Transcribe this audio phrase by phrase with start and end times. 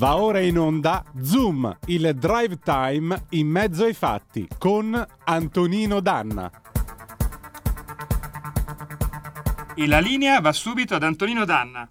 [0.00, 6.50] Va ora in onda Zoom, il drive time in mezzo ai fatti con Antonino Danna.
[9.74, 11.86] E la linea va subito ad Antonino Danna.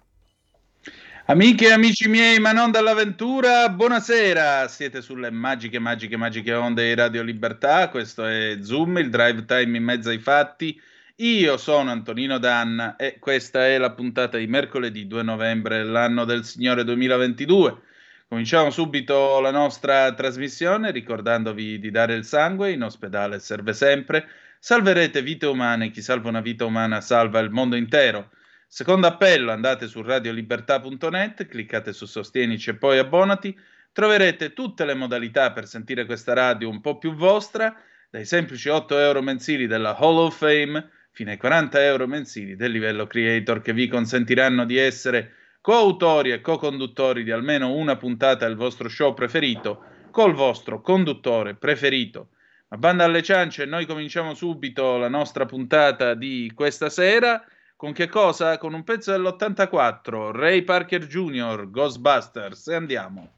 [1.26, 4.66] Amiche e amici miei, ma non dall'avventura, buonasera.
[4.66, 7.90] Siete sulle magiche, magiche, magiche onde di Radio Libertà.
[7.90, 10.76] Questo è Zoom, il drive time in mezzo ai fatti.
[11.18, 16.44] Io sono Antonino Danna e questa è la puntata di mercoledì 2 novembre dell'anno del
[16.44, 17.82] Signore 2022.
[18.30, 24.24] Cominciamo subito la nostra trasmissione ricordandovi di dare il sangue, in ospedale serve sempre,
[24.60, 28.30] salverete vite umane, chi salva una vita umana salva il mondo intero.
[28.68, 33.58] Secondo appello, andate su radiolibertà.net, cliccate su Sostienici e poi abbonati,
[33.90, 37.74] troverete tutte le modalità per sentire questa radio un po' più vostra,
[38.10, 42.70] dai semplici 8 euro mensili della Hall of Fame fino ai 40 euro mensili del
[42.70, 48.56] livello creator che vi consentiranno di essere coautori e co-conduttori di almeno una puntata del
[48.56, 52.30] vostro show preferito col vostro conduttore preferito.
[52.68, 57.44] Ma banda alle ciance, noi cominciamo subito la nostra puntata di questa sera.
[57.76, 58.58] Con che cosa?
[58.58, 63.32] Con un pezzo dell'84, Ray Parker Jr., Ghostbusters, e andiamo.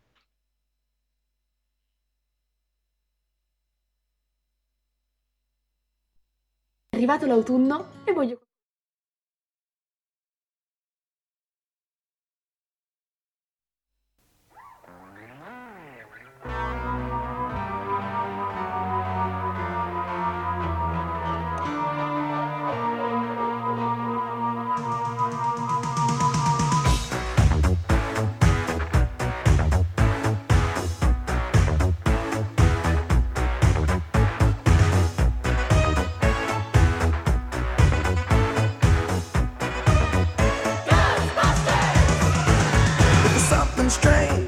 [6.91, 8.41] È arrivato l'autunno e voglio...
[44.02, 44.42] strange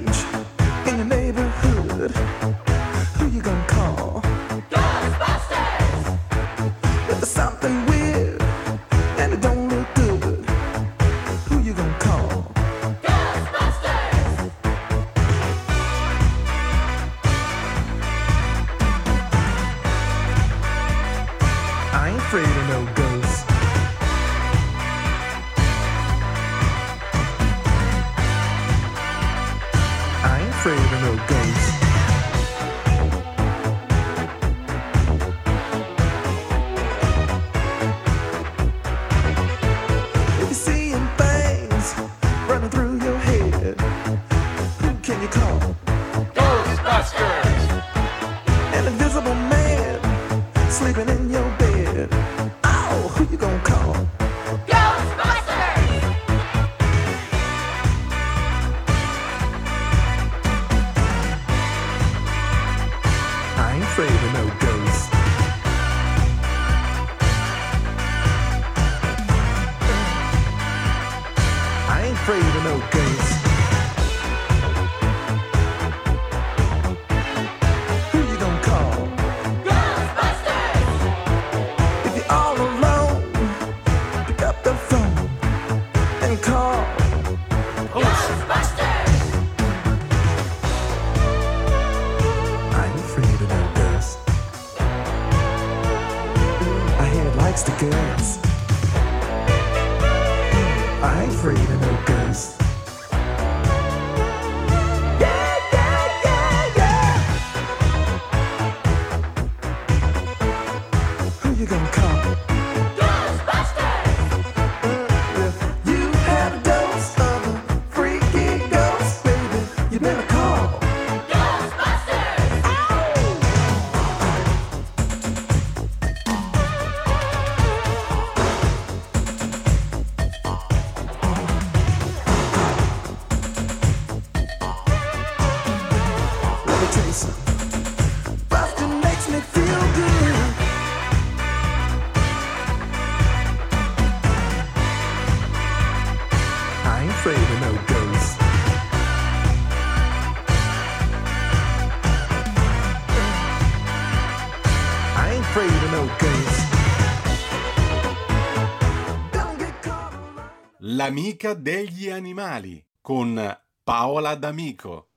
[161.04, 163.38] L'amica degli animali con
[163.82, 165.08] Paola D'Amico.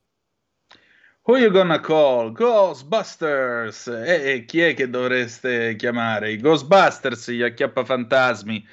[1.22, 2.32] Who you gonna call?
[2.32, 3.86] Ghostbusters!
[3.86, 6.32] E, e chi è che dovreste chiamare?
[6.32, 8.66] I Ghostbusters, gli acchiappafantasmi.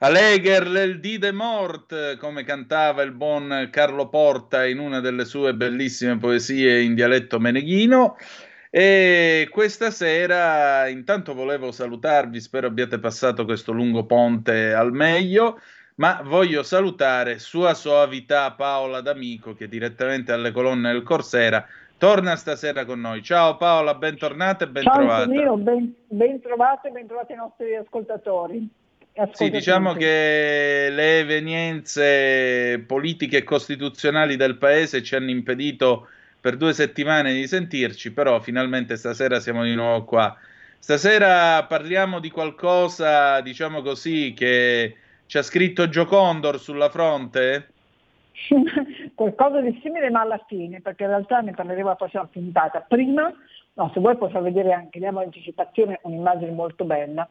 [0.00, 5.54] Alegher il di de mort, come cantava il buon Carlo Porta in una delle sue
[5.54, 8.18] bellissime poesie in dialetto meneghino.
[8.68, 15.58] E questa sera intanto volevo salutarvi, spero abbiate passato questo lungo ponte al meglio,
[15.98, 21.66] ma voglio salutare Sua Soavità Paola D'Amico che direttamente alle colonne del Corsera
[21.96, 23.22] torna stasera con noi.
[23.22, 25.10] Ciao Paola, bentornata e ben Ciao.
[25.10, 28.68] Antonino, ben, ben trovate e ben trovati i nostri ascoltatori.
[29.32, 36.06] Sì, diciamo che le evenienze politiche e costituzionali del paese ci hanno impedito
[36.40, 40.36] per due settimane di sentirci, però finalmente stasera siamo di nuovo qua.
[40.78, 44.94] Stasera parliamo di qualcosa, diciamo così, che
[45.28, 47.68] ci ha scritto Giocondor sulla fronte?
[49.14, 52.80] Qualcosa di simile ma alla fine, perché in realtà ne parleremo la prossima puntata.
[52.80, 53.30] Prima,
[53.74, 57.28] no, se vuoi posso vedere anche, diamo anticipazione, un'immagine molto bella.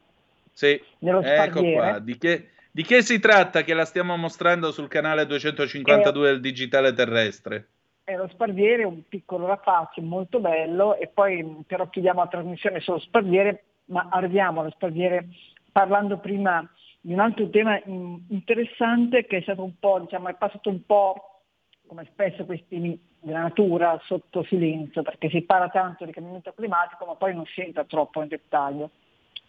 [0.52, 1.98] Sì, ecco qua.
[1.98, 6.94] Di che, di che, si tratta che la stiamo mostrando sul canale 252 del Digitale
[6.94, 7.68] Terrestre?
[8.04, 13.00] È lo sparviere, un piccolo rapace molto bello e poi però chiudiamo la trasmissione sullo
[13.00, 15.30] sparviere, ma arriviamo allo sparviere
[15.72, 16.64] parlando prima
[17.00, 21.44] di un altro tema interessante che è stato un po', diciamo, è passato un po'
[21.88, 27.06] come spesso questi temi della natura sotto silenzio, perché si parla tanto di cambiamento climatico,
[27.06, 28.92] ma poi non si entra troppo in dettaglio.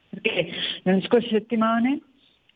[0.08, 0.50] Perché
[0.84, 2.00] nelle scorse settimane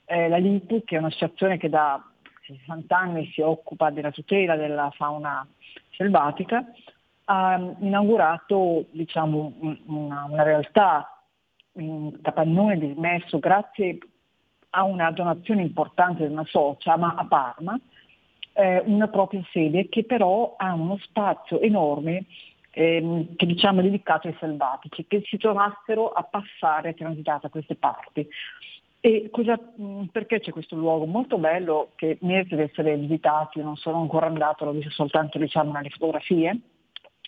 [0.06, 2.02] eh, la LIPU, che è un'associazione che da
[2.46, 5.46] 60 anni si occupa della tutela della fauna
[5.90, 6.64] selvatica,
[7.24, 9.52] ha inaugurato diciamo,
[9.86, 11.22] una, una realtà
[11.74, 13.98] in capannone dismesso grazie
[14.74, 17.78] a una donazione importante di una socia, ma a Parma,
[18.54, 22.24] eh, una propria sede che però ha uno spazio enorme
[22.72, 27.48] ehm, che diciamo è dedicato ai selvatici, che si trovassero a passare, a transitare da
[27.48, 28.26] queste parti.
[29.04, 29.58] E cosa,
[30.12, 34.26] perché c'è questo luogo molto bello che merita di essere visitato, io non sono ancora
[34.26, 36.56] andato, l'ho visto soltanto diciamo, nelle fotografie,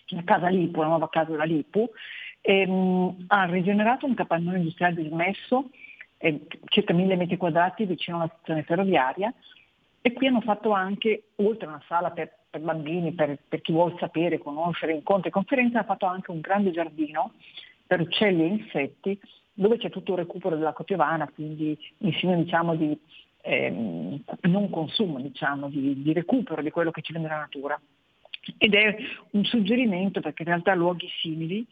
[0.07, 1.89] la casa Lipu, la nuova casa della Lipu,
[2.41, 5.69] ehm, ha rigenerato un capannone industriale dismesso,
[6.17, 9.33] eh, circa mille metri quadrati vicino alla stazione ferroviaria,
[10.01, 13.71] e qui hanno fatto anche, oltre a una sala per, per bambini, per, per, chi
[13.71, 17.33] vuole sapere, conoscere, incontri e conferenze, hanno fatto anche un grande giardino
[17.87, 19.19] per uccelli e insetti,
[19.51, 22.95] dove c'è tutto il recupero della copiovana, quindi insieme diciamo di
[23.41, 27.79] ehm, non consumo, diciamo, di, di recupero di quello che ci viene dalla natura.
[28.59, 28.95] Ed è
[29.31, 31.65] un suggerimento perché in realtà luoghi simili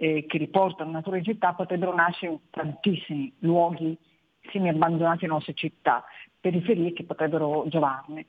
[0.00, 3.96] eh, che riportano natura in città potrebbero nascere tantissimi luoghi
[4.50, 6.02] semi abbandonati nelle nostre città
[6.40, 8.26] periferie che potrebbero giovarne.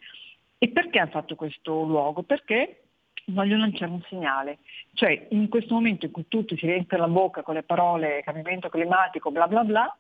[0.58, 2.24] E perché hanno fatto questo luogo?
[2.24, 2.84] Perché
[3.28, 4.58] vogliono lanciare un segnale.
[4.94, 8.68] Cioè in questo momento in cui tutti si riempie la bocca con le parole cambiamento
[8.68, 9.98] climatico, bla bla bla,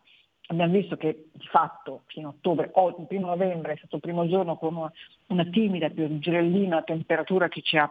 [0.48, 4.02] abbiamo visto che di fatto fino a ottobre, o il primo novembre è stato il
[4.02, 4.92] primo giorno con una,
[5.28, 7.90] una timida girellina temperatura che ci ha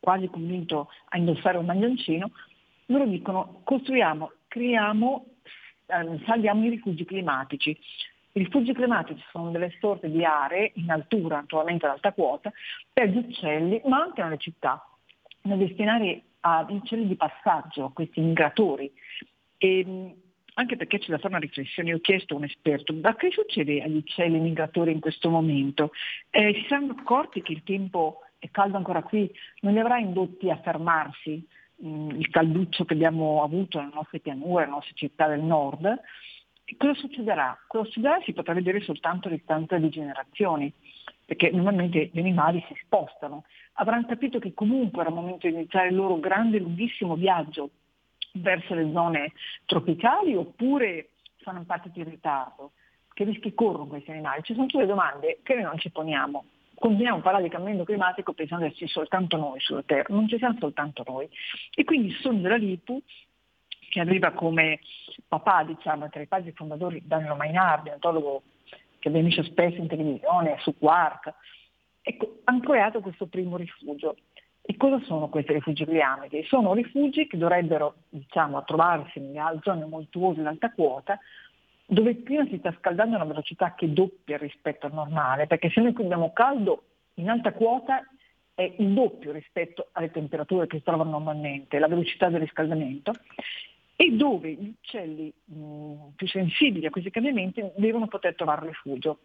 [0.00, 2.32] quasi convinto a indossare un maglioncino,
[2.92, 5.26] loro dicono costruiamo, creiamo,
[5.86, 7.70] eh, salviamo i rifugi climatici.
[8.34, 12.52] I rifugi climatici sono delle sorte di aree in altura, naturalmente ad alta quota,
[12.92, 14.86] per gli uccelli, ma anche nelle città,
[15.42, 18.90] da destinare a uccelli di passaggio, questi migratori.
[19.58, 20.14] E,
[20.54, 23.30] anche perché c'è da fare una riflessione, io ho chiesto a un esperto, ma che
[23.30, 25.92] succede agli uccelli migratori in questo momento?
[26.30, 29.30] Eh, si saranno accorti che il tempo è caldo ancora qui,
[29.60, 31.46] non li avrà indotti a fermarsi
[31.82, 36.00] mh, il calduccio che abbiamo avuto nelle nostre pianure, nelle nostre città del nord?
[36.76, 37.58] cosa succederà?
[37.66, 40.72] Cosa succederà si potrà vedere soltanto a distanza di generazioni,
[41.24, 43.44] perché normalmente gli animali si spostano.
[43.74, 47.70] Avranno capito che comunque era il momento di iniziare il loro grande, lunghissimo viaggio
[48.34, 49.32] verso le zone
[49.66, 51.10] tropicali oppure
[51.42, 51.66] sono in
[52.08, 52.72] ritardo.
[53.12, 54.42] Che rischi corrono questi animali?
[54.42, 56.44] Ci sono tutte le domande che noi non ci poniamo.
[56.82, 60.36] Continuiamo a parlare di cambiamento climatico pensando che ci soltanto noi sulla Terra, non ci
[60.36, 61.28] siamo soltanto noi.
[61.76, 63.00] E quindi il sogno della Lipu
[63.88, 64.80] che arriva come
[65.28, 68.42] papà, diciamo, tra i padri fondatori Danilo Mainardi, antologo
[68.98, 71.32] che visto spesso in televisione, su Quark,
[72.02, 74.16] ecco, hanno creato questo primo rifugio.
[74.60, 76.42] E cosa sono questi rifugi climatici?
[76.48, 81.16] Sono rifugi che dovrebbero diciamo, trovarsi nelle zone montuose in alta quota,
[81.92, 85.82] dove prima si sta scaldando a una velocità che doppia rispetto al normale, perché se
[85.82, 86.84] noi qui abbiamo caldo
[87.14, 88.02] in alta quota
[88.54, 93.12] è il doppio rispetto alle temperature che si trovano normalmente, la velocità del riscaldamento,
[93.94, 99.18] e dove gli uccelli mh, più sensibili a questi cambiamenti devono poter trovare rifugio,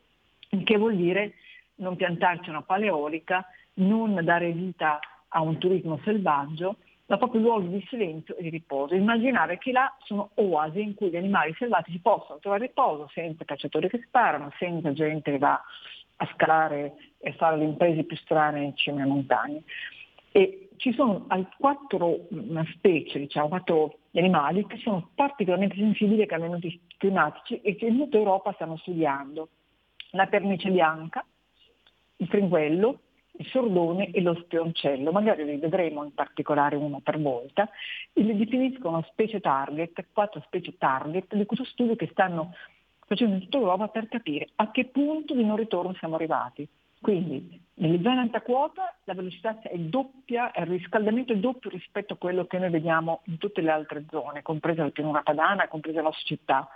[0.50, 1.36] il che vuol dire
[1.75, 3.45] non piantarci una paleolica,
[3.75, 8.93] non dare vita a un turismo selvaggio ma proprio luoghi di silenzio e di riposo.
[8.93, 13.89] Immaginare che là sono oasi in cui gli animali selvatici possono trovare riposo senza cacciatori
[13.89, 15.61] che sparano, senza gente che va
[16.17, 19.63] a scalare e fare le imprese più strane in cima alle montagne.
[20.31, 21.25] E ci sono
[21.57, 22.27] quattro
[22.73, 28.17] specie, diciamo, quattro animali che sono particolarmente sensibili ai cambiamenti climatici e che in tutta
[28.17, 29.49] Europa stanno studiando.
[30.11, 31.25] La pernice bianca,
[32.17, 32.99] il fringuello,
[33.38, 35.12] il sordone e lo spioncello.
[35.12, 37.70] Magari li vedremo in particolare uno per volta
[38.13, 42.53] e li definiscono specie target, quattro specie target di questo studio che stanno
[43.06, 46.67] facendo in tutta Europa per capire a che punto di non ritorno siamo arrivati.
[47.00, 48.41] Quindi nelle zone alta
[49.03, 53.38] la velocità è doppia, il riscaldamento è doppio rispetto a quello che noi vediamo in
[53.38, 56.67] tutte le altre zone, compresa la pianura padana, compresa la nostra città.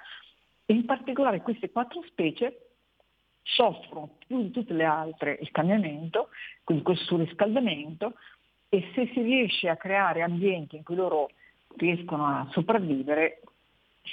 [0.65, 2.71] E in particolare queste quattro specie
[3.43, 6.29] soffrono più di tutte le altre il cambiamento,
[6.63, 8.13] quindi questo surriscaldamento,
[8.69, 11.29] e se si riesce a creare ambienti in cui loro
[11.77, 13.41] riescono a sopravvivere,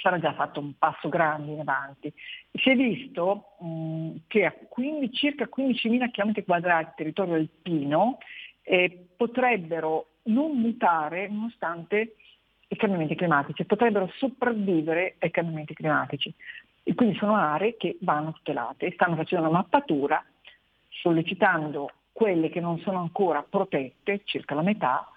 [0.01, 2.11] sarà già fatto un passo grande in avanti.
[2.51, 8.17] Si è visto mh, che a 15, circa 15.000 km quadrati territorio alpino
[8.63, 12.15] eh, potrebbero non mutare nonostante
[12.67, 16.33] i cambiamenti climatici, potrebbero sopravvivere ai cambiamenti climatici.
[16.89, 20.25] E quindi sono aree che vanno tutelate e stanno facendo una mappatura
[20.89, 25.07] sollecitando quelle che non sono ancora protette, circa la metà,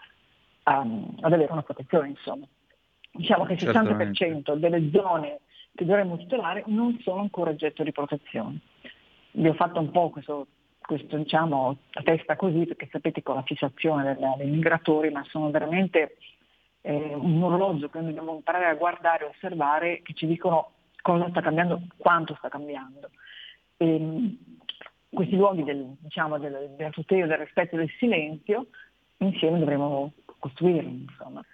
[0.64, 2.44] um, ad avere una protezione insomma.
[3.10, 5.40] Diciamo che il 60% delle zone
[5.74, 8.58] che dovremmo tutelare non sono ancora oggetto di protezione.
[9.30, 10.48] Vi ho fatto un po' questo,
[10.78, 16.18] questo diciamo, a testa così perché sapete con la fissazione dei migratori, ma sono veramente
[16.82, 21.28] eh, un orologio che noi dobbiamo imparare a guardare e osservare che ci dicono cosa
[21.28, 23.10] sta cambiando, quanto sta cambiando.
[23.76, 24.38] E, ehm,
[25.10, 28.68] questi luoghi del, diciamo, del, della tutela, del rispetto e del silenzio,
[29.18, 31.02] insieme dovremo costruirli.
[31.02, 31.44] Insomma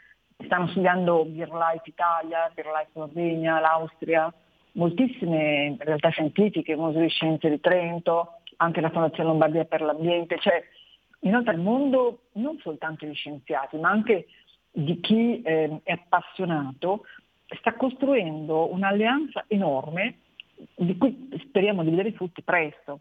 [0.45, 4.33] stanno studiando BeerLife Italia, BeerLife Slovenia, l'Austria,
[4.73, 10.39] moltissime realtà scientifiche, il Museo di Scienze di Trento, anche la Fondazione Lombardia per l'Ambiente,
[10.39, 10.63] cioè
[11.21, 14.27] in realtà il mondo non soltanto di scienziati, ma anche
[14.71, 17.05] di chi eh, è appassionato,
[17.57, 20.19] sta costruendo un'alleanza enorme
[20.75, 23.01] di cui speriamo di vedere i frutti presto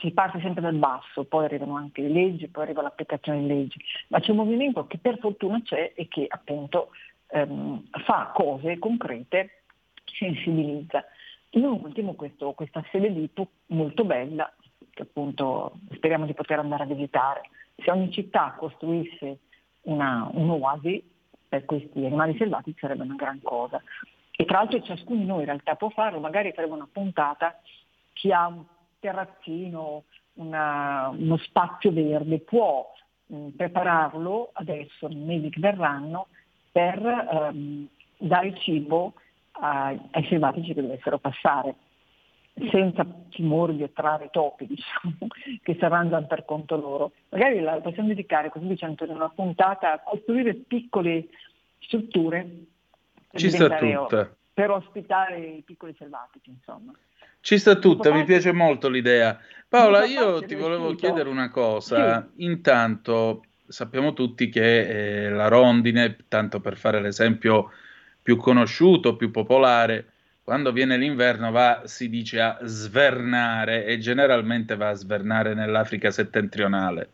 [0.00, 3.78] si parte sempre dal basso, poi arrivano anche le leggi, poi arriva l'applicazione delle leggi,
[4.08, 6.90] ma c'è un movimento che per fortuna c'è e che appunto
[7.28, 9.62] ehm, fa cose concrete,
[10.04, 11.04] sensibilizza.
[11.52, 14.52] Noi ultimo questo, questa sede di IPU molto bella,
[14.90, 17.42] che appunto speriamo di poter andare a visitare.
[17.76, 19.38] Se ogni città costruisse
[19.82, 21.02] una, un'oasi
[21.48, 23.82] per questi animali selvatici sarebbe una gran cosa.
[24.30, 27.58] E tra l'altro ciascuno di noi in realtà può farlo, magari faremo una puntata,
[28.12, 28.64] chi ha un
[28.98, 32.92] terrazzino, una, uno spazio verde, può
[33.26, 36.26] mh, prepararlo adesso, nei mesi che verranno,
[36.70, 37.88] per ehm,
[38.18, 39.14] dare cibo
[39.52, 41.74] ai, ai selvatici che dovessero passare
[42.70, 45.26] senza timore di attrarre topi, diciamo,
[45.62, 47.12] che si arrangiano per conto loro.
[47.28, 51.26] Magari la possiamo dedicare, come dice Antonio, una puntata a costruire piccole
[51.80, 52.48] strutture
[53.32, 54.34] Ci sta tutta.
[54.52, 56.92] per ospitare i piccoli selvatici, insomma.
[57.40, 59.38] Ci sta tutta, mi piace molto l'idea.
[59.68, 62.28] Paola, io ti volevo chiedere una cosa.
[62.34, 62.44] Sì.
[62.44, 67.70] Intanto sappiamo tutti che eh, la rondine, tanto per fare l'esempio
[68.20, 70.14] più conosciuto, più popolare,
[70.46, 77.08] quando viene l'inverno va, si dice, a svernare e generalmente va a svernare nell'Africa settentrionale.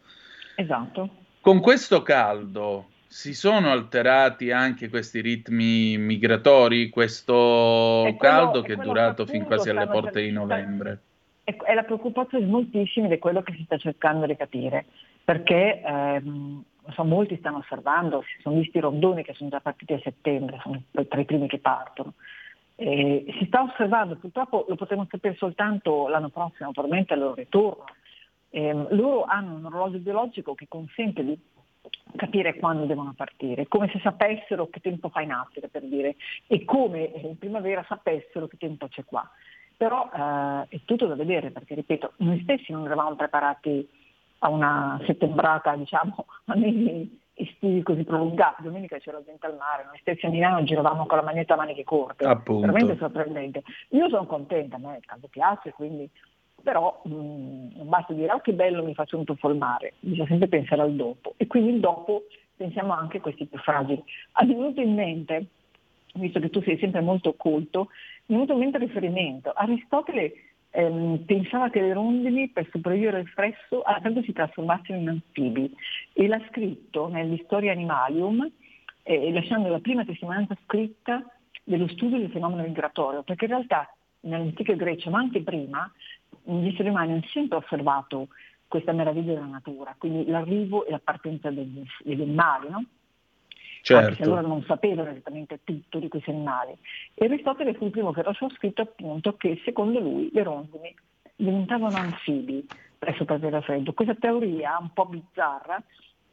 [0.56, 1.08] Esatto.
[1.40, 8.76] Con questo caldo, si sono alterati anche questi ritmi migratori, questo quello, caldo che è
[8.76, 10.98] durato fin quasi alle porte di novembre?
[11.44, 14.84] È la preoccupazione di moltissimi ed è quello che si sta cercando di capire,
[15.24, 19.94] perché ehm, so, molti stanno osservando, si sono visti i rondoni che sono già partiti
[19.94, 22.12] a settembre, sono tra i primi che partono.
[22.84, 27.84] E si sta osservando, purtroppo lo potremo sapere soltanto l'anno prossimo, probabilmente al loro ritorno.
[28.50, 31.38] Eh, loro hanno un orologio biologico che consente di
[32.16, 36.16] capire quando devono partire, come se sapessero che tempo fa in Africa per dire,
[36.48, 39.30] e come in primavera sapessero che tempo c'è qua.
[39.76, 43.88] Però eh, è tutto da vedere perché, ripeto, noi stessi non eravamo preparati
[44.40, 46.56] a una settembrata, diciamo, a
[47.34, 48.62] estivi così prolungati.
[48.62, 51.84] Domenica c'era gente al mare, noi stessi a Milano giravamo con la maglietta a maniche
[51.84, 52.66] corte, Appunto.
[52.66, 53.62] veramente sorprendente.
[53.90, 56.08] Io sono contenta, a me il caldo piace, quindi
[56.62, 60.48] però non basta dire oh che bello mi faccio un tuffo al mare, bisogna sempre
[60.48, 64.02] pensare al dopo e quindi il dopo pensiamo anche a questi più fragili.
[64.32, 65.46] Ha venuto in mente,
[66.14, 67.88] visto che tu sei sempre molto occulto,
[68.26, 70.32] mi è venuto in mente il riferimento, Aristotele
[70.72, 75.72] ehm, pensava che le rondini per sopravvivere al freddo, al freddo si trasformassero in anfibi
[76.12, 78.50] e l'ha scritto nell'Historia Animalium,
[79.04, 81.24] eh, lasciando la prima testimonianza scritta
[81.62, 85.90] dello studio del fenomeno migratorio, perché in realtà nell'antica Grecia, ma anche prima,
[86.44, 88.28] gli esseri umani hanno sempre osservato
[88.66, 92.84] questa meraviglia della natura, quindi l'arrivo e la partenza degli, degli animali, no?
[93.82, 94.06] Certo.
[94.06, 96.72] Anche se allora non sapevano esattamente tutto di questi animali.
[97.14, 100.94] E Aristotele fu il primo che lasciò scritto appunto che secondo lui le rondini
[101.34, 102.64] diventavano anfibi
[103.16, 103.92] sopravvivere al freddo.
[103.92, 105.82] Questa teoria un po' bizzarra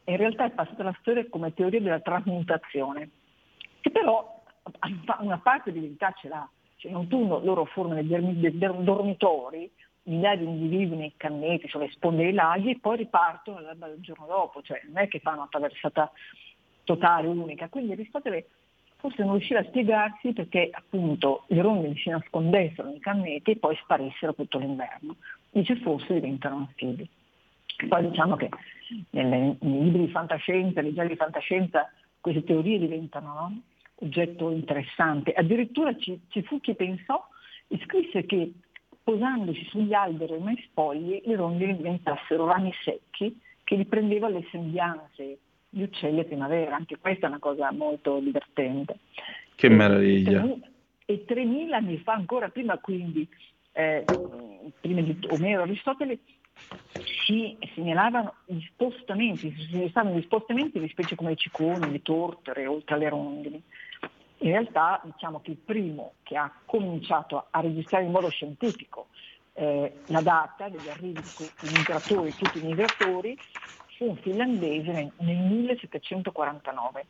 [0.04, 3.10] in realtà è passata alla storia come teoria della trasmutazione,
[3.80, 4.42] che però
[5.18, 6.48] una parte di verità ce l'ha.
[6.76, 9.70] Cioè, in autunno loro formano dei dormitori,
[10.04, 14.62] migliaia di individui nei canneti, sulle sponde dei laghi, e poi ripartono del giorno dopo,
[14.62, 16.10] cioè non è che fanno una traversata
[16.84, 17.68] totale, unica.
[17.68, 18.46] Quindi Aristotele
[18.96, 23.76] forse non riusciva a spiegarsi perché appunto le rondini si nascondessero nei canneti e poi
[23.82, 25.16] sparissero tutto l'inverno.
[25.50, 27.08] Dice forse diventano anfibi.
[27.88, 28.50] Poi diciamo che
[29.10, 33.60] nelle, nei libri di fantascienza, nei gialli di fantascienza, queste teorie diventano no?
[34.02, 35.32] oggetto interessante.
[35.32, 37.26] Addirittura ci, ci, fu chi pensò
[37.68, 38.52] e scrisse che
[39.02, 45.38] posandosi sugli alberi mai spogli le rondini diventassero rami secchi che riprendevano le sembianze
[45.70, 46.74] di uccelli a primavera.
[46.74, 48.98] Anche questa è una cosa molto divertente.
[49.54, 50.44] Che meraviglia.
[51.06, 53.26] E 3000 anni fa, ancora prima quindi,
[53.72, 54.04] eh,
[54.80, 56.18] prima di Omero Aristotele,
[57.26, 62.66] si segnalavano gli spostamenti, si segnavano gli spostamenti di specie come i ciconi, le tortere,
[62.66, 63.62] oltre alle rondini.
[64.42, 69.08] In realtà diciamo che il primo che ha cominciato a registrare in modo scientifico
[69.54, 73.36] eh, la data degli arrivi di migratori, tutti i migratori,
[74.04, 77.06] un finlandese nel, nel 1749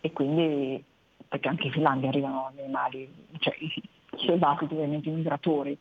[0.00, 0.82] e quindi
[1.28, 3.82] perché anche in Finlandia arrivano animali, cioè i
[4.16, 5.76] selvatici ovviamente migratori.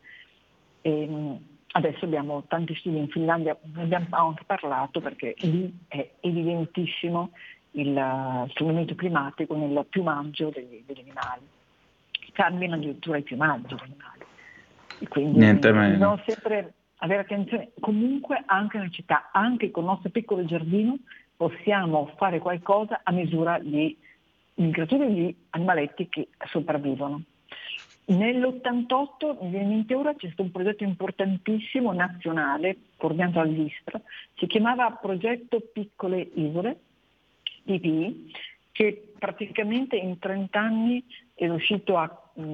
[0.82, 1.40] E,
[1.72, 7.32] adesso abbiamo tanti studi in Finlandia, ne abbiamo anche parlato perché lì è evidentissimo
[7.72, 11.48] il, il cambiamento climatico nel piumaggio degli, degli animali.
[12.34, 14.26] Cambiano addirittura i piumaggi degli animali.
[15.00, 16.20] E quindi Niente meno.
[16.26, 20.98] sempre avere attenzione, comunque anche nella città, anche con il nostro piccolo giardino
[21.36, 23.96] possiamo fare qualcosa a misura di
[24.56, 27.22] migratori di animaletti che sopravvivono.
[28.06, 34.02] Nell'88, mi viene in mente ora, c'è stato un progetto importantissimo nazionale, coordinato dall'ISPRA,
[34.36, 36.80] si chiamava Progetto Piccole Isole,
[37.66, 38.32] PPI,
[38.72, 41.04] che praticamente in 30 anni
[41.38, 42.04] è riuscito a,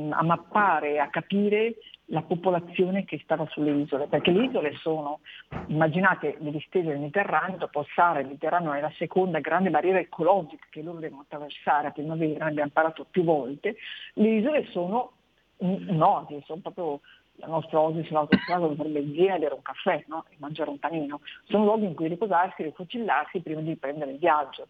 [0.10, 1.76] a mappare, a capire
[2.08, 5.22] la popolazione che stava sulle isole, perché le isole sono,
[5.67, 10.00] immaginate le distese del Mediterraneo, dopo il Sahara, il Mediterraneo è la seconda grande barriera
[10.00, 13.78] ecologica che loro devono attraversare a primavera, abbiamo parlato più volte,
[14.15, 15.13] le isole sono
[15.58, 17.00] un'oasi, sono proprio
[17.38, 20.26] la nostra oasi sull'autostrada dovrebbe benzina e bere un caffè no?
[20.30, 24.67] e mangiare un panino, sono luoghi in cui riposarsi, rifocillarsi prima di prendere il viaggio.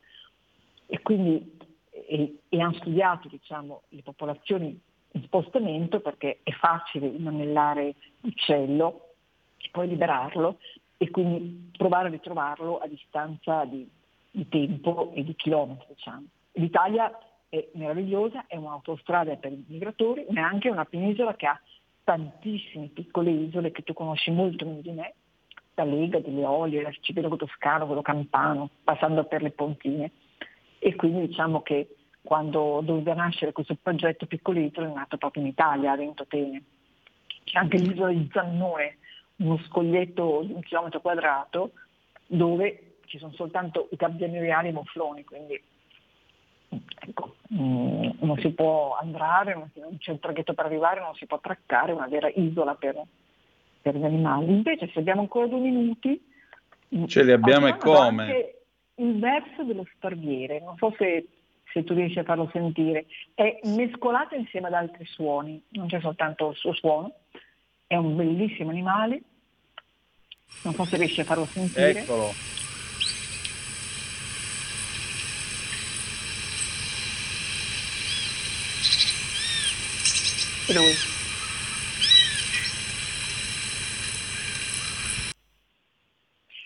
[0.86, 1.58] E quindi
[1.94, 4.80] e, e hanno studiato diciamo, le popolazioni
[5.12, 9.10] in spostamento perché è facile inanellare l'uccello
[9.58, 10.58] e poi liberarlo
[10.98, 13.88] e quindi provare a ritrovarlo a distanza di,
[14.32, 15.86] di tempo e di chilometri.
[15.94, 16.26] Diciamo.
[16.54, 17.16] L'Italia
[17.50, 21.60] è meravigliosa, è un'autostrada per i migratori, ma è anche una penisola che ha
[22.04, 25.14] tantissime piccole isole che tu conosci molto meglio di me,
[25.74, 30.12] da Lega, delle Olie, l'arcipelago toscano, quello campano, passando per le pontine.
[30.86, 35.94] E quindi diciamo che quando doveva nascere questo progetto Piccolito è nato proprio in Italia,
[35.94, 36.62] a Ventotene.
[37.46, 38.98] C'è anche l'isola di Zannone,
[39.38, 41.72] uno scoglietto di un chilometro quadrato
[42.26, 45.62] dove ci sono soltanto i gabbiani reali e i mufloni, quindi
[47.00, 51.38] ecco, mm, non si può andare, non, c'è un traghetto per arrivare, non si può
[51.38, 53.02] attraccare, è una vera isola per,
[53.82, 54.52] per gli animali.
[54.52, 56.32] Invece se abbiamo ancora due minuti...
[57.08, 58.24] Ce li abbiamo e come?
[58.24, 58.63] Anche
[58.96, 61.28] il verso dello sparviere, non so se
[61.74, 66.52] se tu riesci a farlo sentire, è mescolato insieme ad altri suoni, non c'è soltanto
[66.52, 67.16] il suo suono,
[67.88, 69.22] è un bellissimo animale,
[70.64, 72.02] non so se riesci a farlo sentire.
[72.02, 72.32] Eccolo.
[80.68, 80.94] Lui.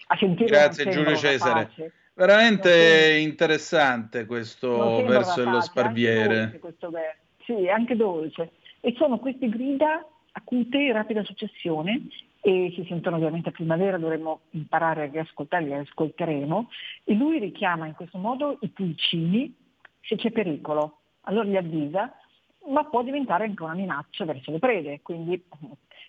[0.10, 1.66] A sentire Grazie Giulio Cesare.
[1.66, 1.94] Pace.
[2.18, 6.60] Veramente interessante questo verso dello sparviere.
[7.46, 8.54] Sì, è anche dolce.
[8.80, 12.08] E sono queste grida acute in rapida successione
[12.42, 16.72] e si sentono ovviamente a primavera, dovremmo imparare a riascoltare, li ascolteremo.
[17.04, 19.56] E lui richiama in questo modo i pulcini
[20.02, 21.02] se c'è pericolo.
[21.22, 22.12] Allora li avvisa
[22.70, 25.42] ma può diventare anche una minaccia verso le prede, quindi,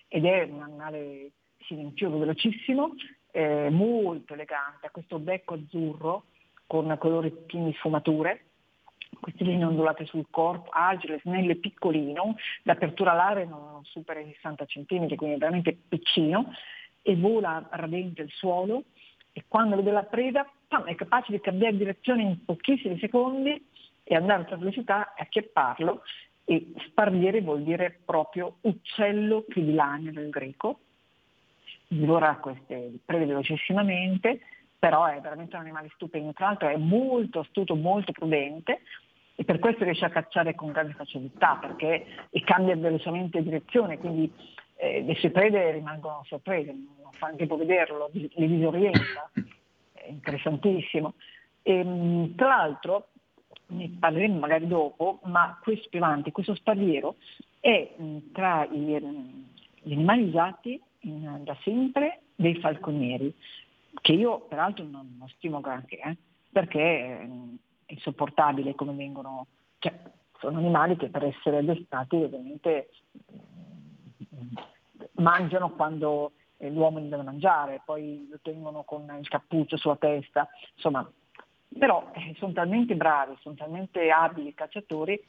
[0.07, 1.31] ed è un animale
[1.65, 2.95] silenzioso, velocissimo,
[3.31, 6.23] eh, molto elegante, ha questo becco azzurro
[6.65, 8.43] con colori pieni sfumature,
[9.19, 15.15] queste linee ondulate sul corpo, agile, snelle, piccolino, l'apertura alare non supera i 60 cm,
[15.15, 16.53] quindi è veramente piccino,
[17.01, 18.83] e vola radente il suolo.
[19.31, 23.63] E quando vede la preda pam, è capace di cambiare direzione in pochissimi secondi
[24.03, 26.01] e andare per velocità e acchiapparlo.
[26.45, 30.79] E sparviere vuol dire proprio uccello che dilania nel greco,
[31.89, 34.41] divora queste prede velocissimamente,
[34.77, 38.81] però è veramente un animale stupendo, tra l'altro è molto astuto, molto prudente
[39.35, 42.05] e per questo riesce a cacciare con grande facilità perché
[42.45, 44.31] cambia velocemente direzione, quindi
[44.75, 49.31] eh, le sue prede rimangono sorprese, non fa tempo vederlo, le disorienta,
[49.93, 51.15] è interessantissimo.
[51.63, 53.09] E, ehm, tra l'altro,
[53.67, 57.15] ne parleremo magari dopo, ma questo più avanti, questo spadiero
[57.59, 57.95] è
[58.31, 58.95] tra gli,
[59.81, 63.33] gli animali usati in, da sempre dei falconieri,
[64.01, 66.17] che io peraltro non, non stimo granché, eh,
[66.51, 67.27] perché è
[67.87, 69.47] insopportabile come vengono,
[69.79, 69.93] cioè
[70.39, 72.89] sono animali che per essere addestrati ovviamente
[75.13, 80.47] mangiano quando eh, l'uomo li deve mangiare, poi lo tengono con il cappuccio sulla testa,
[80.75, 81.09] insomma,
[81.77, 85.21] però eh, sono talmente bravi, sono talmente abili cacciatori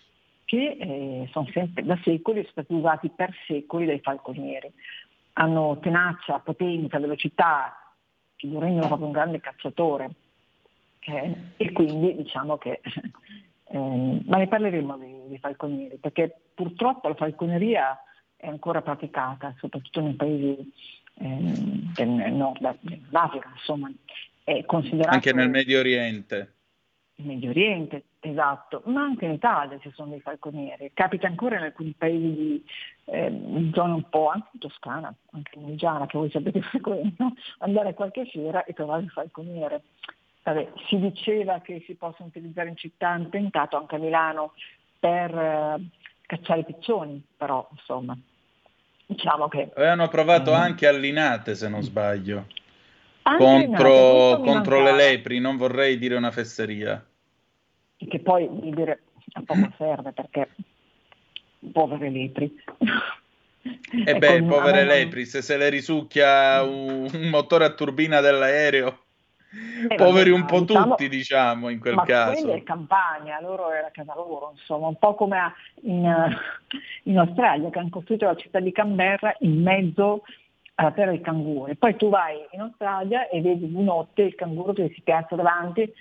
[0.45, 4.73] che eh, sono sempre da secoli, sono stati usati per secoli dai falconieri.
[5.35, 7.95] Hanno tenacia, potenza, velocità,
[8.37, 10.11] che lo rendono proprio un grande cacciatore.
[11.01, 12.81] Eh, e quindi diciamo che,
[13.69, 17.99] eh, ma ne parleremo dei, dei falconieri, perché purtroppo la falconeria
[18.37, 20.73] è ancora praticata, soprattutto nei paesi
[21.15, 21.37] eh,
[21.95, 23.91] del nord dell'Africa, insomma,
[24.45, 25.15] è considerato...
[25.15, 26.55] Anche nel Medio Oriente.
[27.17, 30.91] Medio Oriente, esatto, ma anche in Italia ci sono dei falconieri.
[30.95, 32.65] Capita ancora in alcuni paesi di
[33.07, 37.91] eh, zone un po', anche in Toscana, anche in Milgiana, che voi sapete frequento, andare
[37.91, 39.83] a qualche fiera e trovare il falconiere.
[40.43, 44.53] Vabbè, si diceva che si possono utilizzare in città, hanno tentato anche a Milano
[44.99, 45.85] per eh,
[46.27, 48.17] cacciare i piccioni, però insomma
[49.11, 49.71] diciamo che...
[49.75, 50.55] Avevano provato mm.
[50.55, 52.47] anche a Linate, se non sbaglio,
[53.23, 57.05] contro, contro le lepri, non vorrei dire una fesseria.
[58.09, 60.49] Che poi, dire, a poco serve perché
[61.73, 62.63] povere lepri.
[63.63, 68.99] E eh beh, povere lepri, se se le risucchia un, un motore a turbina dell'aereo
[69.89, 72.47] eh, Poveri un po' diciamo, tutti, diciamo, in quel ma caso.
[72.47, 76.39] Ma è campagna, loro era casa loro, insomma, un po' come in,
[77.05, 80.23] in, Australia, che hanno costruito la città di Canberra in mezzo
[80.75, 81.75] alla terra dei canguri.
[81.75, 85.93] Poi tu vai in Australia e vedi di notte il canguro che si piazza davanti,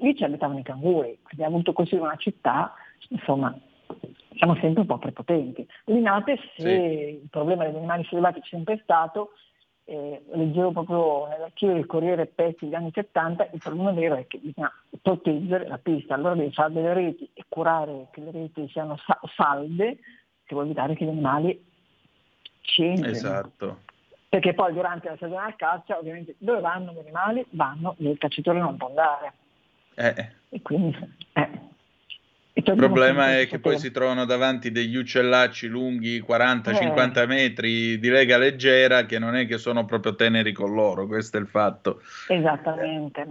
[0.00, 2.74] lì ci abitavano i canguri, abbiamo voluto costruire una città,
[3.08, 3.56] insomma,
[4.36, 5.66] siamo sempre un po' prepotenti.
[5.84, 6.68] Linate, se sì.
[7.22, 9.32] il problema degli animali selvatici è sempre stato,
[9.84, 14.38] eh, leggevo proprio nell'archivio del Corriere Pezzi degli anni 70, il problema vero è che
[14.38, 18.96] bisogna proteggere la pista, allora devi fare delle reti e curare che le reti siano
[18.98, 19.98] sa- salde,
[20.44, 21.74] se vuoi evitare che gli animali
[22.66, 23.06] entrino.
[23.06, 23.78] Esatto.
[24.28, 27.46] Perché poi durante la stagione del caccia, ovviamente, dove vanno gli animali?
[27.50, 29.32] Vanno dove il cacciatore non può andare.
[29.96, 30.28] Eh.
[30.50, 30.96] E quindi,
[31.32, 31.64] eh.
[32.58, 37.26] Il problema è che poi si trovano davanti degli uccellacci lunghi 40-50 eh.
[37.26, 41.40] metri di lega leggera che non è che sono proprio teneri con loro, questo è
[41.40, 42.00] il fatto.
[42.28, 43.26] Esattamente.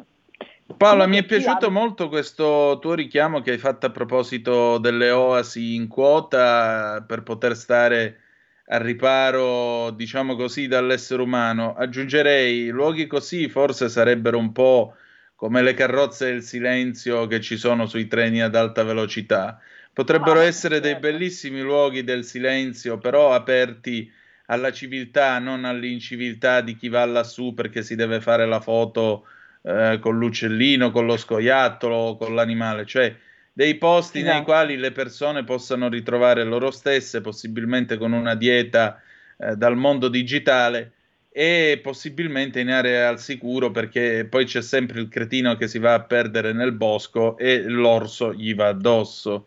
[0.77, 5.73] Paola, mi è piaciuto molto questo tuo richiamo che hai fatto a proposito delle oasi
[5.73, 8.19] in quota per poter stare
[8.67, 11.75] al riparo, diciamo così, dall'essere umano.
[11.75, 14.95] Aggiungerei, luoghi così forse sarebbero un po'
[15.35, 19.59] come le carrozze del silenzio che ci sono sui treni ad alta velocità.
[19.91, 20.89] Potrebbero ah, essere certo.
[20.89, 24.11] dei bellissimi luoghi del silenzio, però aperti
[24.47, 29.25] alla civiltà, non all'inciviltà di chi va lassù perché si deve fare la foto
[29.63, 33.15] eh, con l'uccellino, con lo scoiattolo, con l'animale, cioè
[33.51, 34.35] dei posti esatto.
[34.35, 39.01] nei quali le persone possano ritrovare loro stesse, possibilmente con una dieta
[39.37, 40.91] eh, dal mondo digitale
[41.37, 45.93] e possibilmente in area al sicuro perché poi c'è sempre il cretino che si va
[45.93, 49.45] a perdere nel bosco e l'orso gli va addosso.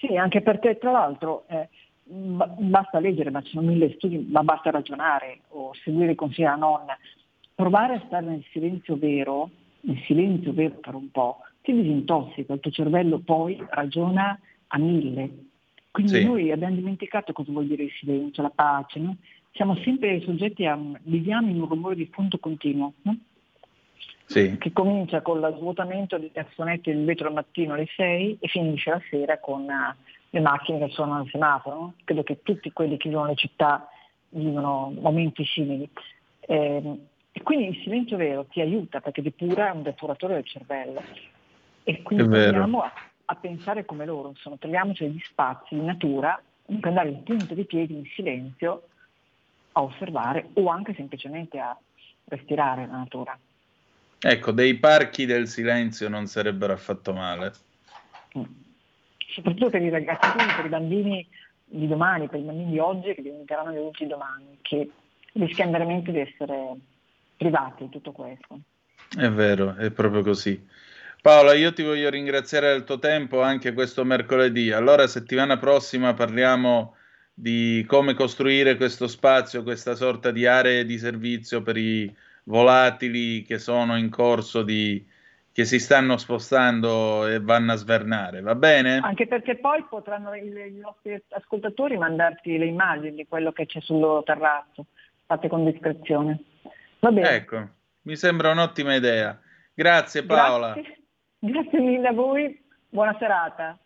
[0.00, 1.68] Sì, anche perché tra l'altro eh,
[2.02, 6.56] basta leggere, ma ci sono mille studi, ma basta ragionare o seguire i consigli della
[6.56, 6.98] nonna.
[7.54, 9.50] Provare a stare nel silenzio vero,
[9.82, 15.30] nel silenzio vero per un po', ti disintossica, il tuo cervello poi ragiona a mille.
[15.92, 16.24] Quindi sì.
[16.24, 19.16] noi abbiamo dimenticato cosa vuol dire il silenzio, la pace, no?
[19.54, 23.16] Siamo sempre soggetti a, viviamo in un rumore di fondo continuo, no?
[24.26, 24.56] sì.
[24.58, 28.90] che comincia con lo svuotamento dei cassonetti del vetro al mattino alle 6 e finisce
[28.90, 29.94] la sera con uh,
[30.30, 31.94] le macchine che suonano al semaforo, no?
[32.02, 33.88] credo che tutti quelli che vivono le città
[34.30, 35.88] vivono momenti simili.
[36.40, 36.98] Eh,
[37.30, 41.00] e quindi il silenzio vero ti aiuta perché depura, è un depuratore del cervello.
[41.84, 42.92] E quindi proviamo a,
[43.26, 47.54] a, pensare come loro, insomma, troviamoci degli spazi in natura in cui andare in punta
[47.54, 48.88] di piedi in silenzio
[49.76, 51.76] a osservare o anche semplicemente a
[52.24, 53.38] respirare la natura.
[54.18, 57.52] Ecco, dei parchi del silenzio non sarebbero affatto male.
[58.38, 58.44] Mm.
[59.28, 61.28] Soprattutto per i ragazzini, per i bambini
[61.64, 64.90] di domani, per i bambini di oggi che diventeranno gli adulti domani, che
[65.32, 66.76] rischiano veramente di essere
[67.36, 68.60] privati di tutto questo.
[69.16, 70.66] È vero, è proprio così.
[71.20, 74.70] Paola, io ti voglio ringraziare del tuo tempo anche questo mercoledì.
[74.70, 76.94] Allora, settimana prossima parliamo
[77.34, 83.58] di come costruire questo spazio, questa sorta di aree di servizio per i volatili che
[83.58, 85.04] sono in corso di,
[85.52, 88.98] che si stanno spostando e vanno a svernare, va bene?
[88.98, 93.98] Anche perché poi potranno i, nostri ascoltatori mandarti le immagini di quello che c'è sul
[93.98, 94.86] loro terrazzo,
[95.26, 96.42] fatte con discrezione.
[97.00, 97.30] Va bene.
[97.30, 97.68] Ecco,
[98.02, 99.38] mi sembra un'ottima idea.
[99.72, 100.72] Grazie Paola.
[100.72, 100.98] Grazie,
[101.38, 103.78] Grazie mille a voi, buona serata.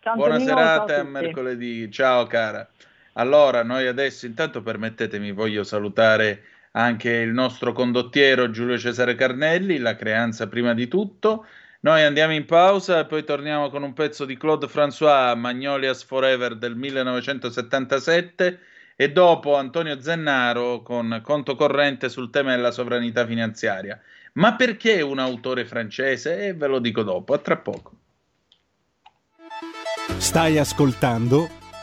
[0.00, 2.68] Ciao, buona Antonino, serata e a mercoledì, ciao cara.
[3.18, 9.96] Allora, noi adesso intanto permettetemi, voglio salutare anche il nostro condottiero Giulio Cesare Carnelli, la
[9.96, 11.46] creanza prima di tutto.
[11.80, 16.56] Noi andiamo in pausa e poi torniamo con un pezzo di Claude François, Magnolias Forever
[16.56, 18.58] del 1977
[18.96, 23.98] e dopo Antonio Zennaro con conto corrente sul tema della sovranità finanziaria.
[24.34, 26.48] Ma perché un autore francese?
[26.48, 27.92] E ve lo dico dopo, a tra poco.
[30.18, 31.64] Stai ascoltando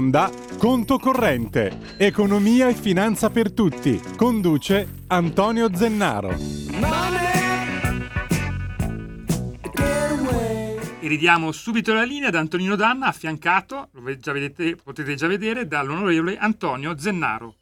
[0.00, 4.00] Onda Conto Corrente, Economia e Finanza per Tutti.
[4.16, 6.34] Conduce Antonio Zennaro.
[11.02, 15.66] E ridiamo subito la linea ad Antonino Danna, affiancato, lo già vedete, potete già vedere,
[15.66, 17.56] dall'onorevole Antonio Zennaro.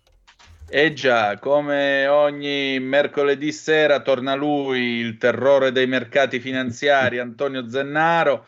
[0.71, 8.47] E già, come ogni mercoledì sera torna lui, il terrore dei mercati finanziari, Antonio Zennaro.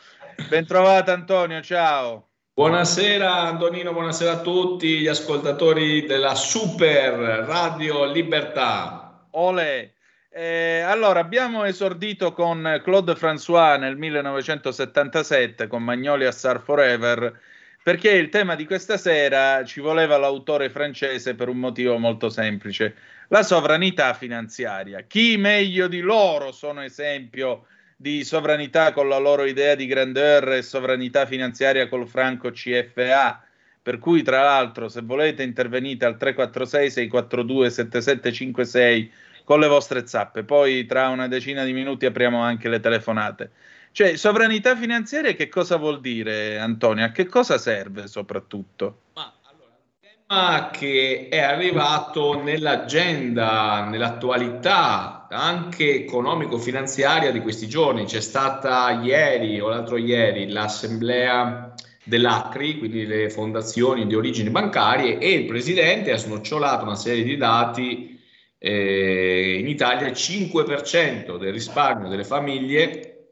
[0.48, 2.30] Bentrovato Antonio, ciao.
[2.61, 7.14] Buonasera Antonino, buonasera a tutti gli ascoltatori della Super
[7.46, 9.29] Radio Libertà.
[9.31, 9.94] Ole.
[10.29, 17.35] Eh, allora, abbiamo esordito con Claude François nel 1977 con Magnoli a Sar Forever
[17.83, 22.94] perché il tema di questa sera ci voleva l'autore francese per un motivo molto semplice,
[23.29, 25.01] la sovranità finanziaria.
[25.09, 27.64] Chi meglio di loro sono esempio
[28.01, 33.45] di sovranità con la loro idea di grandeur e sovranità finanziaria col franco CFA?
[33.83, 39.13] Per cui, tra l'altro, se volete intervenite al 346 642 7756
[39.45, 40.45] con le vostre zappe.
[40.45, 43.51] Poi tra una decina di minuti apriamo anche le telefonate.
[43.93, 47.05] Cioè, sovranità finanziaria che cosa vuol dire, Antonio?
[47.05, 49.01] A che cosa serve soprattutto?
[49.13, 58.05] Ma allora, un tema che è arrivato nell'agenda, nell'attualità anche economico-finanziaria di questi giorni.
[58.05, 61.73] C'è stata ieri o l'altro ieri l'assemblea
[62.05, 67.37] dell'ACRI, quindi le fondazioni di origini bancarie, e il presidente ha snocciolato una serie di
[67.37, 68.19] dati.
[68.59, 73.31] Eh, in Italia il 5% del risparmio delle famiglie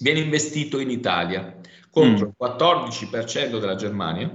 [0.00, 1.58] viene investito in Italia
[1.90, 2.28] contro mm.
[2.28, 4.30] il 14% della Germania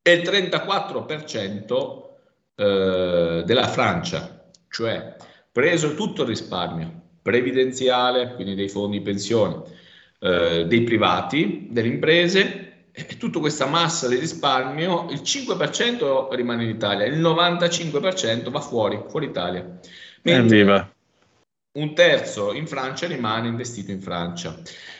[0.00, 2.06] e il 34%
[2.54, 5.16] eh, della Francia, cioè
[5.58, 6.88] preso tutto il risparmio
[7.20, 9.64] previdenziale, quindi dei fondi pensione,
[10.20, 16.70] eh, dei privati, delle imprese, e tutta questa massa di risparmio, il 5% rimane in
[16.70, 19.80] Italia, il 95% va fuori, fuori Italia.
[20.22, 20.92] Mentre
[21.72, 24.56] un terzo in Francia rimane investito in Francia.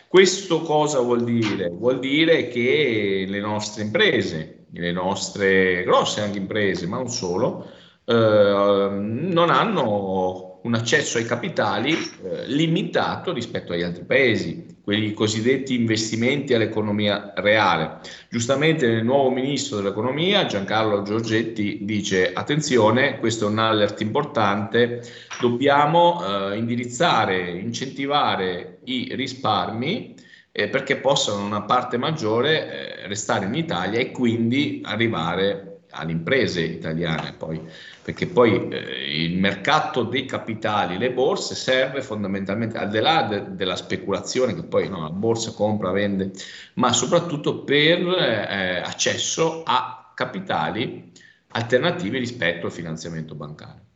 [0.09, 1.69] Questo cosa vuol dire?
[1.69, 7.71] Vuol dire che le nostre imprese, le nostre grosse anche imprese, ma non solo,
[8.05, 15.75] eh, non hanno un accesso ai capitali eh, limitato rispetto agli altri paesi, quelli cosiddetti
[15.75, 18.01] investimenti all'economia reale.
[18.29, 25.03] Giustamente il nuovo ministro dell'economia, Giancarlo Giorgetti, dice attenzione, questo è un alert importante,
[25.41, 30.15] dobbiamo eh, indirizzare, incentivare i risparmi
[30.51, 36.63] eh, perché possano una parte maggiore eh, restare in Italia e quindi arrivare alle imprese
[36.63, 37.61] italiane poi,
[38.03, 43.55] perché poi eh, il mercato dei capitali, le borse serve fondamentalmente al di là de-
[43.55, 46.33] della speculazione che poi no, la borsa compra, vende,
[46.75, 51.13] ma soprattutto per eh, accesso a capitali
[51.51, 53.87] alternativi rispetto al finanziamento bancario.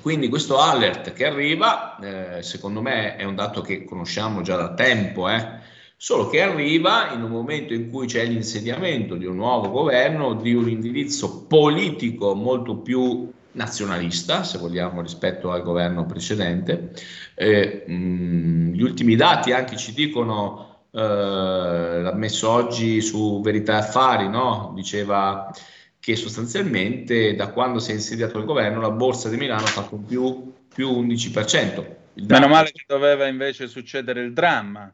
[0.00, 4.72] Quindi questo alert che arriva, eh, secondo me è un dato che conosciamo già da
[4.72, 5.58] tempo, eh,
[6.02, 10.54] solo che arriva in un momento in cui c'è l'insediamento di un nuovo governo, di
[10.54, 16.92] un indirizzo politico molto più nazionalista, se vogliamo, rispetto al governo precedente.
[17.34, 24.26] Eh, mh, gli ultimi dati anche ci dicono, eh, l'ha messo oggi su Verità Affari,
[24.26, 24.72] no?
[24.74, 25.54] diceva
[25.98, 29.96] che sostanzialmente da quando si è insediato il governo la borsa di Milano ha fatto
[29.96, 31.84] un più, più 11%.
[32.26, 34.90] Meno male che doveva invece succedere il dramma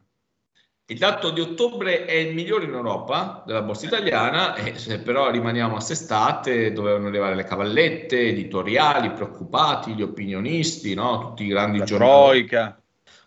[0.89, 5.29] il dato di ottobre è il migliore in Europa della borsa italiana, e se però
[5.29, 11.19] rimaniamo a sestate dovevano arrivare le cavallette, editoriali, preoccupati, gli opinionisti, no?
[11.19, 12.47] tutti i grandi giornali.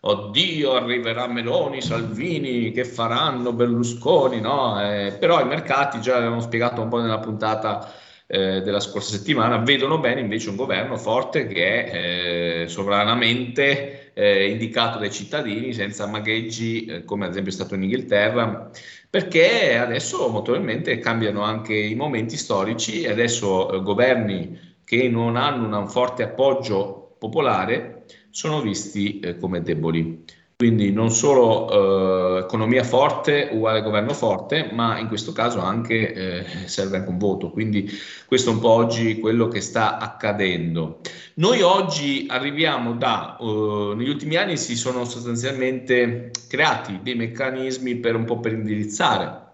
[0.02, 4.80] Oddio, arriverà Meloni, Salvini, che faranno Berlusconi, no?
[4.80, 7.92] Eh, però i mercati, già l'abbiamo spiegato un po' nella puntata
[8.32, 14.50] eh, della scorsa settimana, vedono bene invece un governo forte che è eh, sovranamente eh,
[14.50, 18.70] indicato dai cittadini senza magheggi eh, come ad esempio è stato in Inghilterra
[19.10, 25.80] perché adesso notoriamente cambiano anche i momenti storici e adesso eh, governi che non hanno
[25.80, 30.24] un forte appoggio popolare sono visti come deboli.
[30.60, 36.44] Quindi non solo eh, economia forte uguale governo forte, ma in questo caso anche eh,
[36.66, 37.50] serve anche un voto.
[37.50, 37.90] Quindi
[38.26, 41.00] questo è un po' oggi quello che sta accadendo.
[41.36, 48.14] Noi oggi arriviamo da, uh, negli ultimi anni si sono sostanzialmente creati dei meccanismi per
[48.14, 49.52] un po' per indirizzare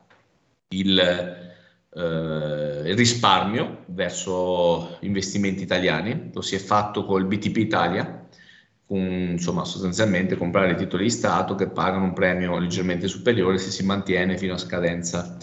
[0.70, 1.36] il,
[1.88, 6.30] uh, il risparmio verso investimenti italiani.
[6.34, 8.25] Lo si è fatto col BTP Italia
[8.86, 8.98] con,
[9.32, 14.38] insomma, sostanzialmente comprare titoli di Stato che pagano un premio leggermente superiore se si mantiene
[14.38, 15.36] fino a scadenza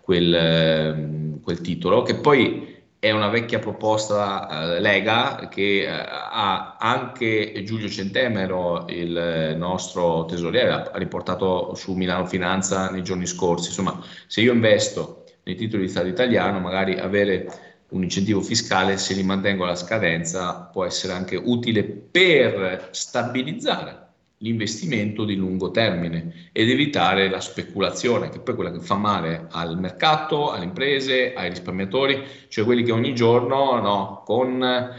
[0.00, 6.76] quel, ehm, quel titolo, che poi è una vecchia proposta eh, Lega che eh, ha
[6.78, 13.68] anche Giulio Centemero, il nostro tesoriere, ha riportato su Milano Finanza nei giorni scorsi.
[13.68, 19.14] Insomma, se io investo nei titoli di Stato italiano, magari avere un incentivo fiscale, se
[19.14, 26.70] li mantengo alla scadenza, può essere anche utile per stabilizzare l'investimento di lungo termine ed
[26.70, 31.50] evitare la speculazione, che poi è quella che fa male al mercato, alle imprese, ai
[31.50, 34.98] risparmiatori, cioè quelli che ogni giorno no, con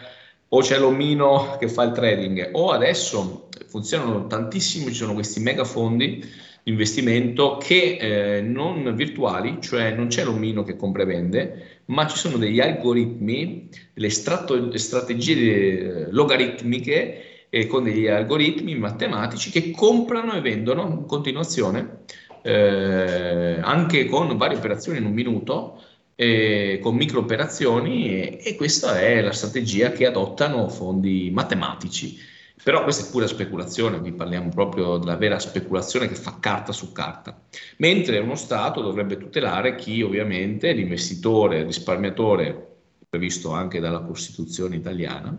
[0.53, 5.63] o c'è l'omino che fa il trading o adesso funzionano tantissimo, ci sono questi mega
[5.63, 6.29] fondi di
[6.63, 7.97] investimento che
[8.37, 12.59] eh, non virtuali, cioè non c'è l'omino che compra e vende, ma ci sono degli
[12.59, 20.87] algoritmi, delle strato- strategie eh, logaritmiche eh, con degli algoritmi matematici che comprano e vendono
[20.87, 22.03] in continuazione,
[22.43, 25.81] eh, anche con varie operazioni in un minuto,
[26.15, 32.17] eh, con micro operazioni e, e questa è la strategia che adottano fondi matematici.
[32.63, 36.91] Però questa è pura speculazione, qui parliamo proprio della vera speculazione che fa carta su
[36.91, 37.41] carta.
[37.77, 42.67] Mentre uno Stato dovrebbe tutelare chi ovviamente, l'investitore, il risparmiatore,
[43.09, 45.35] previsto anche dalla Costituzione italiana,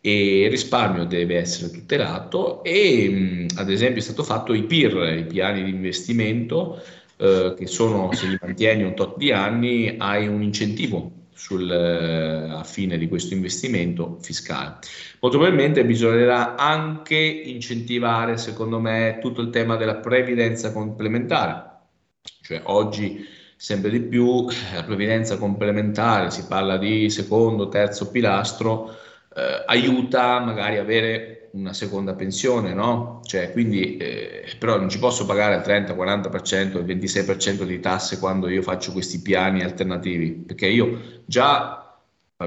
[0.00, 5.26] e il risparmio deve essere tutelato e ad esempio è stato fatto i PIR, i
[5.26, 6.80] piani di investimento,
[7.16, 12.50] eh, che sono se li mantieni un tot di anni hai un incentivo sul, eh,
[12.50, 14.76] a fine di questo investimento fiscale.
[15.20, 21.64] Molto probabilmente bisognerà anche incentivare, secondo me, tutto il tema della previdenza complementare,
[22.42, 23.26] cioè oggi
[23.56, 28.94] sempre di più la previdenza complementare, si parla di secondo, terzo pilastro,
[29.34, 33.20] eh, aiuta magari avere una seconda pensione, no?
[33.24, 38.18] Cioè, quindi, eh, però non ci posso pagare il 30, 40%, il 26% di tasse
[38.18, 41.98] quando io faccio questi piani alternativi, perché io già,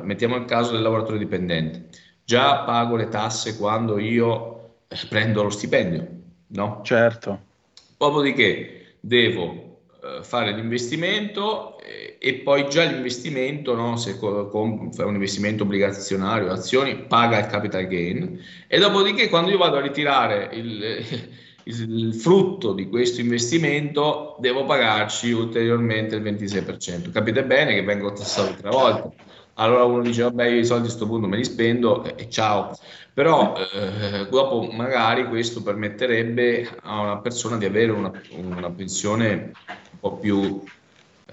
[0.04, 1.90] mettiamo il caso del lavoratore dipendente,
[2.24, 6.08] già pago le tasse quando io eh, prendo lo stipendio,
[6.48, 6.82] no?
[6.84, 7.52] Certo.
[7.98, 15.64] Dopodiché devo eh, fare l'investimento eh, e poi già l'investimento, no, se fai un investimento
[15.64, 21.04] obbligazionario, azioni, paga il capital gain e dopodiché quando io vado a ritirare il,
[21.66, 27.12] il, frutto di questo investimento devo pagarci ulteriormente il 26%.
[27.12, 29.10] Capite bene che vengo tassato tre volte.
[29.56, 32.30] Allora uno dice, vabbè, io i soldi a questo punto me li spendo e, e
[32.30, 32.72] ciao.
[33.14, 39.52] Però eh, dopo magari questo permetterebbe a una persona di avere una, una pensione
[40.00, 40.64] po' più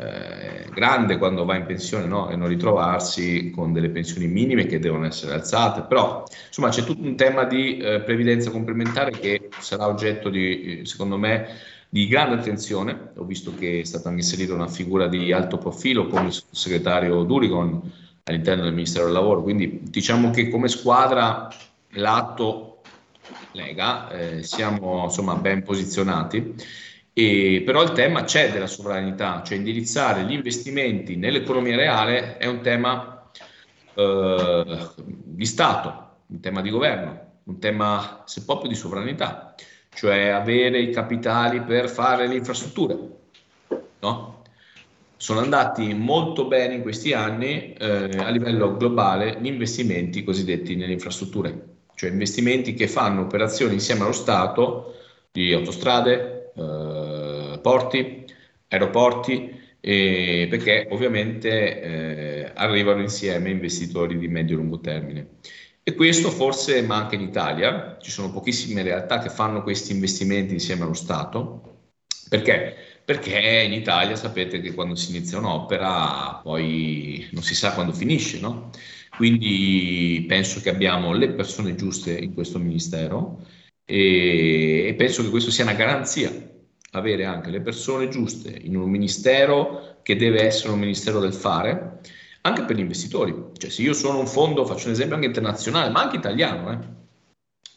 [0.00, 2.30] eh, grande quando va in pensione no?
[2.30, 5.82] e non ritrovarsi con delle pensioni minime che devono essere alzate.
[5.82, 11.18] Però insomma c'è tutto un tema di eh, previdenza complementare che sarà oggetto di, secondo
[11.18, 11.48] me,
[11.90, 13.10] di grande attenzione.
[13.16, 17.92] Ho visto che è stata inserita una figura di alto profilo come il sottosegretario Durigon
[18.24, 19.42] all'interno del Ministero del Lavoro.
[19.42, 21.48] Quindi diciamo che come squadra
[21.90, 22.80] l'atto
[23.52, 26.54] Lega eh, siamo insomma ben posizionati.
[27.20, 32.62] E, però il tema c'è della sovranità, cioè indirizzare gli investimenti nell'economia reale è un
[32.62, 33.30] tema
[33.94, 39.54] eh, di Stato, un tema di governo, un tema se proprio di sovranità,
[39.90, 42.98] cioè avere i capitali per fare le infrastrutture.
[44.00, 44.42] No?
[45.18, 50.94] Sono andati molto bene in questi anni eh, a livello globale gli investimenti cosiddetti nelle
[50.94, 54.94] infrastrutture, cioè investimenti che fanno operazioni insieme allo Stato
[55.30, 58.24] di autostrade, eh, porti,
[58.68, 65.28] aeroporti, eh, perché ovviamente eh, arrivano insieme investitori di medio e lungo termine.
[65.82, 70.84] E questo forse manca in Italia, ci sono pochissime realtà che fanno questi investimenti insieme
[70.84, 71.88] allo Stato.
[72.28, 72.74] Perché?
[73.04, 78.38] Perché in Italia sapete che quando si inizia un'opera poi non si sa quando finisce,
[78.38, 78.70] no?
[79.16, 83.44] Quindi penso che abbiamo le persone giuste in questo ministero
[83.84, 86.30] e, e penso che questo sia una garanzia,
[86.90, 92.00] avere anche le persone giuste in un ministero che deve essere un ministero del fare,
[92.42, 93.34] anche per gli investitori.
[93.56, 96.78] Cioè se io sono un fondo, faccio un esempio anche internazionale, ma anche italiano, eh,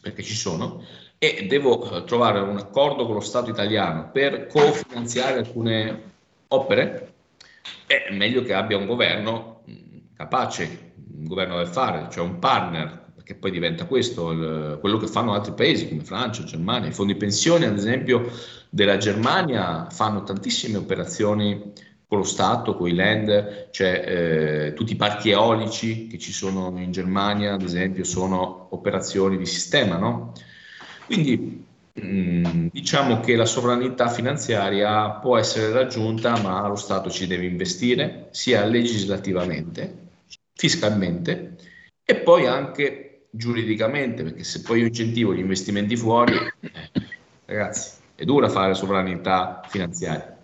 [0.00, 0.82] perché ci sono,
[1.18, 6.12] e devo eh, trovare un accordo con lo Stato italiano per cofinanziare alcune
[6.48, 7.12] opere,
[7.86, 13.03] è meglio che abbia un governo mh, capace, un governo del fare, cioè un partner
[13.24, 16.90] che poi diventa questo il, quello che fanno altri paesi come Francia, Germania.
[16.90, 18.30] I fondi pensioni, ad esempio,
[18.68, 21.72] della Germania fanno tantissime operazioni
[22.06, 26.78] con lo Stato, con i land, cioè eh, tutti i parchi eolici che ci sono
[26.78, 30.32] in Germania, ad esempio, sono operazioni di sistema, no?
[31.06, 31.64] Quindi
[31.98, 38.28] mm, diciamo che la sovranità finanziaria può essere raggiunta, ma lo Stato ci deve investire
[38.32, 40.02] sia legislativamente,
[40.54, 41.56] fiscalmente
[42.04, 43.03] e poi anche
[43.36, 46.72] giuridicamente, perché se poi io incentivo gli investimenti fuori, eh,
[47.46, 50.38] ragazzi, è dura fare sovranità finanziaria.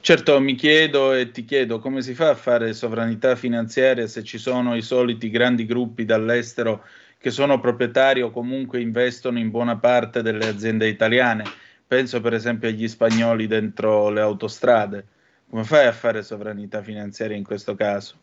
[0.00, 4.38] Certo, mi chiedo e ti chiedo come si fa a fare sovranità finanziaria se ci
[4.38, 6.84] sono i soliti grandi gruppi dall'estero
[7.18, 11.44] che sono proprietari o comunque investono in buona parte delle aziende italiane.
[11.86, 15.06] Penso per esempio agli spagnoli dentro le autostrade.
[15.48, 18.16] Come fai a fare sovranità finanziaria in questo caso?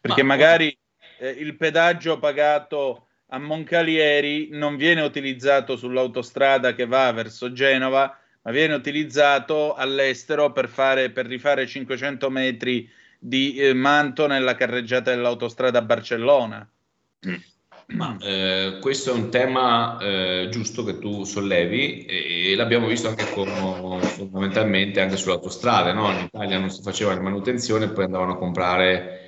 [0.00, 0.76] Perché Ma, magari
[1.20, 8.50] eh, il pedaggio pagato a Moncalieri non viene utilizzato sull'autostrada che va verso Genova, ma
[8.50, 15.78] viene utilizzato all'estero per, fare, per rifare 500 metri di eh, manto nella carreggiata dell'autostrada
[15.78, 16.68] a Barcellona.
[17.88, 23.08] Ma eh, questo è un tema eh, giusto che tu sollevi e, e l'abbiamo visto
[23.08, 25.92] anche con, fondamentalmente anche sulle autostrade.
[25.92, 26.10] No?
[26.10, 29.19] In Italia non si faceva la manutenzione e poi andavano a comprare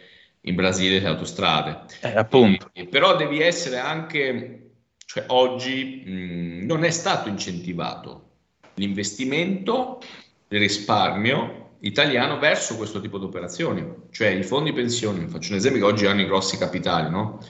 [0.42, 1.82] in Brasile le autostrade.
[2.00, 2.70] Eh, appunto.
[2.72, 4.72] E, però devi essere anche,
[5.04, 8.30] cioè oggi mh, non è stato incentivato
[8.74, 10.00] l'investimento,
[10.48, 15.80] il risparmio italiano verso questo tipo di operazioni, cioè i fondi pensioni, faccio un esempio
[15.80, 17.40] che oggi hanno i grossi capitali, no?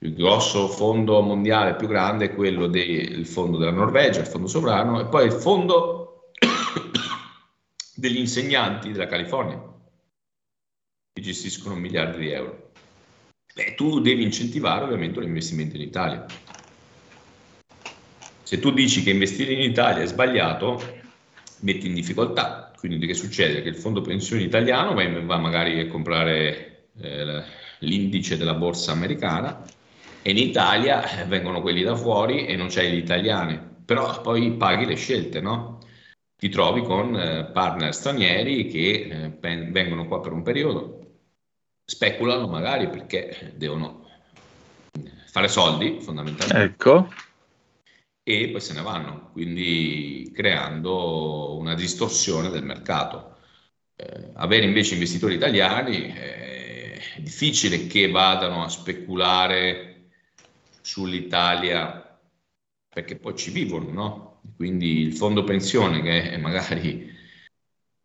[0.00, 5.00] il grosso fondo mondiale più grande è quello del fondo della Norvegia, il fondo sovrano,
[5.00, 6.30] e poi il fondo
[7.94, 9.60] degli insegnanti della California,
[11.18, 12.70] che gestiscono miliardi di euro.
[13.54, 16.24] Beh, tu devi incentivare ovviamente l'investimento in Italia.
[18.42, 20.80] Se tu dici che investire in Italia è sbagliato,
[21.60, 22.72] metti in difficoltà.
[22.76, 23.62] Quindi che succede?
[23.62, 27.42] Che il fondo pensione italiano va, magari a comprare eh,
[27.80, 29.64] l'indice della borsa americana
[30.22, 34.52] e in Italia eh, vengono quelli da fuori e non c'hai gli italiani, però poi
[34.52, 35.80] paghi le scelte, no?
[36.36, 39.08] Ti trovi con eh, partner stranieri che
[39.40, 41.07] eh, vengono qua per un periodo,
[41.90, 44.06] speculano magari perché devono
[45.26, 46.74] fare soldi fondamentalmente.
[46.74, 47.08] Ecco
[48.28, 53.38] e poi se ne vanno, quindi creando una distorsione del mercato.
[53.96, 60.10] Eh, avere invece investitori italiani eh, è difficile che vadano a speculare
[60.82, 62.20] sull'Italia
[62.86, 64.40] perché poi ci vivono, no?
[64.56, 67.10] Quindi il fondo pensione che è magari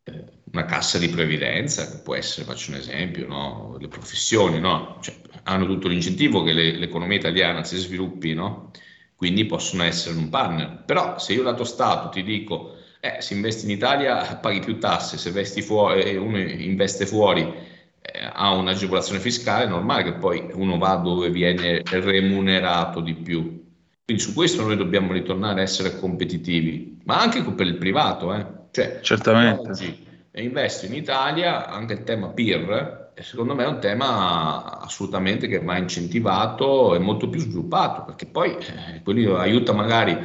[0.03, 3.75] eh, una cassa di previdenza, che può essere, faccio un esempio, no?
[3.79, 4.99] le professioni, no?
[5.01, 8.71] Cioè, hanno tutto l'incentivo che le, l'economia italiana si sviluppi, no?
[9.15, 10.83] quindi possono essere un partner.
[10.85, 15.17] Però se io lato Stato ti dico, eh, se investi in Italia paghi più tasse,
[15.17, 20.49] se investi fuori, eh, uno investe fuori eh, ha un'agevolazione fiscale, è normale che poi
[20.53, 23.61] uno va dove viene remunerato di più.
[24.05, 28.33] Quindi su questo noi dobbiamo ritornare a essere competitivi, ma anche per il privato.
[28.35, 28.45] Eh.
[28.71, 29.69] Cioè, Certamente.
[29.69, 30.02] Oggi
[30.41, 35.77] investo in Italia, anche il tema PIR, secondo me è un tema assolutamente che va
[35.77, 40.17] incentivato e molto più sviluppato, perché poi eh, quello aiuta magari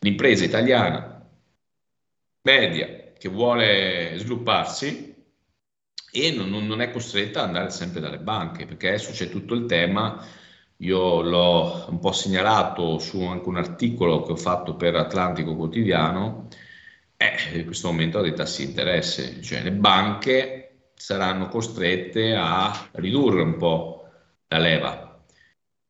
[0.00, 1.14] l'impresa italiana
[2.42, 5.14] media che vuole svilupparsi
[6.12, 9.66] e non, non, è costretta ad andare sempre dalle banche, perché adesso c'è tutto il
[9.66, 10.24] tema,
[10.78, 16.48] io l'ho un po' segnalato su anche un articolo che ho fatto per Atlantico Quotidiano,
[17.16, 22.88] eh, in questo momento ha dei tassi di interesse, cioè le banche saranno costrette a
[22.92, 24.08] ridurre un po'
[24.48, 25.24] la leva,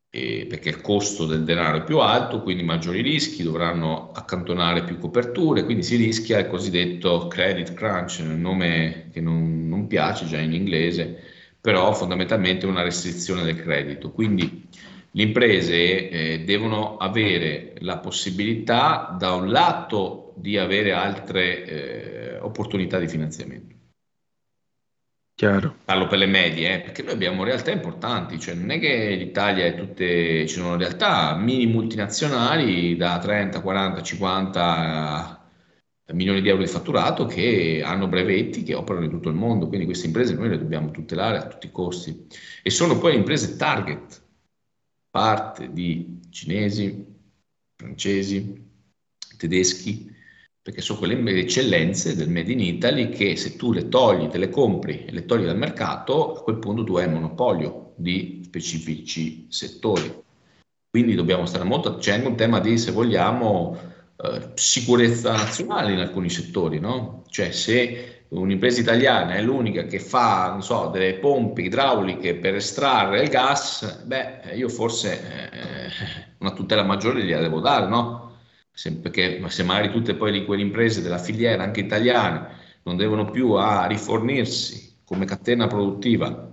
[0.09, 4.97] eh, perché il costo del denaro è più alto, quindi maggiori rischi, dovranno accantonare più
[4.97, 10.39] coperture, quindi si rischia il cosiddetto credit crunch, un nome che non, non piace già
[10.39, 11.21] in inglese,
[11.59, 14.11] però fondamentalmente una restrizione del credito.
[14.11, 14.67] Quindi
[15.15, 22.99] le imprese eh, devono avere la possibilità da un lato di avere altre eh, opportunità
[22.99, 23.73] di finanziamento.
[25.33, 25.77] Chiaro.
[25.85, 29.65] Parlo per le medie, eh, perché noi abbiamo realtà importanti, cioè non è che l'Italia
[29.65, 35.49] è tutte, ci sono realtà mini multinazionali da 30, 40, 50
[36.13, 39.85] milioni di euro di fatturato che hanno brevetti che operano in tutto il mondo, quindi
[39.85, 42.27] queste imprese noi le dobbiamo tutelare a tutti i costi.
[42.61, 44.23] E sono poi imprese target,
[45.15, 47.05] parte di cinesi,
[47.73, 48.69] francesi,
[49.37, 50.13] tedeschi,
[50.61, 54.49] perché sono quelle eccellenze del Made in Italy che se tu le togli, te le
[54.49, 60.21] compri e le togli dal mercato, a quel punto tu hai monopolio di specifici settori.
[60.89, 63.79] Quindi dobbiamo stare molto, c'è anche un tema di, se vogliamo,
[64.17, 67.23] eh, sicurezza nazionale in alcuni settori, no?
[67.29, 73.21] Cioè se un'impresa italiana è l'unica che fa, non so, delle pompe idrauliche per estrarre
[73.21, 75.89] il gas, beh, io forse eh,
[76.39, 78.37] una tutela maggiore gliela devo dare, no?
[78.71, 83.53] Se, perché se magari tutte poi quelle imprese della filiera, anche italiane, non devono più
[83.53, 86.51] a rifornirsi come catena produttiva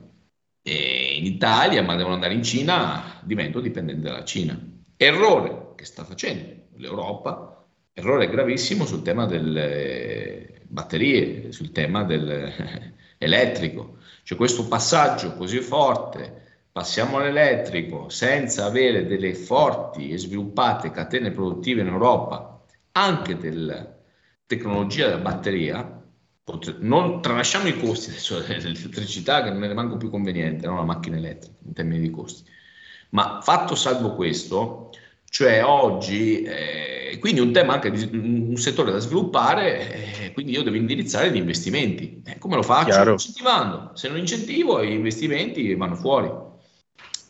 [0.62, 4.58] in Italia, ma devono andare in Cina, divento dipendente dalla Cina.
[4.96, 7.51] Errore che sta facendo l'Europa,
[7.94, 13.98] errore gravissimo sul tema delle batterie, sul tema dell'elettrico.
[14.24, 21.80] Cioè questo passaggio così forte, passiamo all'elettrico senza avere delle forti e sviluppate catene produttive
[21.80, 22.62] in Europa,
[22.92, 23.98] anche della
[24.46, 26.02] tecnologia della batteria,
[26.78, 28.12] non tralasciamo i costi
[28.46, 30.76] dell'elettricità che non è manco più conveniente, no?
[30.76, 32.48] la macchina elettrica in termini di costi.
[33.10, 34.90] Ma fatto salvo questo,
[35.32, 40.62] cioè oggi, eh, quindi un tema anche di un settore da sviluppare, eh, quindi io
[40.62, 42.20] devo indirizzare gli investimenti.
[42.22, 42.90] Eh, come lo faccio?
[42.90, 43.12] Chiaro.
[43.12, 43.92] Incentivando.
[43.94, 46.30] Se non incentivo, gli investimenti vanno fuori.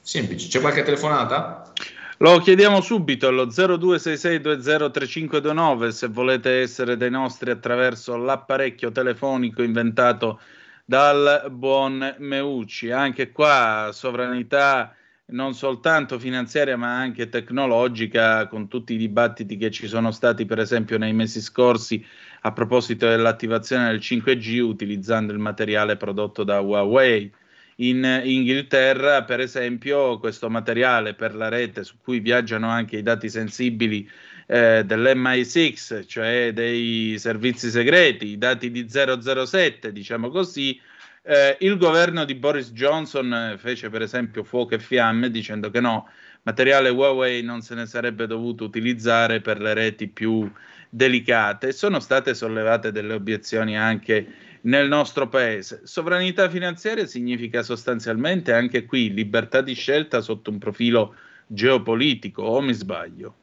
[0.00, 0.48] Semplice.
[0.48, 1.72] C'è qualche telefonata?
[2.18, 10.40] Lo chiediamo subito allo 0266203529 se volete essere dei nostri attraverso l'apparecchio telefonico inventato
[10.84, 12.90] dal buon Meucci.
[12.90, 14.92] Anche qua sovranità
[15.32, 20.58] non soltanto finanziaria ma anche tecnologica con tutti i dibattiti che ci sono stati per
[20.58, 22.04] esempio nei mesi scorsi
[22.42, 27.32] a proposito dell'attivazione del 5G utilizzando il materiale prodotto da Huawei.
[27.76, 33.28] In Inghilterra, per esempio, questo materiale per la rete su cui viaggiano anche i dati
[33.28, 34.08] sensibili
[34.46, 40.78] eh, dell'MI6, cioè dei servizi segreti, i dati di 007, diciamo così,
[41.22, 46.08] eh, il governo di Boris Johnson fece per esempio fuoco e fiamme dicendo che no,
[46.42, 50.50] materiale Huawei non se ne sarebbe dovuto utilizzare per le reti più
[50.88, 51.72] delicate.
[51.72, 54.26] Sono state sollevate delle obiezioni anche
[54.62, 55.80] nel nostro paese.
[55.84, 61.14] Sovranità finanziaria significa sostanzialmente anche qui libertà di scelta sotto un profilo
[61.46, 63.34] geopolitico, o mi sbaglio?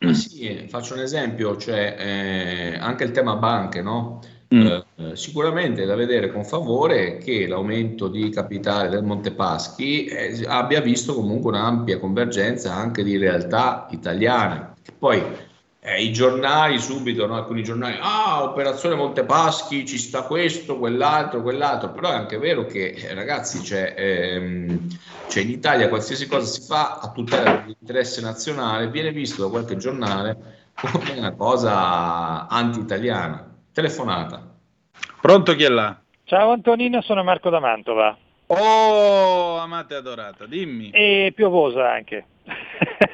[0.00, 4.20] Ma sì, faccio un esempio, cioè eh, anche il tema banche, no?
[4.54, 4.66] Mm.
[4.66, 10.80] Eh, sicuramente è da vedere con favore che l'aumento di capitale del Montepaschi eh, abbia
[10.80, 14.74] visto comunque un'ampia convergenza anche di realtà italiane.
[14.82, 15.22] Che poi
[15.80, 17.36] eh, i giornali subito, no?
[17.36, 22.88] alcuni giornali, ah, operazione Montepaschi, ci sta questo, quell'altro, quell'altro, però è anche vero che
[22.88, 24.88] eh, ragazzi, c'è, ehm,
[25.28, 29.76] c'è, in Italia qualsiasi cosa si fa a tutela dell'interesse nazionale viene visto da qualche
[29.76, 33.47] giornale come una cosa anti-italiana.
[33.78, 34.42] Telefonata.
[35.20, 35.96] Pronto chi è là?
[36.24, 38.18] Ciao Antonino, sono Marco da Mantova.
[38.48, 40.90] Oh, amate adorata, dimmi.
[40.90, 42.24] E piovosa anche.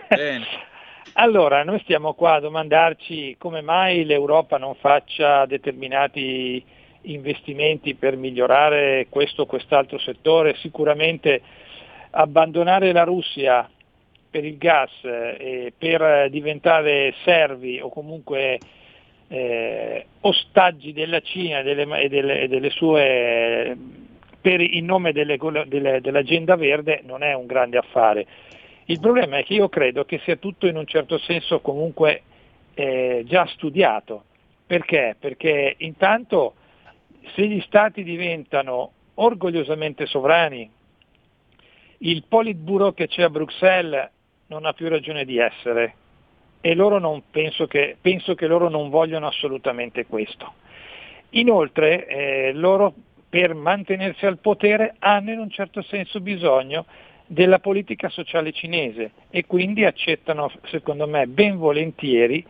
[0.09, 0.47] Bene.
[1.17, 6.65] Allora, noi stiamo qua a domandarci come mai l'Europa non faccia determinati
[7.03, 10.57] investimenti per migliorare questo o quest'altro settore.
[10.57, 11.43] Sicuramente
[12.11, 13.69] abbandonare la Russia
[14.29, 18.59] per il gas e per diventare servi o comunque
[19.29, 23.77] eh, ostaggi della Cina e delle, delle, delle sue,
[24.41, 28.27] per, in nome delle, dell'agenda verde non è un grande affare.
[28.87, 32.23] Il problema è che io credo che sia tutto in un certo senso comunque
[32.75, 34.25] eh, già studiato.
[34.67, 35.17] Perché?
[35.19, 36.55] Perché intanto
[37.35, 40.71] se gli stati diventano orgogliosamente sovrani,
[41.99, 44.11] il Politburo che c'è a Bruxelles
[44.49, 45.95] non ha più ragione di essere
[46.67, 46.75] e
[47.31, 50.55] penso, che, penso che loro non vogliono assolutamente questo.
[51.31, 52.95] Inoltre eh, loro
[53.29, 56.87] per mantenersi al potere hanno in un certo senso bisogno
[57.27, 62.43] della politica sociale cinese e quindi accettano, secondo me, ben volentieri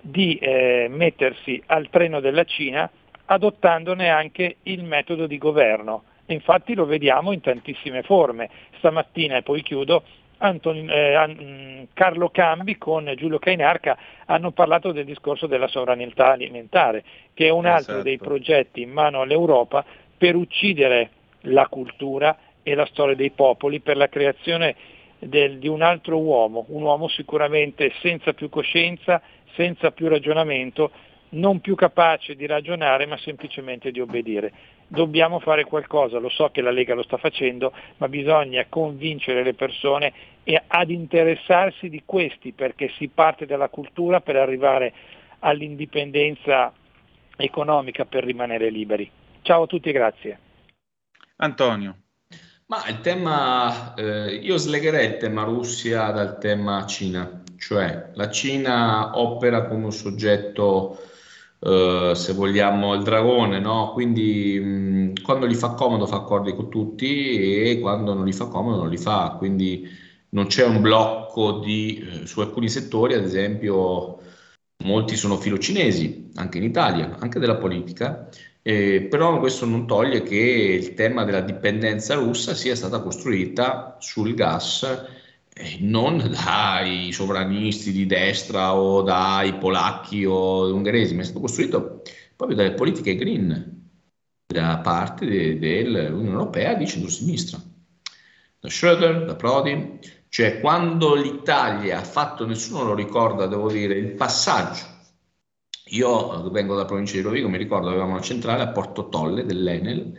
[0.00, 2.88] di eh, mettersi al treno della Cina
[3.24, 6.04] adottandone anche il metodo di governo.
[6.26, 8.48] Infatti lo vediamo in tantissime forme.
[8.78, 10.04] Stamattina, e poi chiudo,
[10.38, 17.46] Anton, eh, Carlo Cambi con Giulio Cainarca hanno parlato del discorso della sovranità alimentare, che
[17.46, 18.02] è un altro esatto.
[18.02, 19.84] dei progetti in mano all'Europa
[20.16, 21.10] per uccidere
[21.42, 24.74] la cultura e la storia dei popoli per la creazione
[25.18, 29.22] del, di un altro uomo, un uomo sicuramente senza più coscienza,
[29.54, 30.90] senza più ragionamento,
[31.30, 34.52] non più capace di ragionare ma semplicemente di obbedire.
[34.88, 39.54] Dobbiamo fare qualcosa, lo so che la Lega lo sta facendo, ma bisogna convincere le
[39.54, 40.12] persone
[40.68, 44.92] ad interessarsi di questi perché si parte dalla cultura per arrivare
[45.40, 46.72] all'indipendenza
[47.36, 49.10] economica per rimanere liberi.
[49.42, 50.38] Ciao a tutti e grazie.
[51.36, 51.96] Antonio.
[52.66, 57.42] Ma il tema, eh, io slegherei il tema Russia dal tema Cina.
[57.58, 60.98] cioè la Cina opera come un soggetto,
[61.58, 63.92] eh, se vogliamo, il dragone, no?
[63.92, 68.46] quindi mh, quando gli fa comodo fa accordi con tutti e quando non gli fa
[68.46, 69.88] comodo non li fa, quindi
[70.30, 74.20] non c'è un blocco di, eh, su alcuni settori, ad esempio
[74.84, 78.28] molti sono filocinesi, anche in Italia, anche della politica,
[78.62, 84.34] eh, però questo non toglie che il tema della dipendenza russa sia stata costruita sul
[84.34, 85.15] gas
[85.80, 92.02] non dai sovranisti di destra o dai polacchi o ungheresi, ma è stato costruito
[92.36, 93.74] proprio dalle politiche green
[94.46, 97.58] da parte de, dell'Unione Europea di centro-sinistra,
[98.60, 99.98] da Schröder, da Prodi,
[100.28, 104.94] cioè quando l'Italia ha fatto, nessuno lo ricorda, devo dire, il passaggio.
[105.90, 110.18] Io vengo dalla provincia di Rovigo, mi ricordo avevamo una centrale a Porto Tolle dell'Enel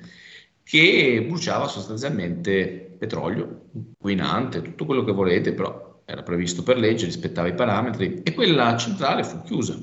[0.63, 7.48] che bruciava sostanzialmente petrolio, inquinante, tutto quello che volete, però era previsto per legge, rispettava
[7.48, 9.78] i parametri e quella centrale fu chiusa.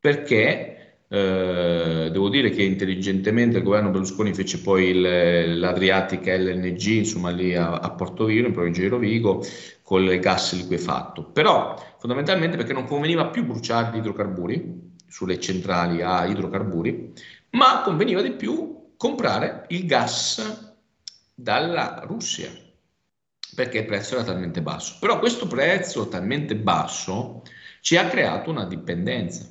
[0.00, 0.78] Perché
[1.08, 7.54] eh, devo dire che intelligentemente il governo Berlusconi fece poi il, l'Adriatica LNG, insomma lì
[7.54, 9.42] a, a Porto Viro, in provincia di Rovigo,
[9.82, 16.02] con il gas liquefatto, però fondamentalmente perché non conveniva più bruciare gli idrocarburi, sulle centrali
[16.02, 17.12] a idrocarburi,
[17.52, 20.67] ma conveniva di più comprare il gas
[21.40, 22.50] dalla Russia
[23.54, 24.96] perché il prezzo era talmente basso.
[25.00, 27.42] Però questo prezzo talmente basso
[27.80, 29.46] ci ha creato una dipendenza.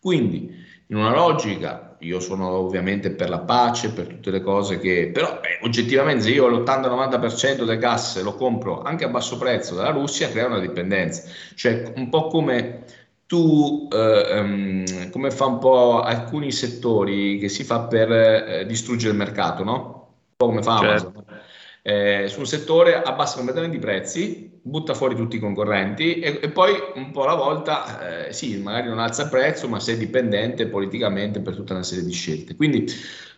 [0.00, 0.54] Quindi,
[0.86, 5.38] in una logica, io sono ovviamente per la pace, per tutte le cose che, però
[5.40, 10.30] beh, oggettivamente se io l'80-90% del gas lo compro anche a basso prezzo dalla Russia,
[10.30, 11.28] crea una dipendenza.
[11.54, 12.84] Cioè, un po' come
[13.26, 19.12] tu, eh, um, come fa un po' alcuni settori che si fa per eh, distruggere
[19.12, 20.01] il mercato, no?
[20.42, 21.08] Po' come fa certo.
[21.08, 21.40] Amazon.
[21.84, 26.48] Eh, su un settore abbassa completamente i prezzi, butta fuori tutti i concorrenti e, e
[26.48, 30.68] poi un po' alla volta, eh, sì, magari non alza il prezzo, ma sei dipendente
[30.68, 32.54] politicamente per tutta una serie di scelte.
[32.54, 32.86] Quindi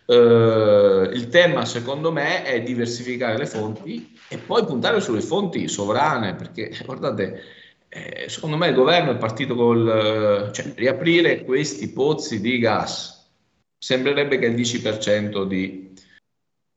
[0.05, 6.35] eh, il tema secondo me è diversificare le fonti e poi puntare sulle fonti sovrane,
[6.35, 7.41] perché guardate,
[7.89, 13.13] eh, secondo me il governo è partito col cioè, riaprire questi pozzi di gas.
[13.77, 15.84] Sembrerebbe che il 10% di,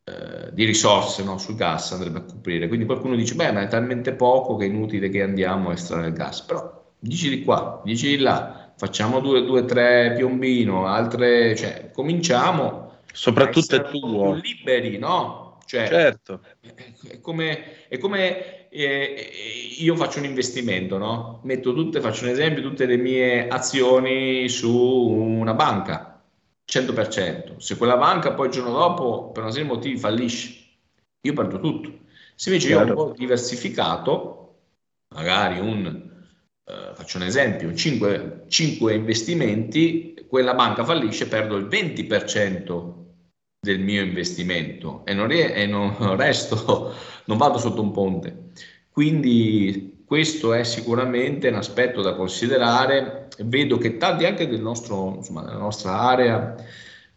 [0.09, 2.69] eh, di risorse no, sul gas andrebbe a coprire.
[2.69, 6.09] Quindi qualcuno dice, beh, ma è talmente poco che è inutile che andiamo a estrarre
[6.09, 6.43] il gas.
[6.43, 12.87] Però dici di qua, dici di là, facciamo due, due tre piombino, altre, cioè, cominciamo.
[13.13, 14.35] Soprattutto è tuo.
[14.35, 15.59] liberi, no?
[15.67, 16.41] Cioè, certo.
[17.07, 19.29] È come, è come eh,
[19.79, 21.41] io faccio un investimento, no?
[21.45, 26.18] Metto tutte, faccio un esempio, tutte le mie azioni su una banca,
[26.71, 27.59] 100%.
[27.59, 30.67] Se quella banca poi il giorno dopo per una serie di motivi fallisce,
[31.23, 32.07] io perdo tutto.
[32.35, 34.57] Se invece io ho un po' diversificato,
[35.15, 35.87] magari un,
[36.65, 42.95] eh, faccio un esempio, 5, 5 investimenti, quella banca fallisce, perdo il 20%
[43.61, 46.95] del mio investimento e non, e non resto,
[47.25, 48.51] non vado sotto un ponte.
[48.91, 53.29] Quindi questo è sicuramente un aspetto da considerare.
[53.41, 56.57] Vedo che tanti anche nostro, insomma, della nostra area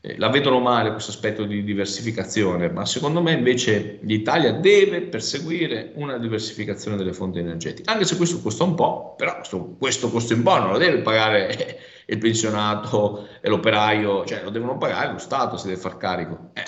[0.02, 5.94] eh, la vedono male questo aspetto di diversificazione, ma secondo me invece l'Italia deve perseguire
[5.96, 10.34] una diversificazione delle fonti energetiche, anche se questo costa un po', però questo, questo costo
[10.34, 15.18] un po' non lo deve pagare il pensionato e l'operaio, cioè lo devono pagare lo
[15.18, 16.50] Stato, si deve far carico.
[16.56, 16.64] Eh,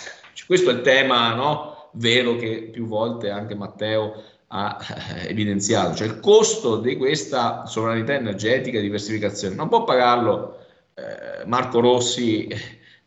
[0.47, 4.23] questo è il tema no, vero che più volte anche Matteo
[4.55, 4.77] ha
[5.17, 10.59] eh, evidenziato, cioè il costo di questa sovranità energetica e diversificazione non può pagarlo
[10.93, 12.47] eh, Marco Rossi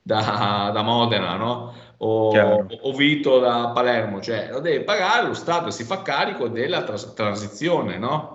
[0.02, 1.84] da, da Modena, no?
[1.98, 6.48] O, o, Vito da Palermo, cioè lo deve pagare lo Stato e si fa carico
[6.48, 8.34] della tras- transizione, no?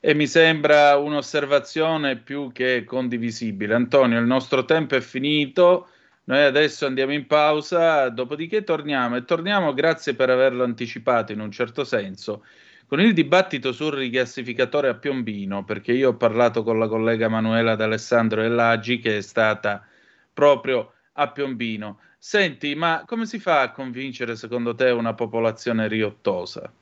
[0.00, 3.74] E mi sembra un'osservazione più che condivisibile.
[3.74, 5.88] Antonio, il nostro tempo è finito.
[6.28, 11.52] Noi adesso andiamo in pausa, dopodiché torniamo e torniamo, grazie per averlo anticipato in un
[11.52, 12.44] certo senso,
[12.88, 17.76] con il dibattito sul rigassificatore a Piombino, perché io ho parlato con la collega Manuela
[17.76, 19.86] D'Alessandro e Laggi che è stata
[20.32, 22.00] proprio a Piombino.
[22.18, 26.72] Senti, ma come si fa a convincere secondo te una popolazione riottosa?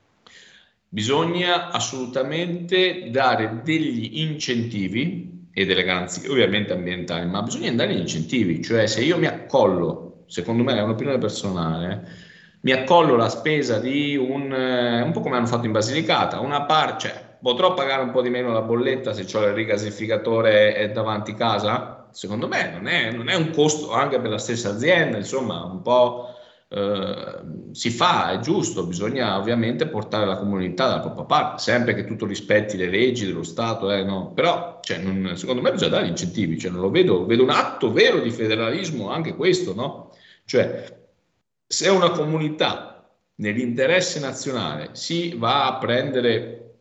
[0.88, 8.60] Bisogna assolutamente dare degli incentivi e delle garanzie ovviamente ambientali, ma bisogna dare gli incentivi,
[8.62, 12.06] cioè se io mi accollo, secondo me è un'opinione personale,
[12.62, 16.64] mi accollo la spesa di un, eh, un po' come hanno fatto in Basilicata, una
[16.64, 21.34] parte, cioè, potrò pagare un po' di meno la bolletta se ho il rigassificatore davanti
[21.34, 22.04] casa?
[22.14, 25.82] secondo me non è, non è, un costo anche per la stessa azienda, insomma, un
[25.82, 26.33] po'
[27.72, 32.26] si fa, è giusto, bisogna ovviamente portare la comunità dalla propria parte, sempre che tutto
[32.26, 34.32] rispetti le leggi dello Stato, eh, no?
[34.32, 37.92] però cioè, non, secondo me bisogna dare incentivi, cioè, non lo vedo, vedo un atto
[37.92, 40.10] vero di federalismo anche questo, no?
[40.44, 41.02] cioè
[41.66, 46.78] se una comunità nell'interesse nazionale si va a prendere,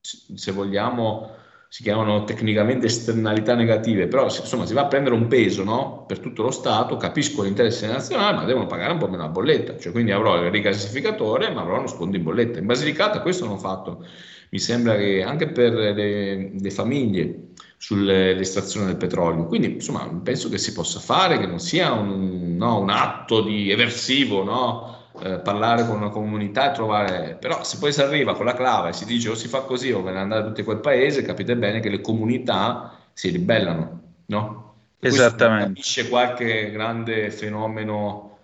[0.00, 1.36] se vogliamo,
[1.72, 6.04] si chiamano tecnicamente esternalità negative, però insomma si va a prendere un peso no?
[6.06, 9.78] per tutto lo Stato, capisco l'interesse nazionale, ma devono pagare un po' meno la bolletta,
[9.78, 12.58] cioè quindi avrò il rigassificatore, ma avrò uno sconto in bolletta.
[12.58, 14.04] In Basilicata questo hanno fatto,
[14.50, 20.58] mi sembra che anche per le, le famiglie sull'estrazione del petrolio, quindi insomma penso che
[20.58, 25.01] si possa fare, che non sia un, no, un atto di eversivo, no?
[25.24, 28.88] Eh, parlare con una comunità e trovare, però se poi si arriva con la clava
[28.88, 31.22] e si dice o si fa così o ve ne andate tutti a quel paese,
[31.22, 34.74] capite bene che le comunità si ribellano, no?
[34.98, 35.66] Esattamente.
[35.66, 38.38] Capisce qualche grande fenomeno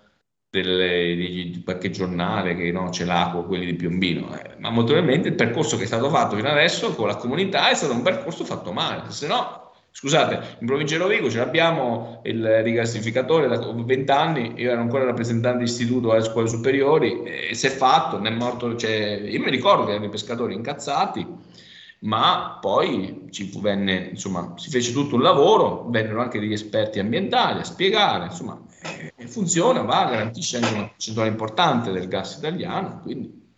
[0.49, 4.93] delle, di, di, qualche giornale che no, c'è l'acqua, quelli di Piombino, eh, ma molto
[4.93, 8.03] probabilmente il percorso che è stato fatto fino adesso con la comunità è stato un
[8.03, 9.68] percorso fatto male, se no
[10.01, 15.03] Scusate, in provincia di Rovigo ce l'abbiamo il rigassificatore da 20 anni, io ero ancora
[15.03, 19.41] rappresentante di istituto alle scuole superiori, e si è fatto, ne è morto, cioè, io
[19.41, 21.27] mi ricordo che erano i pescatori incazzati,
[22.03, 27.59] ma poi ci venne, insomma, si fece tutto un lavoro, vennero anche degli esperti ambientali
[27.59, 28.57] a spiegare, insomma,
[29.27, 33.53] funziona, va, garantisce anche una percentuale importante del gas italiano, quindi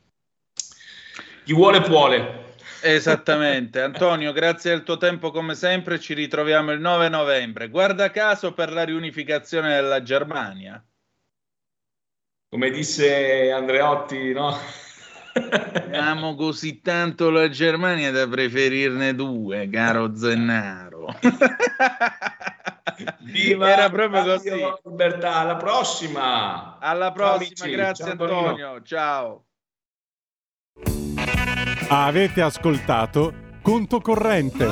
[1.44, 2.38] chi vuole puole.
[2.82, 7.68] Esattamente, Antonio, grazie al tuo tempo come sempre, ci ritroviamo il 9 novembre.
[7.68, 10.82] Guarda caso per la riunificazione della Germania.
[12.48, 14.56] Come disse Andreotti, no?
[15.92, 21.14] Amo così tanto la Germania da preferirne due, caro Zennaro.
[23.20, 24.50] Viva Era proprio così.
[24.84, 26.78] Libertà, alla prossima.
[26.80, 28.82] Alla prossima, ciao, grazie ciao, Antonio.
[28.82, 29.44] Ciao.
[31.92, 34.68] Avete ascoltato Conto Corrente.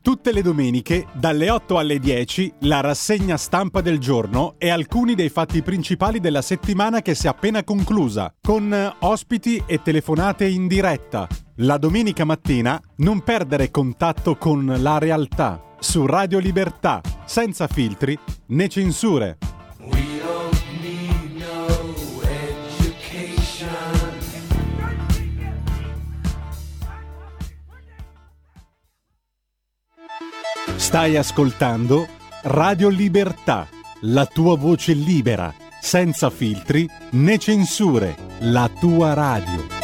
[0.00, 5.28] Tutte le domeniche, dalle 8 alle 10, la rassegna stampa del giorno e alcuni dei
[5.28, 11.28] fatti principali della settimana che si è appena conclusa, con ospiti e telefonate in diretta.
[11.56, 18.68] La domenica mattina non perdere contatto con la realtà su Radio Libertà, senza filtri né
[18.68, 19.36] censure.
[30.76, 32.08] Stai ascoltando
[32.44, 33.68] Radio Libertà,
[34.02, 39.83] la tua voce libera, senza filtri né censure, la tua radio.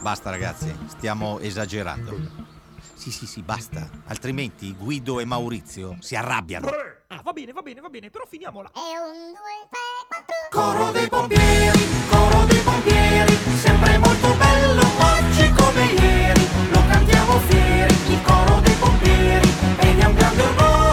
[0.00, 2.16] basta ragazzi, stiamo esagerando.
[2.94, 3.88] Sì, sì, sì, basta.
[4.06, 6.68] Altrimenti Guido e Maurizio si arrabbiano.
[7.08, 8.70] Ah, va bene, va bene, va bene, però finiamola.
[10.50, 17.94] Coro dei pompieri, coro dei pompieri, sempre molto bello, oggi come ieri, lo cantiamo fieri,
[18.08, 19.48] il coro dei pompieri,
[19.80, 20.83] ed è un grande onore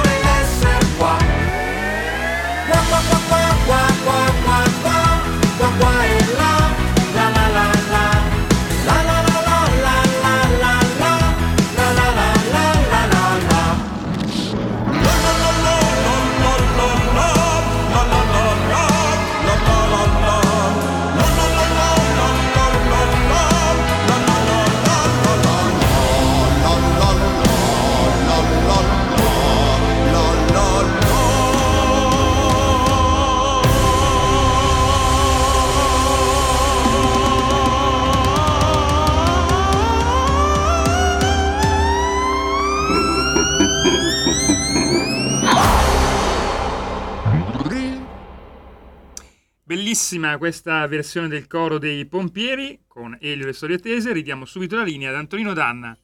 [49.92, 54.14] bellissima questa versione del coro dei pompieri con Elio e Soriatese.
[54.14, 55.98] Ridiamo subito la linea ad Antonino Danna.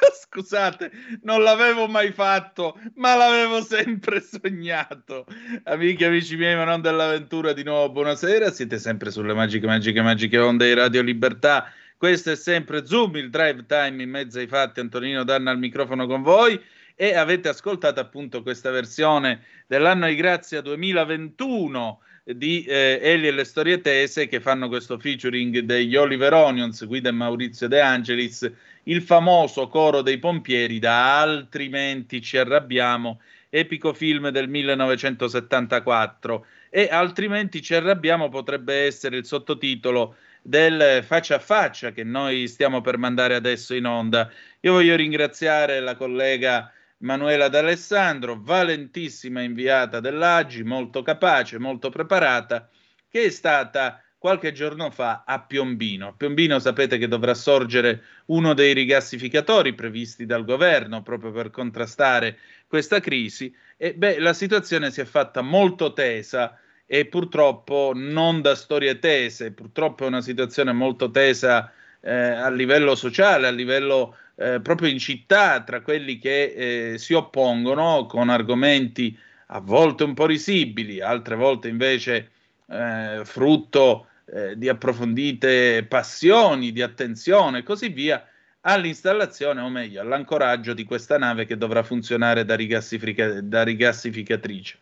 [0.22, 0.92] Scusate,
[1.22, 5.26] non l'avevo mai fatto, ma l'avevo sempre sognato.
[5.64, 8.52] Amiche, e amici miei, ma non dell'avventura, di nuovo buonasera.
[8.52, 13.28] Siete sempre sulle magiche, magiche, magiche onde di Radio Libertà questo è sempre Zoom, il
[13.28, 14.80] drive time in mezzo ai fatti.
[14.80, 16.58] Antonino Danna al microfono con voi.
[16.94, 23.44] E avete ascoltato appunto questa versione dell'anno di grazia 2021 di eh, Eli e le
[23.44, 28.50] storie tese che fanno questo featuring degli Oliver Onions, Guida e Maurizio De Angelis,
[28.84, 33.20] il famoso coro dei pompieri da Altrimenti ci arrabbiamo,
[33.50, 41.38] epico film del 1974 e Altrimenti ci arrabbiamo potrebbe essere il sottotitolo del faccia a
[41.38, 44.30] faccia che noi stiamo per mandare adesso in onda.
[44.60, 52.68] Io voglio ringraziare la collega Manuela D'Alessandro, valentissima inviata dell'Agi, molto capace, molto preparata,
[53.08, 56.08] che è stata qualche giorno fa a Piombino.
[56.08, 62.38] A Piombino sapete che dovrà sorgere uno dei rigassificatori previsti dal governo proprio per contrastare
[62.66, 66.54] questa crisi e beh, la situazione si è fatta molto tesa
[66.92, 71.70] e purtroppo non da storie tese, purtroppo è una situazione molto tesa
[72.00, 77.12] eh, a livello sociale, a livello eh, proprio in città, tra quelli che eh, si
[77.14, 79.16] oppongono con argomenti
[79.52, 82.30] a volte un po' risibili, altre volte invece
[82.66, 88.26] eh, frutto eh, di approfondite passioni, di attenzione e così via,
[88.62, 94.78] all'installazione, o meglio, all'ancoraggio di questa nave che dovrà funzionare da, rigassifica- da rigassificatrice.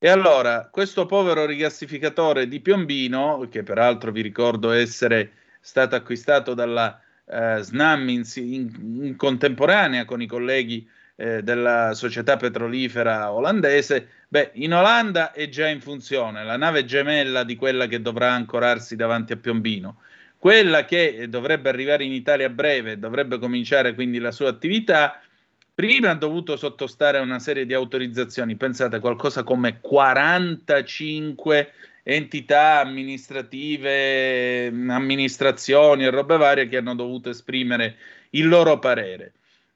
[0.00, 7.00] E allora, questo povero rigassificatore di Piombino, che peraltro vi ricordo essere stato acquistato dalla
[7.26, 14.52] eh, Snam in, in, in, contemporanea con i colleghi eh, della società petrolifera olandese, beh,
[14.54, 19.32] in Olanda è già in funzione, la nave gemella di quella che dovrà ancorarsi davanti
[19.32, 20.02] a Piombino.
[20.38, 25.20] Quella che dovrebbe arrivare in Italia a breve, dovrebbe cominciare quindi la sua attività,
[25.78, 31.72] prima ha dovuto sottostare a una serie di autorizzazioni, pensate qualcosa come 45
[32.02, 37.94] entità amministrative, amministrazioni e robe varie che hanno dovuto esprimere
[38.30, 39.34] il loro parere.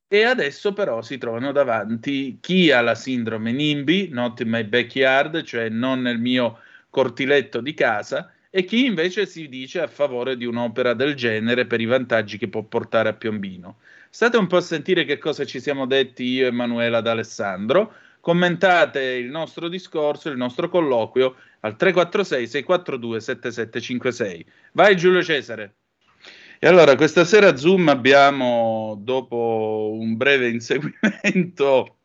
[0.08, 5.44] E adesso però si trovano davanti chi ha la sindrome NIMBY, not in my backyard,
[5.44, 6.58] cioè non nel mio
[6.90, 11.80] cortiletto di casa, e chi invece si dice a favore di un'opera del genere per
[11.80, 13.76] i vantaggi che può portare a Piombino.
[14.14, 19.00] State un po' a sentire che cosa ci siamo detti io e Emanuela d'Alessandro, commentate
[19.00, 24.46] il nostro discorso, il nostro colloquio al 346 642 7756.
[24.72, 25.76] Vai Giulio Cesare.
[26.58, 31.96] E allora questa sera Zoom abbiamo, dopo un breve inseguimento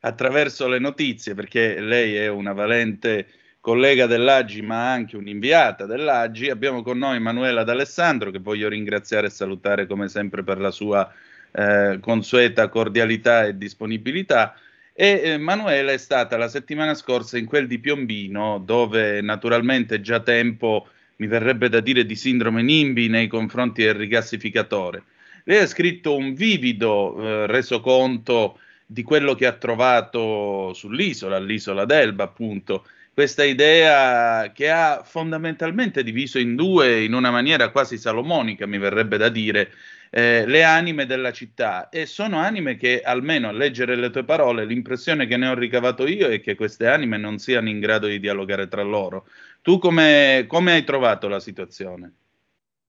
[0.00, 3.28] attraverso le notizie, perché lei è una valente
[3.60, 6.48] collega dell'Agi, ma anche un'inviata dell'Agi.
[6.50, 11.12] Abbiamo con noi Emanuela D'Alessandro, che voglio ringraziare e salutare come sempre per la sua
[11.52, 14.54] eh, consueta cordialità e disponibilità.
[14.92, 20.20] E eh, Manuela è stata la settimana scorsa in quel di Piombino, dove naturalmente già
[20.20, 25.02] tempo mi verrebbe da dire di sindrome NIMBY nei confronti del rigassificatore.
[25.44, 32.24] Lei ha scritto un vivido eh, resoconto di quello che ha trovato sull'isola, all'isola d'Elba,
[32.24, 32.86] appunto,
[33.20, 39.18] questa idea che ha fondamentalmente diviso in due in una maniera quasi salomonica, mi verrebbe
[39.18, 39.72] da dire,
[40.08, 44.64] eh, le anime della città e sono anime che almeno a leggere le tue parole
[44.64, 48.18] l'impressione che ne ho ricavato io è che queste anime non siano in grado di
[48.20, 49.26] dialogare tra loro.
[49.60, 52.14] Tu come, come hai trovato la situazione?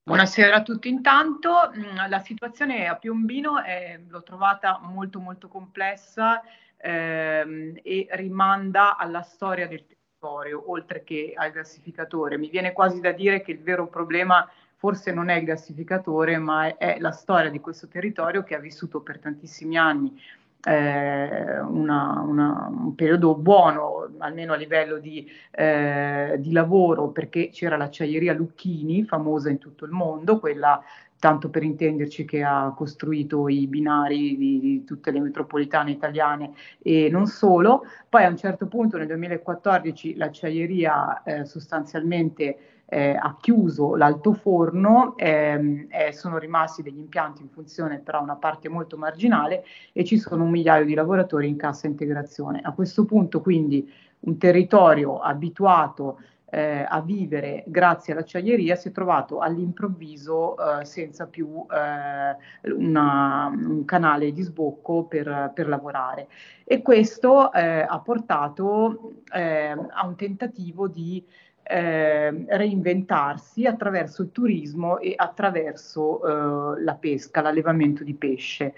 [0.03, 6.41] Buonasera a tutti intanto, mm, la situazione a Piombino è, l'ho trovata molto molto complessa
[6.77, 9.83] ehm, e rimanda alla storia del
[10.21, 12.37] territorio oltre che al gassificatore.
[12.37, 16.77] Mi viene quasi da dire che il vero problema forse non è il gassificatore, ma
[16.77, 20.15] è la storia di questo territorio che ha vissuto per tantissimi anni
[20.63, 27.77] eh, una, una, un periodo buono, almeno a livello di, eh, di, lavoro, perché c'era
[27.77, 30.83] l'acciaieria Lucchini, famosa in tutto il mondo, quella
[31.21, 37.09] tanto per intenderci che ha costruito i binari di, di, tutte le metropolitane italiane e
[37.11, 37.83] non solo.
[38.09, 42.57] Poi a un certo punto nel 2014 l'acciaieria eh, sostanzialmente
[42.87, 48.67] eh, ha chiuso l'altoforno, ehm, eh, sono rimasti degli impianti in funzione però una parte
[48.67, 49.63] molto marginale
[49.93, 52.61] e ci sono un migliaio di lavoratori in cassa integrazione.
[52.63, 53.87] A questo punto quindi
[54.21, 56.17] un territorio abituato
[56.51, 63.85] eh, a vivere grazie all'acciaieria si è trovato all'improvviso eh, senza più eh, una, un
[63.85, 66.27] canale di sbocco per, per lavorare
[66.65, 71.25] e questo eh, ha portato eh, a un tentativo di
[71.63, 78.73] eh, reinventarsi attraverso il turismo e attraverso la pesca, l'allevamento di pesce.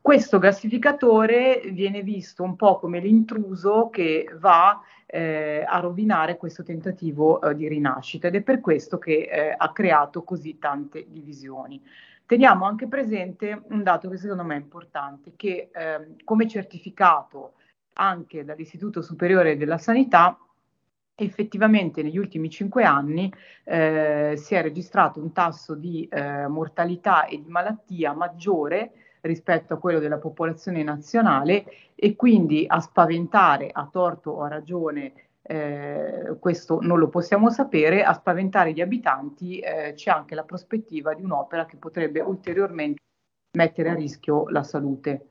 [0.00, 4.80] Questo gassificatore viene visto un po' come l'intruso che va
[5.14, 9.70] eh, a rovinare questo tentativo eh, di rinascita ed è per questo che eh, ha
[9.70, 11.82] creato così tante divisioni.
[12.24, 17.54] Teniamo anche presente un dato che secondo me è importante, che ehm, come certificato
[17.94, 20.38] anche dall'Istituto Superiore della Sanità
[21.14, 23.30] effettivamente negli ultimi cinque anni
[23.64, 28.92] eh, si è registrato un tasso di eh, mortalità e di malattia maggiore
[29.22, 31.64] rispetto a quello della popolazione nazionale
[31.94, 35.12] e quindi a spaventare, a torto o a ragione,
[35.42, 41.14] eh, questo non lo possiamo sapere, a spaventare gli abitanti eh, c'è anche la prospettiva
[41.14, 43.00] di un'opera che potrebbe ulteriormente
[43.56, 45.26] mettere a rischio la salute.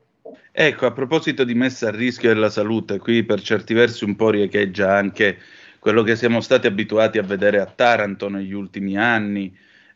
[0.50, 4.30] Ecco, a proposito di messa a rischio della salute, qui per certi versi un po'
[4.30, 5.38] riecheggia anche
[5.78, 9.54] quello che siamo stati abituati a vedere a Taranto negli ultimi anni.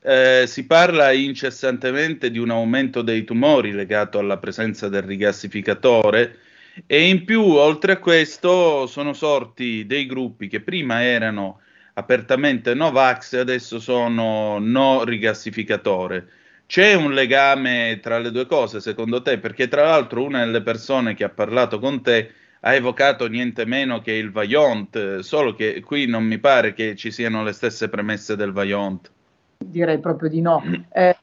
[0.09, 6.39] Eh, si parla incessantemente di un aumento dei tumori legato alla presenza del rigassificatore
[6.87, 11.61] e in più, oltre a questo, sono sorti dei gruppi che prima erano
[11.95, 16.29] apertamente Novax e adesso sono no rigassificatore.
[16.67, 19.39] C'è un legame tra le due cose, secondo te?
[19.39, 22.31] Perché tra l'altro una delle persone che ha parlato con te
[22.61, 27.11] ha evocato niente meno che il Vaillant, solo che qui non mi pare che ci
[27.11, 29.15] siano le stesse premesse del Vaillant.
[29.59, 30.63] Direi proprio di no.
[30.91, 31.17] Eh,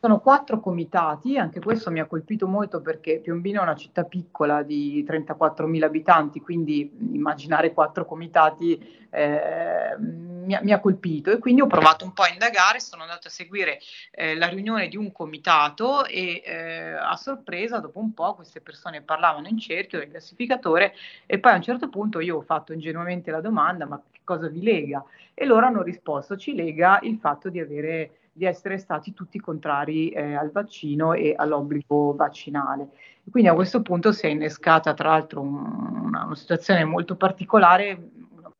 [0.00, 4.62] sono quattro comitati, anche questo mi ha colpito molto perché Piombino è una città piccola
[4.62, 11.60] di 34.000 abitanti, quindi immaginare quattro comitati eh, mi, ha, mi, ha, colpito e quindi
[11.60, 13.78] ho provato un po' a indagare, sono andata a seguire
[14.12, 19.02] eh, la riunione di un comitato e eh, a sorpresa dopo un po' queste persone
[19.02, 20.94] parlavano in cerchio del classificatore
[21.26, 24.00] e poi a un certo punto io ho fatto ingenuamente la domanda ma
[24.30, 25.04] cosa vi lega?
[25.34, 30.10] E loro hanno risposto ci lega il fatto di avere di essere stati tutti contrari
[30.10, 32.90] eh, al vaccino e all'obbligo vaccinale.
[33.28, 35.54] Quindi a questo punto si è innescata tra l'altro un,
[36.04, 38.10] una, una situazione molto particolare,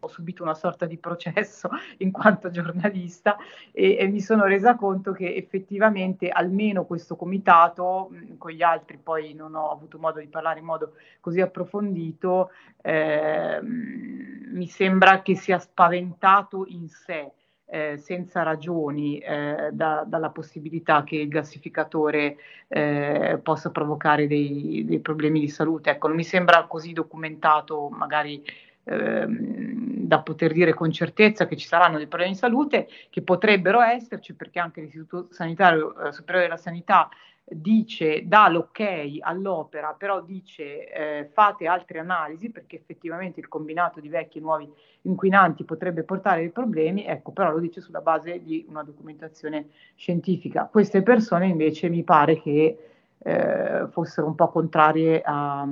[0.00, 3.36] ho subito una sorta di processo in quanto giornalista
[3.72, 9.34] e, e, mi sono resa conto che effettivamente almeno questo comitato, con gli altri poi
[9.34, 12.50] non ho avuto modo di parlare in modo così approfondito,
[12.82, 17.32] eh, mi sembra che sia spaventato in sé
[17.70, 24.98] eh, senza ragioni eh, da, dalla possibilità che il gassificatore eh, possa provocare dei, dei,
[24.98, 25.90] problemi di salute.
[25.90, 28.42] Ecco, non mi sembra così documentato, magari
[28.84, 33.80] ehm, da poter dire con certezza che ci saranno dei problemi di salute, che potrebbero
[33.80, 37.08] esserci, perché anche l'Istituto Sanitario eh, Superiore della Sanità
[37.52, 38.80] dice, dà l'ok
[39.20, 44.72] all'opera, però dice eh, fate altre analisi perché effettivamente il combinato di vecchi e nuovi
[45.02, 50.68] inquinanti potrebbe portare dei problemi, ecco, però lo dice sulla base di una documentazione scientifica.
[50.70, 52.78] Queste persone invece mi pare che
[53.18, 55.66] eh, fossero un po' contrarie a,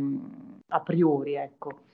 [0.69, 1.87] a priori, ecco.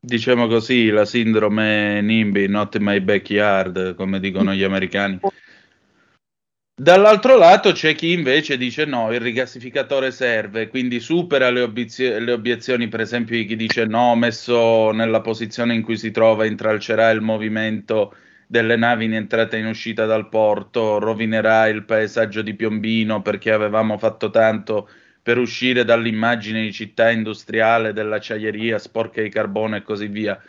[0.00, 5.18] Diciamo così, la sindrome NIMBY, not in my backyard, come dicono gli americani.
[6.80, 12.30] Dall'altro lato c'è chi invece dice no, il rigassificatore serve, quindi supera le, obizio- le,
[12.30, 17.10] obiezioni, per esempio di chi dice no, messo nella posizione in cui si trova intralcerà
[17.10, 18.14] il movimento
[18.46, 23.50] delle navi in entrata e in uscita dal porto, rovinerà il paesaggio di Piombino perché
[23.50, 24.88] avevamo fatto tanto
[25.28, 30.40] per uscire dall'immagine di città industriale dell'acciaieria sporca di carbone e così via.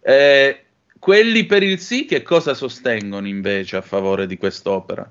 [0.00, 0.64] Eh,
[0.98, 5.08] quelli per il sì che cosa sostengono invece a favore di quest'opera?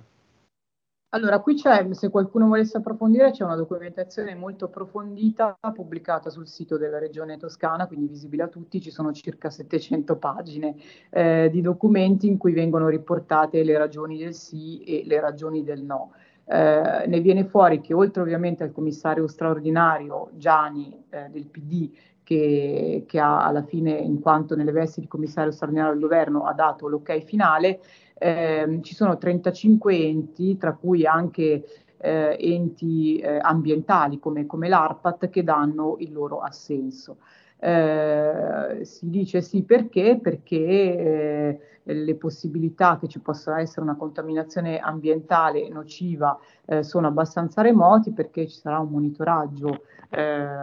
[1.12, 6.78] Allora, qui c'è, se qualcuno volesse approfondire, c'è una documentazione molto approfondita pubblicata sul sito
[6.78, 10.76] della Regione Toscana, quindi visibile a tutti, ci sono circa 700 pagine
[11.12, 15.82] eh, di documenti in cui vengono riportate le ragioni del sì e le ragioni del
[15.82, 16.12] no.
[16.46, 21.90] Eh, ne viene fuori che oltre ovviamente al commissario straordinario Gianni eh, del PD,
[22.24, 26.54] che, che, ha alla fine, in quanto nelle vesti di commissario straordinario del governo, ha
[26.54, 27.80] dato l'ok finale,
[28.16, 31.64] eh, ci sono 35 enti, tra cui anche
[31.98, 37.18] eh, enti eh, ambientali come, come, l'ARPAT, che danno il loro assenso.
[37.60, 40.20] Eh, si dice sì perché?
[40.22, 47.62] Perché eh, le possibilità che ci possa essere una contaminazione ambientale nociva eh, sono abbastanza
[47.62, 49.86] remoti perché ci sarà un monitoraggio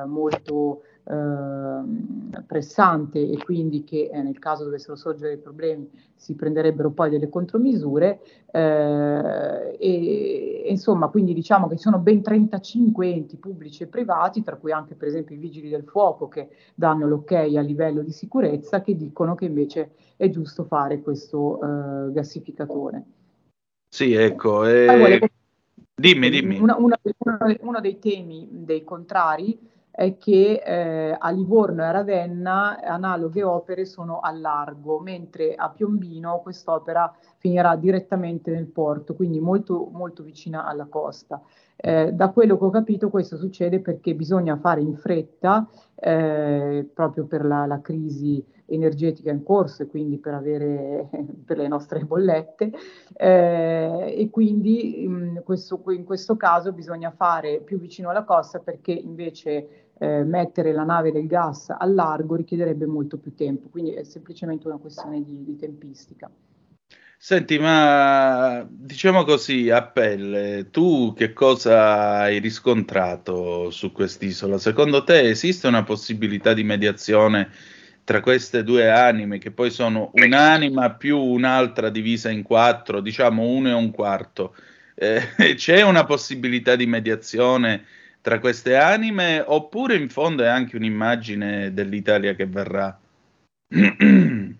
[0.06, 7.10] molto eh, pressante e quindi che eh, nel caso dovessero sorgere problemi si prenderebbero poi
[7.10, 8.20] delle contromisure
[8.50, 14.56] eh, e, insomma quindi diciamo che ci sono ben 35 enti pubblici e privati tra
[14.56, 18.80] cui anche per esempio i vigili del fuoco che danno l'ok a livello di sicurezza
[18.80, 23.04] che dicono che invece è giusto fare questo eh, gassificatore.
[23.88, 24.64] Sì, ecco.
[24.64, 25.28] E...
[26.00, 26.58] Dimmi, dimmi.
[26.58, 26.98] Una, una,
[27.60, 29.58] uno dei temi dei contrari
[30.00, 35.68] è che eh, a Livorno e a Ravenna analoghe opere sono a largo, mentre a
[35.68, 41.42] Piombino quest'opera finirà direttamente nel porto, quindi molto, molto vicina alla costa.
[41.76, 47.26] Eh, da quello che ho capito questo succede perché bisogna fare in fretta, eh, proprio
[47.26, 51.08] per la, la, crisi energetica in corso e quindi per, avere,
[51.44, 52.70] per le nostre bollette,
[53.16, 58.92] eh, e quindi in questo, in questo caso bisogna fare più vicino alla costa perché
[58.92, 64.02] invece eh, mettere la nave del gas al largo richiederebbe molto più tempo, quindi è
[64.02, 66.30] semplicemente una questione di, di tempistica.
[67.18, 74.56] Senti, ma diciamo così, a pelle, tu che cosa hai riscontrato su quest'isola?
[74.56, 77.50] Secondo te esiste una possibilità di mediazione
[78.02, 83.68] tra queste due anime, che poi sono un'anima più un'altra divisa in quattro, diciamo uno
[83.68, 84.54] e un quarto?
[84.94, 85.20] Eh,
[85.56, 87.84] c'è una possibilità di mediazione
[88.20, 92.98] tra queste anime oppure in fondo è anche un'immagine dell'Italia che verrà?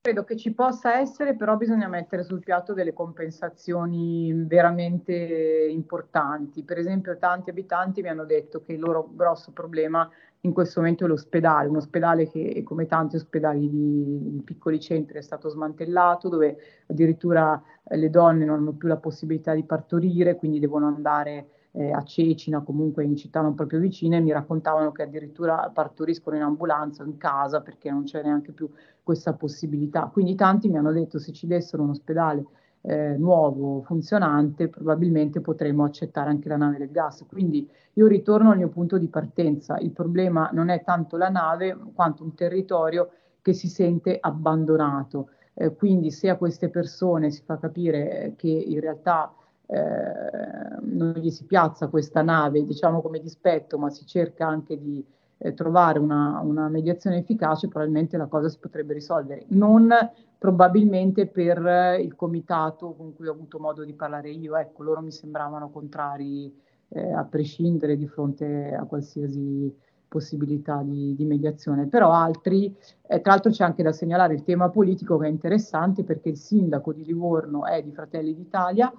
[0.00, 6.62] Credo che ci possa essere, però bisogna mettere sul piatto delle compensazioni veramente importanti.
[6.62, 10.08] Per esempio, tanti abitanti mi hanno detto che il loro grosso problema
[10.42, 15.18] in questo momento è l'ospedale, un ospedale che, come tanti ospedali di, di piccoli centri,
[15.18, 16.56] è stato smantellato, dove
[16.86, 21.48] addirittura le donne non hanno più la possibilità di partorire, quindi devono andare
[21.78, 26.42] eh, a Cecina, comunque in città non proprio vicine, mi raccontavano che addirittura partoriscono in
[26.42, 28.68] ambulanza, in casa, perché non c'è neanche più
[29.00, 30.10] questa possibilità.
[30.12, 32.44] Quindi tanti mi hanno detto se ci dessero un ospedale
[32.80, 37.24] eh, nuovo, funzionante, probabilmente potremmo accettare anche la nave del gas.
[37.28, 39.78] Quindi io ritorno al mio punto di partenza.
[39.78, 43.10] Il problema non è tanto la nave quanto un territorio
[43.40, 45.30] che si sente abbandonato.
[45.54, 49.32] Eh, quindi se a queste persone si fa capire che in realtà
[49.70, 55.04] eh, non gli si piazza questa nave, diciamo come dispetto, ma si cerca anche di
[55.38, 59.44] eh, trovare una, una, mediazione efficace, probabilmente la cosa si potrebbe risolvere.
[59.48, 59.90] Non
[60.38, 65.12] probabilmente per il comitato con cui ho avuto modo di parlare io, ecco, loro mi
[65.12, 66.52] sembravano contrari
[66.88, 72.74] eh, a prescindere di fronte a qualsiasi possibilità di, di mediazione, però altri,
[73.06, 76.38] eh, tra l'altro c'è anche da segnalare il tema politico che è interessante perché il
[76.38, 78.90] sindaco di Livorno è di Fratelli d'Italia,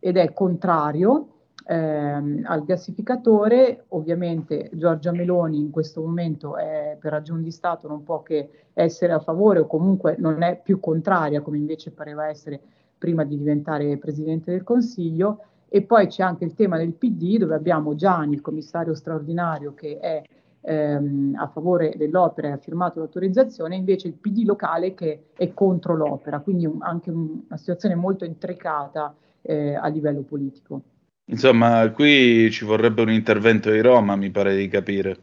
[0.00, 1.28] ed è contrario
[1.66, 3.84] ehm, al gassificatore.
[3.88, 9.12] Ovviamente Giorgia Meloni in questo momento è, per ragioni di Stato non può che essere
[9.12, 12.60] a favore o comunque non è più contraria come invece pareva essere
[12.96, 15.42] prima di diventare Presidente del Consiglio.
[15.70, 19.98] E poi c'è anche il tema del PD dove abbiamo Gianni, il commissario straordinario che
[19.98, 20.22] è
[20.62, 25.94] ehm, a favore dell'opera e ha firmato l'autorizzazione, invece il PD locale che è contro
[25.94, 29.14] l'opera, quindi un, anche un, una situazione molto intricata
[29.48, 30.82] eh, a livello politico.
[31.30, 35.16] Insomma, qui ci vorrebbe un intervento di Roma, mi pare di capire.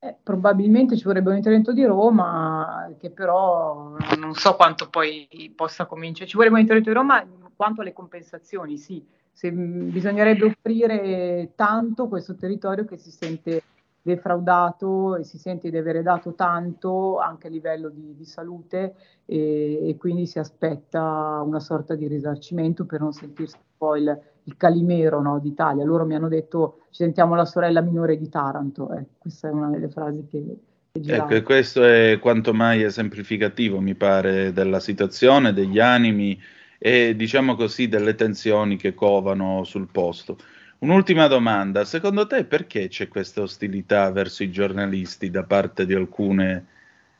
[0.00, 5.86] Eh, probabilmente ci vorrebbe un intervento di Roma, che però non so quanto poi possa
[5.86, 6.28] cominciare.
[6.28, 7.26] Ci vorrebbe un intervento di Roma
[7.56, 9.04] quanto alle compensazioni, sì.
[9.32, 13.62] Se, bisognerebbe offrire tanto questo territorio che si sente
[14.04, 18.94] defraudato e si sente di avere dato tanto anche a livello di, di salute
[19.24, 24.56] e, e, quindi si aspetta una sorta di risarcimento per non sentirsi poi il, il
[24.58, 25.86] calimero no, d'Italia.
[25.86, 29.70] Loro mi hanno detto ci sentiamo la sorella minore di Taranto, eh, questa è una
[29.70, 30.56] delle frasi che...
[30.92, 36.38] Ecco, questo è quanto mai esemplificativo, mi pare, della situazione, degli animi
[36.78, 40.36] e diciamo così delle tensioni che covano sul posto.
[40.78, 46.66] Un'ultima domanda, secondo te perché c'è questa ostilità verso i giornalisti da parte di alcune,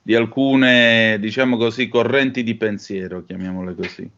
[0.02, 4.10] di alcune diciamo così, correnti di pensiero, chiamiamole così?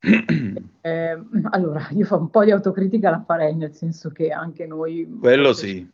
[0.86, 1.18] Eh,
[1.52, 5.16] allora, io fa un po' di autocritica la farei, nel senso che anche noi...
[5.18, 5.90] Quello sì.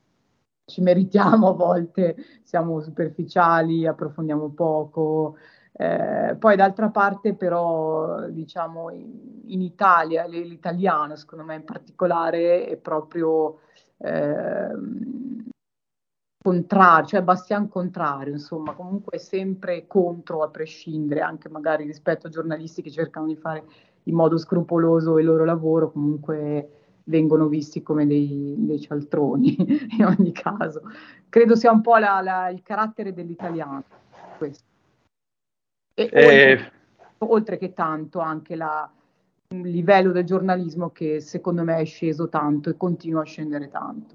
[0.64, 5.36] Ci meritiamo a volte, siamo superficiali, approfondiamo poco,
[5.72, 12.76] eh, poi d'altra parte però diciamo in, in Italia l'italiano secondo me in particolare è
[12.76, 13.60] proprio
[13.98, 14.72] eh,
[16.42, 22.80] contrario, cioè Bastian contrario, insomma comunque sempre contro a prescindere anche magari rispetto a giornalisti
[22.80, 23.62] che cercano di fare
[24.04, 29.54] in modo scrupoloso il loro lavoro, comunque vengono visti come dei, dei cialtroni
[29.98, 30.82] in ogni caso.
[31.28, 33.84] Credo sia un po' la, la, il carattere dell'italiano
[34.38, 34.69] questo.
[35.94, 36.72] E eh, oltre,
[37.18, 38.90] oltre, che tanto anche la,
[39.48, 44.14] il livello del giornalismo che secondo me è sceso tanto e continua a scendere tanto.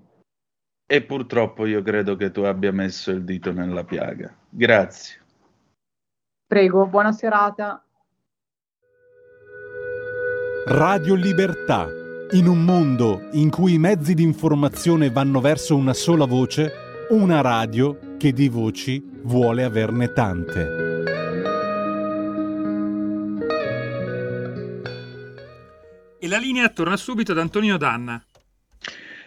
[0.88, 4.34] E purtroppo io credo che tu abbia messo il dito nella piaga.
[4.50, 5.20] Grazie.
[6.48, 7.84] Prego, buona serata.
[10.68, 11.88] Radio Libertà.
[12.32, 16.72] In un mondo in cui i mezzi di informazione vanno verso una sola voce,
[17.10, 20.85] una radio che di voci vuole averne tante.
[26.26, 28.20] E la linea torna subito ad Antonino Danna.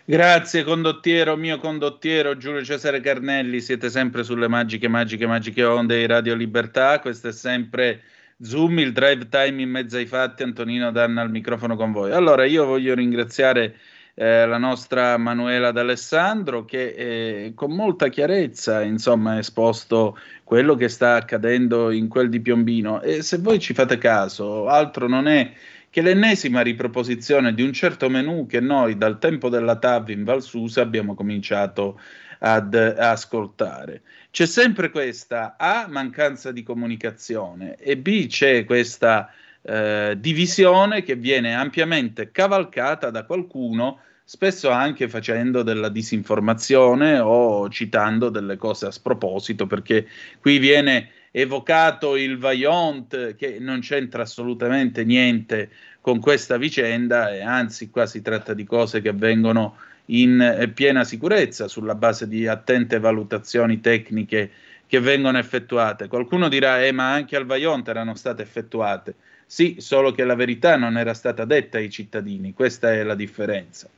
[0.05, 6.07] Grazie condottiero, mio condottiero Giulio Cesare Carnelli, siete sempre sulle magiche, magiche, magiche onde di
[6.07, 8.03] Radio Libertà, questo è sempre
[8.41, 12.11] Zoom, il drive time in mezzo ai fatti, Antonino Danna al microfono con voi.
[12.11, 13.77] Allora io voglio ringraziare
[14.15, 20.89] eh, la nostra Manuela D'Alessandro che eh, con molta chiarezza insomma ha esposto quello che
[20.89, 25.53] sta accadendo in quel di Piombino e se voi ci fate caso altro non è
[25.90, 30.82] che l'ennesima riproposizione di un certo menù che noi dal tempo della TAV in Valsusa
[30.82, 32.01] abbiamo cominciato
[32.40, 34.02] ad ascoltare.
[34.31, 39.32] C'è sempre questa A, mancanza di comunicazione e B, c'è questa
[39.62, 48.28] eh, divisione che viene ampiamente cavalcata da qualcuno, spesso anche facendo della disinformazione o citando
[48.28, 50.06] delle cose a sproposito, perché
[50.40, 57.90] qui viene evocato il Vaillant che non c'entra assolutamente niente con questa vicenda e anzi
[57.90, 59.76] qua si tratta di cose che avvengono
[60.06, 64.50] in eh, piena sicurezza sulla base di attente valutazioni tecniche
[64.86, 66.09] che vengono effettuate.
[66.09, 69.14] Qualcuno dirà, eh, ma anche al Vaillant erano state effettuate.
[69.44, 73.88] Sì, solo che la verità non era stata detta ai cittadini, questa è la differenza.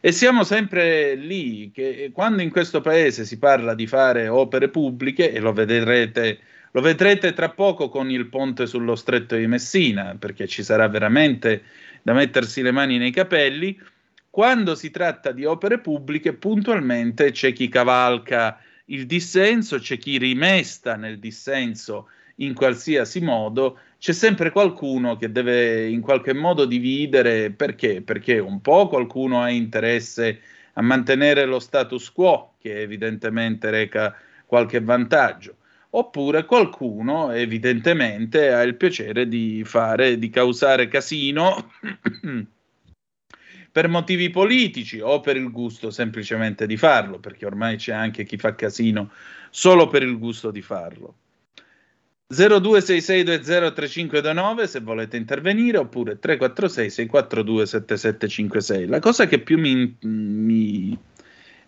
[0.00, 5.32] E siamo sempre lì, che quando in questo paese si parla di fare opere pubbliche,
[5.32, 6.38] e lo vedrete
[6.76, 11.62] lo vedrete tra poco con il ponte sullo stretto di Messina, perché ci sarà veramente
[12.02, 13.80] da mettersi le mani nei capelli.
[14.28, 20.96] Quando si tratta di opere pubbliche, puntualmente c'è chi cavalca il dissenso, c'è chi rimesta
[20.96, 28.02] nel dissenso in qualsiasi modo, c'è sempre qualcuno che deve in qualche modo dividere perché?
[28.02, 30.40] Perché un po' qualcuno ha interesse
[30.74, 35.56] a mantenere lo status quo, che evidentemente reca qualche vantaggio
[35.90, 41.72] oppure qualcuno evidentemente ha il piacere di fare, di causare casino
[43.72, 48.36] per motivi politici o per il gusto semplicemente di farlo, perché ormai c'è anche chi
[48.36, 49.10] fa casino
[49.50, 51.14] solo per il gusto di farlo.
[52.32, 58.86] 0266203529 se volete intervenire oppure 346 642 7756.
[58.86, 60.98] La cosa che più mi, mi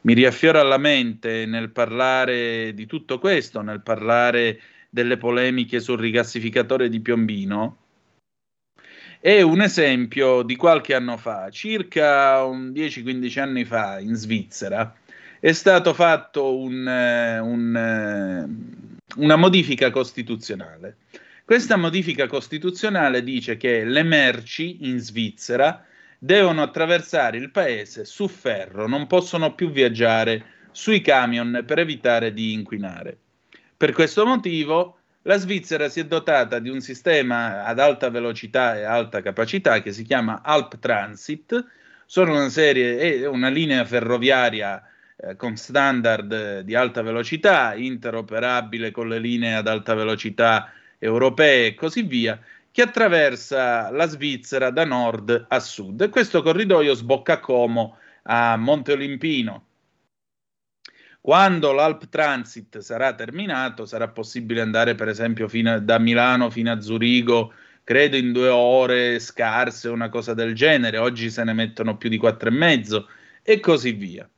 [0.02, 4.60] mi riaffiora alla mente nel parlare di tutto questo, nel parlare
[4.90, 7.76] delle polemiche sul rigassificatore di Piombino,
[9.20, 14.94] è un esempio di qualche anno fa, circa 10-15 anni fa in Svizzera,
[15.40, 18.56] è stato fatto un, un,
[19.16, 20.98] una modifica costituzionale.
[21.44, 25.84] Questa modifica costituzionale dice che le merci in Svizzera
[26.18, 32.52] devono attraversare il paese su ferro, non possono più viaggiare sui camion per evitare di
[32.52, 33.16] inquinare.
[33.76, 38.82] Per questo motivo la Svizzera si è dotata di un sistema ad alta velocità e
[38.82, 41.64] alta capacità che si chiama Alp Transit,
[42.06, 44.82] sono una serie, una linea ferroviaria
[45.16, 51.74] eh, con standard di alta velocità, interoperabile con le linee ad alta velocità europee e
[51.74, 52.40] così via,
[52.70, 56.00] che attraversa la Svizzera da nord a sud.
[56.02, 59.64] E questo corridoio sbocca a Como a Monte Olimpino.
[61.20, 66.80] Quando l'Alp Transit sarà terminato, sarà possibile andare, per esempio, a, da Milano fino a
[66.80, 67.52] Zurigo,
[67.84, 70.98] credo in due ore scarse, una cosa del genere.
[70.98, 73.08] Oggi se ne mettono più di quattro e mezzo
[73.42, 74.28] e così via.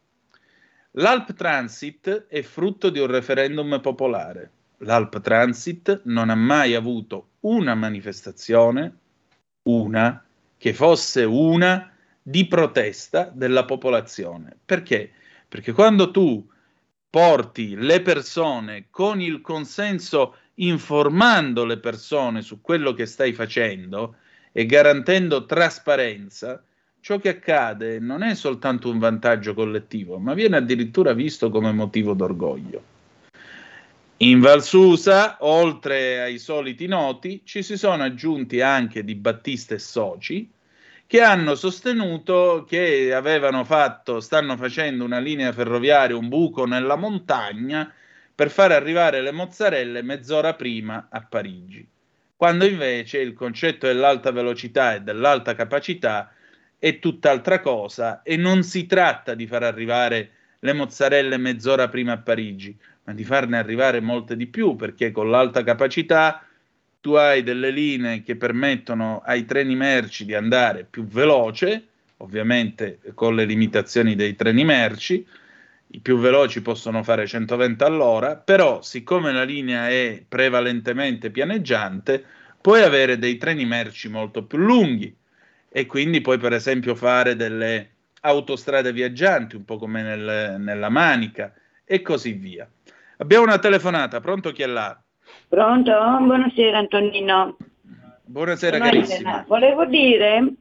[0.95, 4.51] L'Alp Transit è frutto di un referendum popolare.
[4.79, 8.97] L'Alp Transit non ha mai avuto una manifestazione,
[9.63, 10.25] una,
[10.57, 11.91] che fosse una
[12.23, 14.57] di protesta della popolazione.
[14.65, 15.11] Perché?
[15.49, 16.47] Perché quando tu
[17.09, 24.17] porti le persone con il consenso, informando le persone su quello che stai facendo
[24.53, 26.63] e garantendo trasparenza,
[27.01, 32.13] ciò che accade non è soltanto un vantaggio collettivo, ma viene addirittura visto come motivo
[32.15, 32.99] d'orgoglio.
[34.23, 40.53] In Valsusa, oltre ai soliti noti, ci si sono aggiunti anche Di Battista e Soci,
[41.07, 47.91] che hanno sostenuto che avevano fatto, stanno facendo una linea ferroviaria, un buco nella montagna,
[48.35, 51.89] per far arrivare le mozzarelle mezz'ora prima a Parigi,
[52.37, 56.31] quando invece il concetto dell'alta velocità e dell'alta capacità
[56.79, 62.19] è tutt'altra cosa e non si tratta di far arrivare le mozzarelle mezz'ora prima a
[62.19, 66.45] Parigi, ma di farne arrivare molte di più, perché con l'alta capacità
[67.01, 71.87] tu hai delle linee che permettono ai treni merci di andare più veloce,
[72.19, 75.27] ovviamente con le limitazioni dei treni merci,
[75.93, 82.25] i più veloci possono fare 120 all'ora, però siccome la linea è prevalentemente pianeggiante,
[82.61, 85.13] puoi avere dei treni merci molto più lunghi
[85.69, 87.91] e quindi puoi per esempio fare delle
[88.21, 91.53] autostrade viaggianti, un po' come nel, nella Manica
[91.85, 92.69] e così via.
[93.21, 94.99] Abbiamo una telefonata, pronto chi è là?
[95.47, 95.93] Pronto?
[95.93, 97.55] Buonasera Antonino.
[98.25, 99.45] Buonasera Buonasera.
[99.47, 100.55] Volevo dire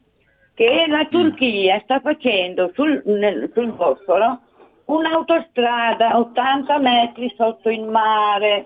[0.55, 4.41] che la Turchia sta facendo sul, nel, sul Bosforo
[4.85, 8.65] un'autostrada 80 metri sotto il mare,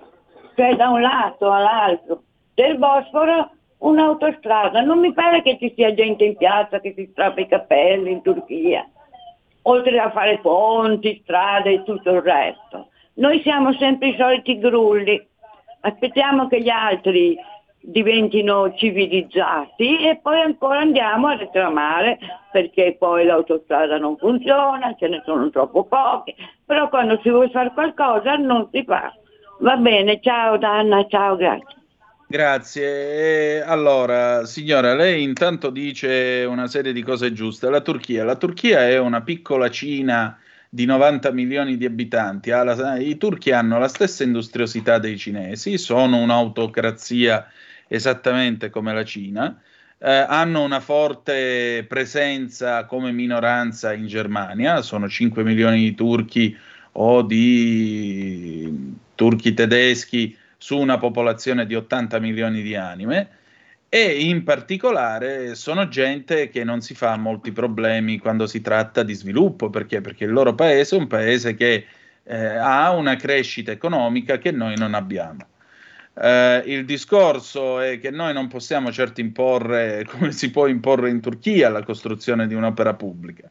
[0.55, 2.23] cioè da un lato all'altro
[2.55, 4.81] del Bosforo un'autostrada.
[4.81, 8.23] Non mi pare che ci sia gente in piazza che si strappa i capelli in
[8.23, 8.89] Turchia,
[9.61, 12.87] oltre a fare ponti, strade e tutto il resto.
[13.15, 15.23] Noi siamo sempre i soliti grulli,
[15.81, 17.37] aspettiamo che gli altri
[17.79, 22.17] diventino civilizzati e poi ancora andiamo a reclamare
[22.51, 26.33] perché poi l'autostrada non funziona, ce ne sono troppo poche,
[26.65, 29.13] però quando si vuole fare qualcosa non si fa.
[29.59, 31.81] Va bene, ciao Danna, ciao, grazie.
[32.25, 33.61] Grazie.
[33.61, 37.69] Allora, signora, lei intanto dice una serie di cose giuste.
[37.69, 40.35] La Turchia, la Turchia è una piccola Cina
[40.73, 46.17] di 90 milioni di abitanti, la, i turchi hanno la stessa industriosità dei cinesi, sono
[46.17, 47.47] un'autocrazia
[47.87, 49.61] esattamente come la Cina,
[49.99, 56.57] eh, hanno una forte presenza come minoranza in Germania, sono 5 milioni di turchi
[56.93, 63.29] o di turchi tedeschi su una popolazione di 80 milioni di anime
[63.95, 69.13] e in particolare sono gente che non si fa molti problemi quando si tratta di
[69.13, 70.01] sviluppo, perché?
[70.01, 71.85] Perché il loro paese è un paese che
[72.23, 75.45] eh, ha una crescita economica che noi non abbiamo.
[76.15, 81.21] Eh, il discorso è che noi non possiamo certo imporre, come si può imporre in
[81.21, 83.47] Turchia, la costruzione di un'opera pubblica,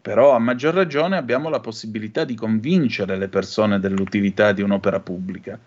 [0.00, 5.60] però a maggior ragione abbiamo la possibilità di convincere le persone dell'utilità di un'opera pubblica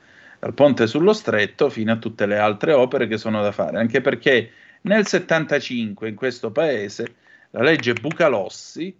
[0.45, 3.99] dal ponte sullo stretto fino a tutte le altre opere che sono da fare, anche
[3.99, 4.51] perché
[4.81, 7.15] nel 75 in questo paese
[7.49, 8.95] la legge Bucalossi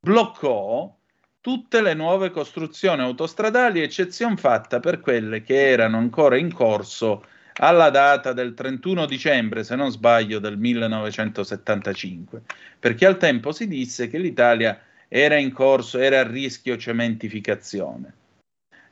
[0.00, 0.92] bloccò
[1.40, 7.24] tutte le nuove costruzioni autostradali, eccezione fatta per quelle che erano ancora in corso
[7.60, 12.42] alla data del 31 dicembre, se non sbaglio, del 1975,
[12.76, 18.14] perché al tempo si disse che l'Italia era in corso, era a rischio cementificazione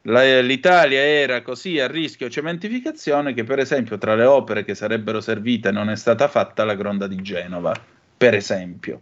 [0.06, 5.20] la, l'Italia era così a rischio cementificazione che per esempio tra le opere che sarebbero
[5.20, 7.72] servite non è stata fatta la gronda di Genova,
[8.16, 9.00] per esempio.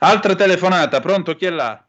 [0.00, 1.82] Altra telefonata, pronto chi è là?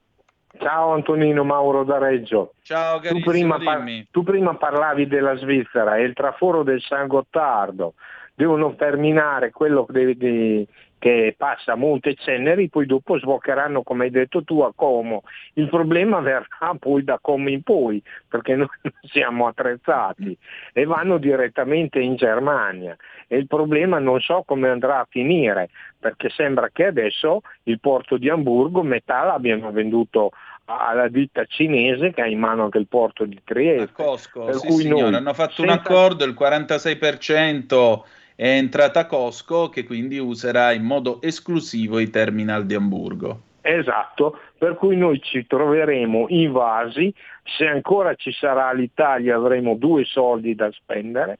[0.59, 2.53] Ciao Antonino Mauro da Reggio.
[2.61, 7.93] Ciao tu prima, par- tu prima parlavi della Svizzera e il traforo del San Gottardo.
[8.33, 10.67] Devono terminare quello che devi,
[11.02, 15.23] che passa Monte Ceneri, poi dopo sboccheranno, come hai detto tu, a Como.
[15.53, 20.38] Il problema verrà poi da Como in poi, perché noi non siamo attrezzati
[20.72, 22.95] e vanno direttamente in Germania.
[23.28, 28.18] E il problema non so come andrà a finire, perché sembra che adesso il porto
[28.18, 30.30] di Hamburgo metà l'abbiano venduto
[30.65, 34.03] alla ditta cinese che ha in mano anche il porto di Trieste.
[34.03, 35.72] A Costco, sì signore, hanno fatto senza...
[35.72, 42.65] un accordo, il 46% è entrata Costco che quindi userà in modo esclusivo i terminal
[42.65, 43.41] di Amburgo.
[43.61, 47.13] Esatto, per cui noi ci troveremo invasi,
[47.43, 51.38] se ancora ci sarà l'Italia avremo due soldi da spendere,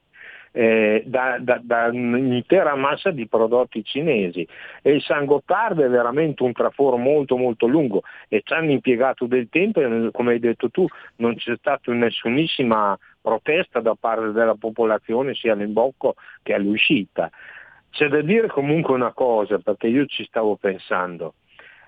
[0.52, 4.46] eh, da, da, da, un'intera massa di prodotti cinesi.
[4.82, 8.02] E il San Gottardo è veramente un traforo molto molto lungo.
[8.28, 12.96] E ci hanno impiegato del tempo e come hai detto tu non c'è stata nessunissima
[13.20, 17.30] protesta da parte della popolazione sia all'imbocco che all'uscita.
[17.90, 21.34] C'è da dire comunque una cosa perché io ci stavo pensando.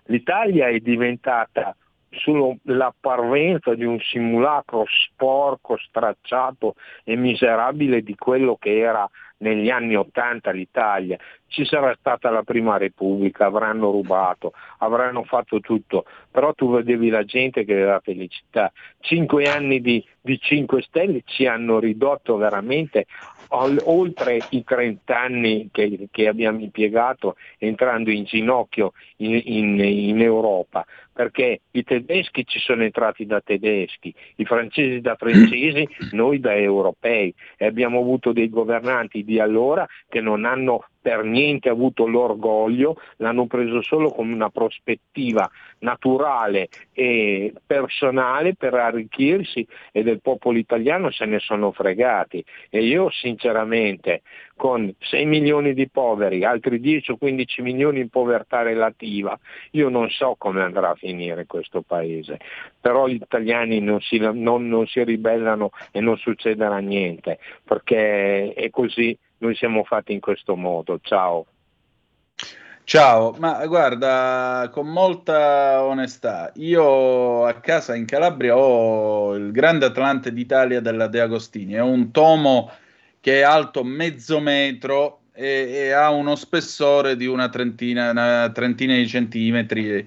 [0.07, 1.75] L'Italia è diventata
[2.19, 6.75] solo la parvenza di un simulacro sporco, stracciato
[7.05, 9.09] e miserabile di quello che era
[9.39, 11.19] negli anni Ottanta l'Italia.
[11.55, 17.23] Ci sarà stata la prima Repubblica, avranno rubato, avranno fatto tutto, però tu vedevi la
[17.23, 18.73] gente che aveva felicità.
[18.99, 23.07] Cinque anni di, di 5 Stelle ci hanno ridotto veramente
[23.51, 30.85] oltre i 30 anni che, che abbiamo impiegato entrando in ginocchio in, in, in, Europa,
[31.13, 37.33] perché i tedeschi ci sono entrati da tedeschi, i francesi da francesi, noi da europei
[37.57, 43.47] e abbiamo avuto dei governanti di allora che non hanno per niente avuto l'orgoglio, l'hanno
[43.47, 45.47] preso solo come una prospettiva
[45.81, 52.43] naturale e personale per arricchirsi e del popolo italiano se ne sono fregati.
[52.71, 54.23] E io sinceramente
[54.57, 59.39] con 6 milioni di poveri, altri 10 o 15 milioni in povertà relativa,
[59.73, 62.39] io non so come andrà a finire questo paese,
[62.81, 68.71] però gli italiani non si, non, non si ribellano e non succederà niente, perché è
[68.71, 70.99] così noi siamo fatti in questo modo.
[71.03, 71.47] Ciao.
[72.87, 80.35] Ciao, ma guarda, con molta onestà, io a casa in Calabria ho il Grande Atlante
[80.35, 82.71] d'Italia della De Agostini, è un tomo
[83.21, 88.95] che è alto mezzo metro e, e ha uno spessore di una trentina, una trentina
[88.95, 90.07] di centimetri.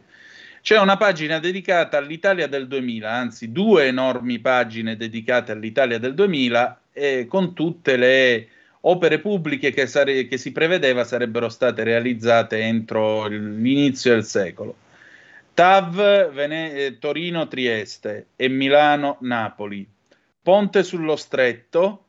[0.62, 6.80] C'è una pagina dedicata all'Italia del 2000, anzi due enormi pagine dedicate all'Italia del 2000
[6.94, 8.48] e con tutte le
[8.82, 14.76] opere pubbliche che, sare- che si prevedeva sarebbero state realizzate entro l'inizio del secolo.
[15.54, 19.90] TAV Vene- eh, Torino-Trieste e Milano-Napoli,
[20.42, 22.06] Ponte sullo Stretto,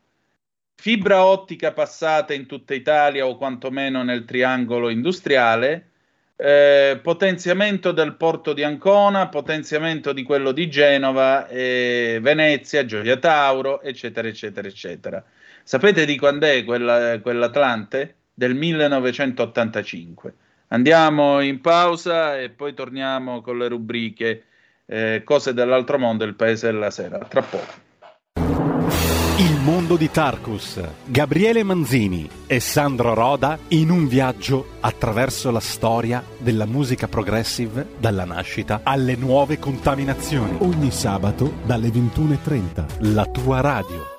[0.75, 5.89] fibra ottica passata in tutta Italia o quantomeno nel triangolo industriale,
[6.37, 13.81] eh, potenziamento del porto di Ancona, potenziamento di quello di Genova, eh, Venezia, Gioia Tauro,
[13.81, 15.25] eccetera, eccetera, eccetera.
[15.63, 18.15] Sapete di quando è quella, quell'Atlante?
[18.33, 20.33] Del 1985.
[20.69, 24.43] Andiamo in pausa e poi torniamo con le rubriche
[24.85, 27.19] eh, Cose dell'altro mondo, il paese della sera.
[27.19, 27.87] Tra poco.
[29.39, 36.21] Il mondo di Tarkus, Gabriele Manzini e Sandro Roda in un viaggio attraverso la storia
[36.37, 40.57] della musica progressive dalla nascita alle nuove contaminazioni.
[40.59, 44.18] Ogni sabato dalle 21.30, la tua radio.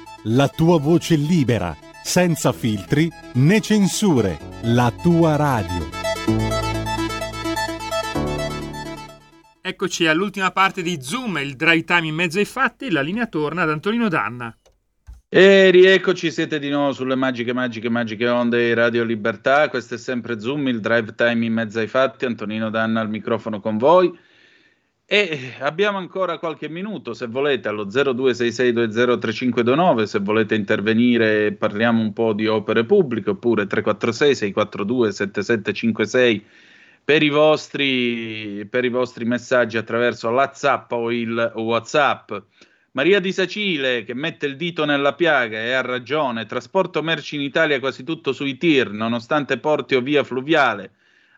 [0.25, 5.89] la tua voce libera, senza filtri né censure, la tua radio.
[9.61, 13.63] Eccoci all'ultima parte di Zoom, il dry time in mezzo ai fatti, la linea torna
[13.63, 14.55] ad Antonino Danna.
[15.27, 19.69] E rieccoci, siete di nuovo sulle magiche, magiche, magiche onde di Radio Libertà.
[19.69, 22.25] Questo è sempre Zoom, il drive time in mezzo ai fatti.
[22.25, 24.13] Antonino Danna al microfono con voi.
[25.13, 32.31] E abbiamo ancora qualche minuto, se volete, allo 0266203529, se volete intervenire parliamo un po'
[32.31, 36.41] di opere pubbliche, oppure 346-642-7756
[37.03, 42.31] per i vostri, per i vostri messaggi attraverso l'AZAP o il WhatsApp.
[42.91, 47.41] Maria di Sacile che mette il dito nella piaga e ha ragione, trasporto merci in
[47.41, 50.91] Italia quasi tutto sui tir, nonostante porti o via fluviale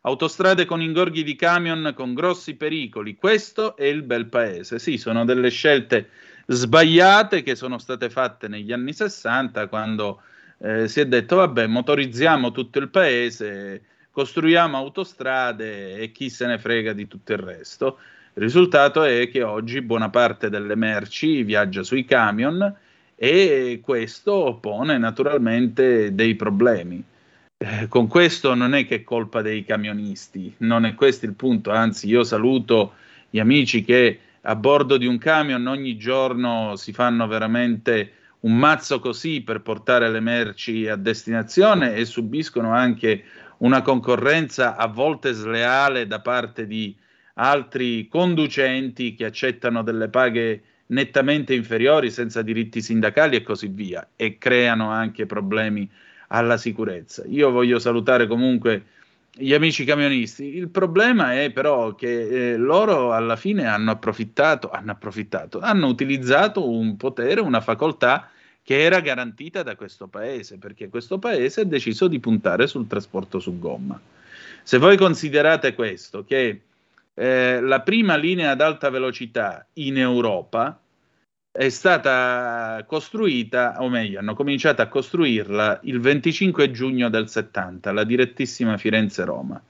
[0.06, 3.16] Autostrade con ingorghi di camion con grossi pericoli.
[3.16, 4.80] Questo è il bel paese.
[4.80, 6.10] Sì, sono delle scelte
[6.46, 10.22] sbagliate che sono state fatte negli anni 60 quando
[10.58, 13.82] eh, si è detto vabbè motorizziamo tutto il paese
[14.14, 17.98] costruiamo autostrade e chi se ne frega di tutto il resto.
[18.36, 22.76] Il risultato è che oggi buona parte delle merci viaggia sui camion
[23.16, 27.04] e questo pone naturalmente dei problemi.
[27.66, 31.72] Eh, con questo non è che è colpa dei camionisti, non è questo il punto,
[31.72, 32.96] anzi io saluto
[33.30, 38.12] gli amici che a bordo di un camion ogni giorno si fanno veramente
[38.42, 43.24] un mazzo così per portare le merci a destinazione e subiscono anche
[43.60, 46.94] una concorrenza a volte sleale da parte di
[47.36, 54.38] altri conducenti che accettano delle paghe nettamente inferiori senza diritti sindacali e così via e
[54.38, 55.90] creano anche problemi
[56.34, 57.24] alla sicurezza.
[57.28, 58.86] Io voglio salutare comunque
[59.32, 60.56] gli amici camionisti.
[60.56, 66.68] Il problema è però che eh, loro alla fine hanno approfittato, hanno approfittato, hanno utilizzato
[66.70, 68.30] un potere, una facoltà
[68.64, 73.40] che era garantita da questo paese, perché questo paese ha deciso di puntare sul trasporto
[73.40, 74.00] su gomma.
[74.64, 76.62] Se voi considerate questo, che
[77.14, 80.80] eh, la prima linea ad alta velocità in Europa
[81.56, 88.04] è stata costruita, o meglio, hanno cominciato a costruirla il 25 giugno del 70, la
[88.04, 89.62] direttissima Firenze-Roma.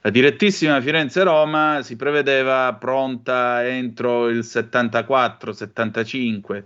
[0.00, 6.64] La direttissima Firenze-Roma si prevedeva pronta entro il 74-75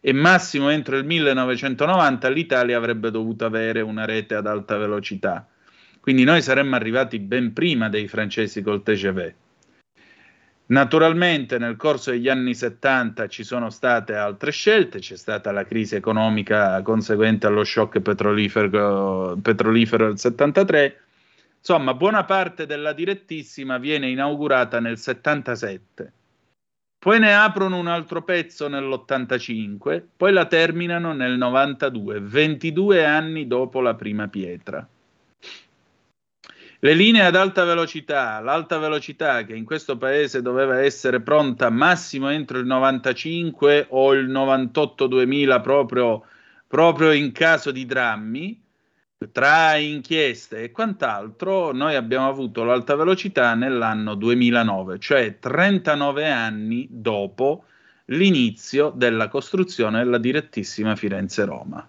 [0.00, 5.46] e massimo entro il 1990 l'Italia avrebbe dovuto avere una rete ad alta velocità.
[6.00, 9.34] Quindi noi saremmo arrivati ben prima dei francesi col TGV.
[10.68, 15.94] Naturalmente nel corso degli anni 70 ci sono state altre scelte, c'è stata la crisi
[15.94, 21.00] economica conseguente allo shock petrolifero, petrolifero del 73,
[21.58, 26.12] insomma buona parte della direttissima viene inaugurata nel 77
[27.06, 33.80] poi ne aprono un altro pezzo nell'85, poi la terminano nel 92, 22 anni dopo
[33.80, 34.84] la prima pietra.
[36.80, 42.28] Le linee ad alta velocità, l'alta velocità che in questo paese doveva essere pronta massimo
[42.28, 46.24] entro il 95 o il 98-2000 proprio,
[46.66, 48.62] proprio in caso di drammi,
[49.32, 57.64] tra inchieste e quant'altro, noi abbiamo avuto l'alta velocità nell'anno 2009, cioè 39 anni dopo
[58.06, 61.88] l'inizio della costruzione della direttissima Firenze-Roma.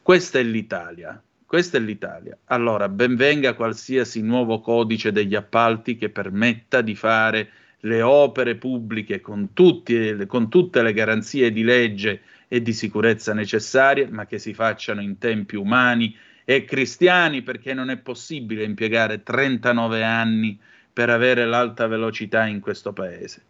[0.00, 1.20] Questa è l'Italia.
[1.46, 2.36] Questa è l'Italia.
[2.46, 7.50] Allora, benvenga qualsiasi nuovo codice degli appalti che permetta di fare
[7.80, 14.08] le opere pubbliche con, tutti, con tutte le garanzie di legge e di sicurezza necessarie,
[14.08, 20.02] ma che si facciano in tempi umani e cristiani, perché non è possibile impiegare 39
[20.02, 20.58] anni
[20.92, 23.42] per avere l'alta velocità in questo paese.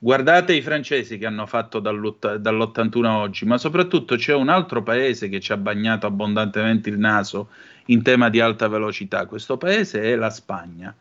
[0.00, 5.28] Guardate i francesi che hanno fatto dall'81 a oggi, ma soprattutto c'è un altro paese
[5.28, 7.50] che ci ha bagnato abbondantemente il naso
[7.86, 9.26] in tema di alta velocità.
[9.26, 10.94] Questo paese è la Spagna.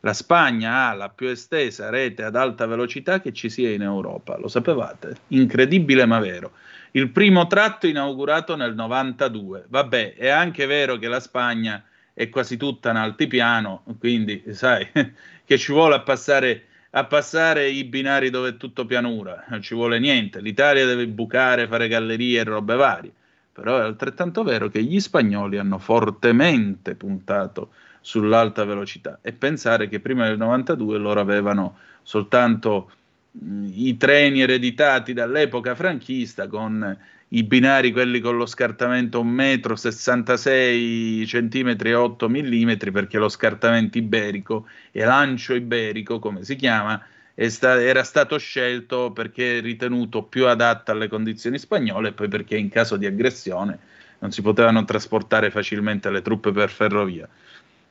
[0.00, 4.36] La Spagna ha la più estesa rete ad alta velocità che ci sia in Europa,
[4.36, 5.18] lo sapevate?
[5.28, 6.52] Incredibile ma vero.
[6.92, 9.66] Il primo tratto inaugurato nel 92.
[9.68, 14.88] Vabbè, è anche vero che la Spagna è quasi tutta in altipiano, quindi sai
[15.44, 19.74] che ci vuole a passare, a passare i binari dove è tutto pianura, non ci
[19.74, 20.40] vuole niente.
[20.40, 23.12] L'Italia deve bucare, fare gallerie e robe varie.
[23.52, 30.00] Però è altrettanto vero che gli spagnoli hanno fortemente puntato sull'alta velocità e pensare che
[30.00, 32.90] prima del 92 loro avevano soltanto
[33.32, 36.98] i treni ereditati dall'epoca franchista con
[37.28, 43.28] i binari quelli con lo scartamento 1 metro 66 centimetri e 8 millimetri perché lo
[43.28, 47.00] scartamento iberico e lancio iberico come si chiama
[47.48, 52.68] sta- era stato scelto perché ritenuto più adatto alle condizioni spagnole e poi perché in
[52.68, 53.78] caso di aggressione
[54.18, 57.28] non si potevano trasportare facilmente le truppe per ferrovia.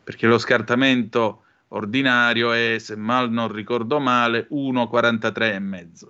[0.03, 6.07] Perché lo scartamento ordinario è, se mal non ricordo male, 1,43,5.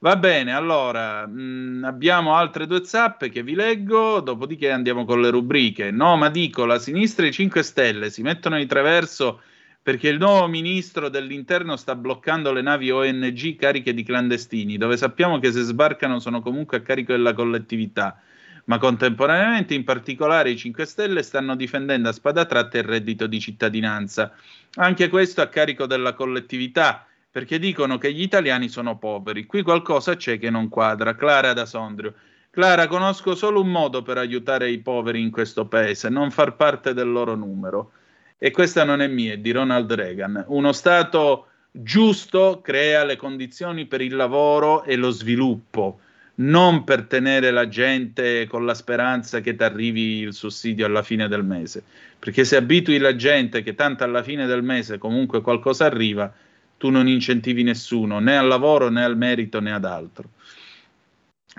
[0.00, 5.20] Va bene, allora mh, mm, abbiamo altre due zappe che vi leggo, dopodiché andiamo con
[5.20, 5.90] le rubriche.
[5.90, 9.40] No, ma dico, la sinistra e i 5 Stelle si mettono di traverso
[9.80, 15.38] perché il nuovo ministro dell'interno sta bloccando le navi ONG cariche di clandestini, dove sappiamo
[15.38, 18.20] che se sbarcano sono comunque a carico della collettività
[18.64, 23.40] ma contemporaneamente in particolare i 5 Stelle stanno difendendo a spada tratta il reddito di
[23.40, 24.32] cittadinanza.
[24.74, 29.46] Anche questo a carico della collettività, perché dicono che gli italiani sono poveri.
[29.46, 31.16] Qui qualcosa c'è che non quadra.
[31.16, 32.14] Clara da Sondrio.
[32.50, 36.92] Clara, conosco solo un modo per aiutare i poveri in questo paese, non far parte
[36.92, 37.92] del loro numero.
[38.36, 40.44] E questa non è mia, è di Ronald Reagan.
[40.48, 46.00] Uno Stato giusto crea le condizioni per il lavoro e lo sviluppo
[46.42, 51.28] non per tenere la gente con la speranza che ti arrivi il sussidio alla fine
[51.28, 51.82] del mese,
[52.18, 56.32] perché se abitui la gente che tanto alla fine del mese comunque qualcosa arriva,
[56.78, 60.30] tu non incentivi nessuno, né al lavoro né al merito né ad altro.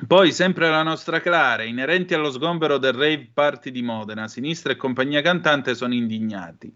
[0.07, 4.75] Poi, sempre la nostra Clara, inerenti allo sgombero del rave party di Modena, sinistra e
[4.75, 6.73] compagnia cantante sono indignati.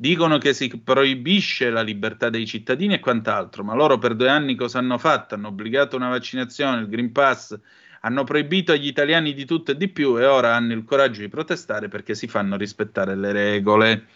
[0.00, 4.54] Dicono che si proibisce la libertà dei cittadini e quant'altro, ma loro per due anni
[4.54, 5.34] cosa hanno fatto?
[5.34, 7.58] Hanno obbligato una vaccinazione, il Green Pass,
[8.02, 11.28] hanno proibito agli italiani di tutto e di più e ora hanno il coraggio di
[11.28, 14.06] protestare perché si fanno rispettare le regole.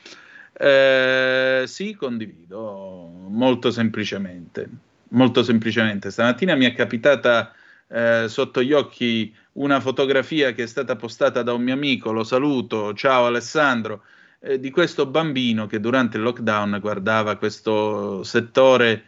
[0.52, 4.68] Eh, sì, condivido, molto semplicemente.
[5.08, 6.12] Molto semplicemente.
[6.12, 7.52] Stamattina mi è capitata
[7.88, 12.22] eh, sotto gli occhi una fotografia che è stata postata da un mio amico, lo
[12.22, 14.04] saluto, ciao Alessandro,
[14.42, 19.04] eh, di questo bambino che durante il lockdown guardava questo settore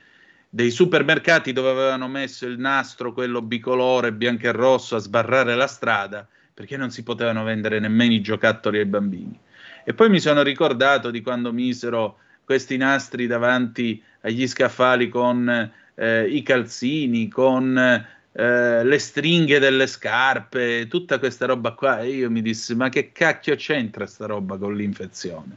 [0.49, 5.67] dei supermercati dove avevano messo il nastro, quello bicolore, bianco e rosso, a sbarrare la
[5.67, 9.37] strada perché non si potevano vendere nemmeno i giocattoli ai bambini.
[9.85, 16.27] E poi mi sono ricordato di quando misero questi nastri davanti agli scaffali con eh,
[16.29, 18.07] i calzini, con
[18.37, 22.01] eh, le stringhe delle scarpe, tutta questa roba qua.
[22.01, 25.57] E io mi dissi: Ma che cacchio c'entra sta roba con l'infezione?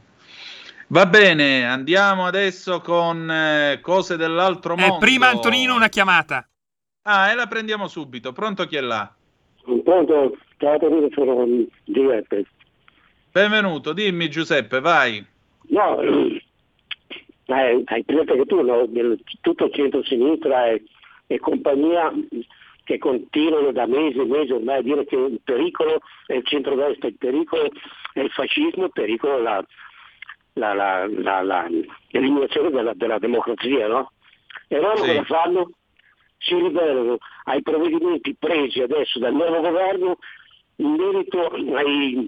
[0.90, 4.98] Va bene, andiamo adesso con eh, cose dell'altro eh, mondo.
[4.98, 6.48] Prima Antonino una chiamata.
[7.02, 8.32] Ah, e la prendiamo subito.
[8.32, 9.12] Pronto chi è là?
[9.84, 10.36] Pronto,
[11.12, 11.46] sono
[11.84, 12.46] Giuseppe.
[13.32, 15.24] Benvenuto, dimmi Giuseppe, vai.
[15.70, 16.42] No, eh,
[17.44, 20.84] hai presente che tu, no, del, tutto il centro-sinistra e,
[21.26, 22.12] e compagnia
[22.88, 27.08] che continuano da mesi e mesi ormai a dire che il pericolo è il centrodestra,
[27.08, 27.68] il pericolo
[28.14, 29.62] è il fascismo, il pericolo è la,
[30.54, 30.72] la,
[31.06, 31.68] la, la
[32.08, 34.12] l'eliminazione della, della, democrazia, no?
[34.68, 35.06] E loro sì.
[35.06, 35.70] cosa fanno?
[36.38, 40.16] Si ribellano ai provvedimenti presi adesso dal nuovo governo
[40.76, 42.26] in merito ai,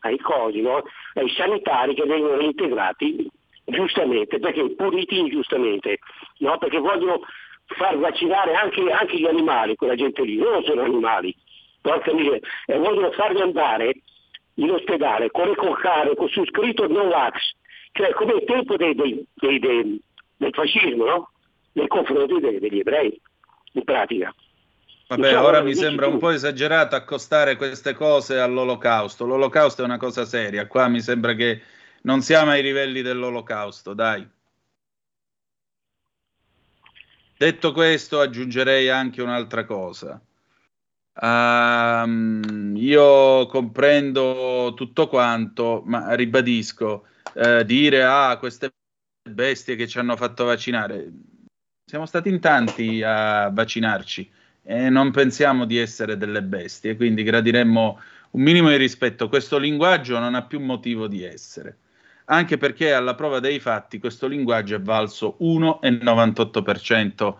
[0.00, 0.82] ai cosi, no?
[1.14, 3.30] ai sanitari che vengono integrati
[3.64, 6.00] giustamente, perché puliti ingiustamente,
[6.38, 6.58] no?
[6.58, 7.20] perché vogliono
[7.66, 11.34] far vaccinare anche, anche, gli animali, quella gente lì, loro sono animali,
[11.80, 14.02] porca miseria, e vogliono farli andare
[14.54, 17.54] in ospedale con le coccare, con su scritto no vax,
[17.92, 20.00] cioè come il tempo dei, dei, dei,
[20.36, 21.30] del fascismo, no?
[21.72, 23.20] nei confronti degli ebrei,
[23.72, 24.34] in pratica.
[25.08, 26.12] Vabbè, diciamo, ora mi sembra tu.
[26.12, 29.24] un po' esagerato accostare queste cose all'olocausto.
[29.24, 31.60] L'olocausto è una cosa seria, qua mi sembra che
[32.02, 34.26] non siamo ai livelli dell'olocausto, dai.
[37.38, 40.18] Detto questo, aggiungerei anche un'altra cosa.
[41.20, 48.72] Um, io comprendo tutto quanto, ma ribadisco, uh, dire a ah, queste
[49.28, 51.10] bestie che ci hanno fatto vaccinare,
[51.84, 54.30] siamo stati in tanti a vaccinarci
[54.62, 58.00] e non pensiamo di essere delle bestie, quindi gradiremmo
[58.30, 59.28] un minimo di rispetto.
[59.28, 61.78] Questo linguaggio non ha più motivo di essere
[62.26, 67.34] anche perché alla prova dei fatti questo linguaggio è valso 1,98%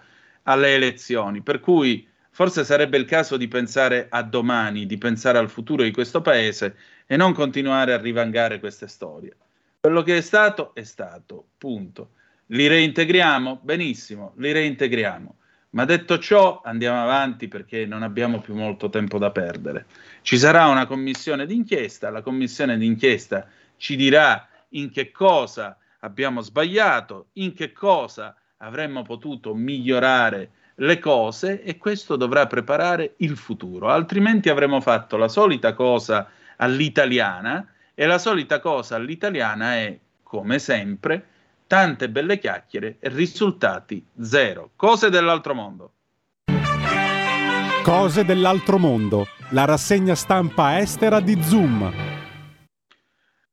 [0.45, 5.49] alle elezioni, per cui forse sarebbe il caso di pensare a domani, di pensare al
[5.49, 6.77] futuro di questo paese
[7.07, 9.35] e non continuare a rivangare queste storie.
[9.81, 12.11] Quello che è stato è stato, punto.
[12.47, 13.61] Li reintegriamo?
[13.63, 15.37] Benissimo, li reintegriamo.
[15.71, 19.87] Ma detto ciò, andiamo avanti perché non abbiamo più molto tempo da perdere.
[20.23, 23.47] Ci sarà una commissione d'inchiesta, la commissione d'inchiesta
[23.77, 31.63] ci dirà in che cosa abbiamo sbagliato, in che cosa avremmo potuto migliorare le cose
[31.63, 38.19] e questo dovrà preparare il futuro, altrimenti avremo fatto la solita cosa all'italiana e la
[38.19, 41.25] solita cosa all'italiana è, come sempre,
[41.67, 44.71] tante belle chiacchiere e risultati zero.
[44.77, 45.91] Cose dell'altro mondo.
[47.83, 52.16] Cose dell'altro mondo, la rassegna stampa estera di Zoom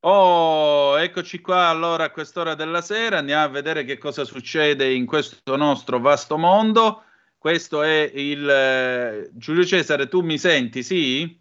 [0.05, 5.05] Oh, eccoci qua allora a quest'ora della sera, andiamo a vedere che cosa succede in
[5.05, 7.03] questo nostro vasto mondo.
[7.37, 11.39] Questo è il eh, Giulio Cesare, tu mi senti, sì?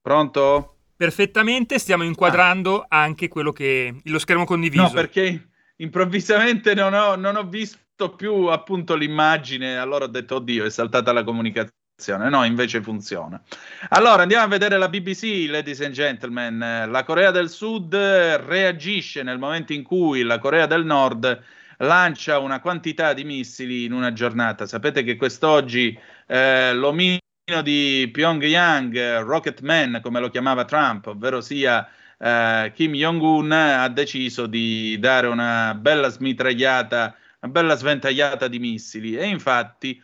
[0.00, 0.76] Pronto?
[0.96, 3.02] Perfettamente, stiamo inquadrando ah.
[3.02, 4.82] anche quello che lo schermo condiviso.
[4.82, 10.64] No, perché improvvisamente non ho, non ho visto più appunto l'immagine, allora ho detto oddio,
[10.64, 11.74] è saltata la comunicazione.
[12.04, 13.40] No, invece funziona.
[13.88, 16.58] Allora andiamo a vedere la BBC, ladies and gentlemen.
[16.90, 21.42] La Corea del Sud reagisce nel momento in cui la Corea del Nord
[21.78, 24.66] lancia una quantità di missili in una giornata.
[24.66, 27.18] Sapete che quest'oggi eh, l'omino
[27.62, 34.46] di Pyongyang, Rocket Man, come lo chiamava Trump, ovvero sia eh, Kim Jong-un, ha deciso
[34.46, 39.98] di dare una bella smitragliata, una bella sventagliata di missili e infatti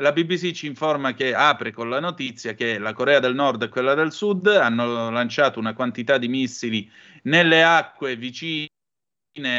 [0.00, 3.68] La BBC ci informa che apre con la notizia che la Corea del Nord e
[3.68, 6.88] quella del Sud hanno lanciato una quantità di missili
[7.22, 8.68] nelle acque vicine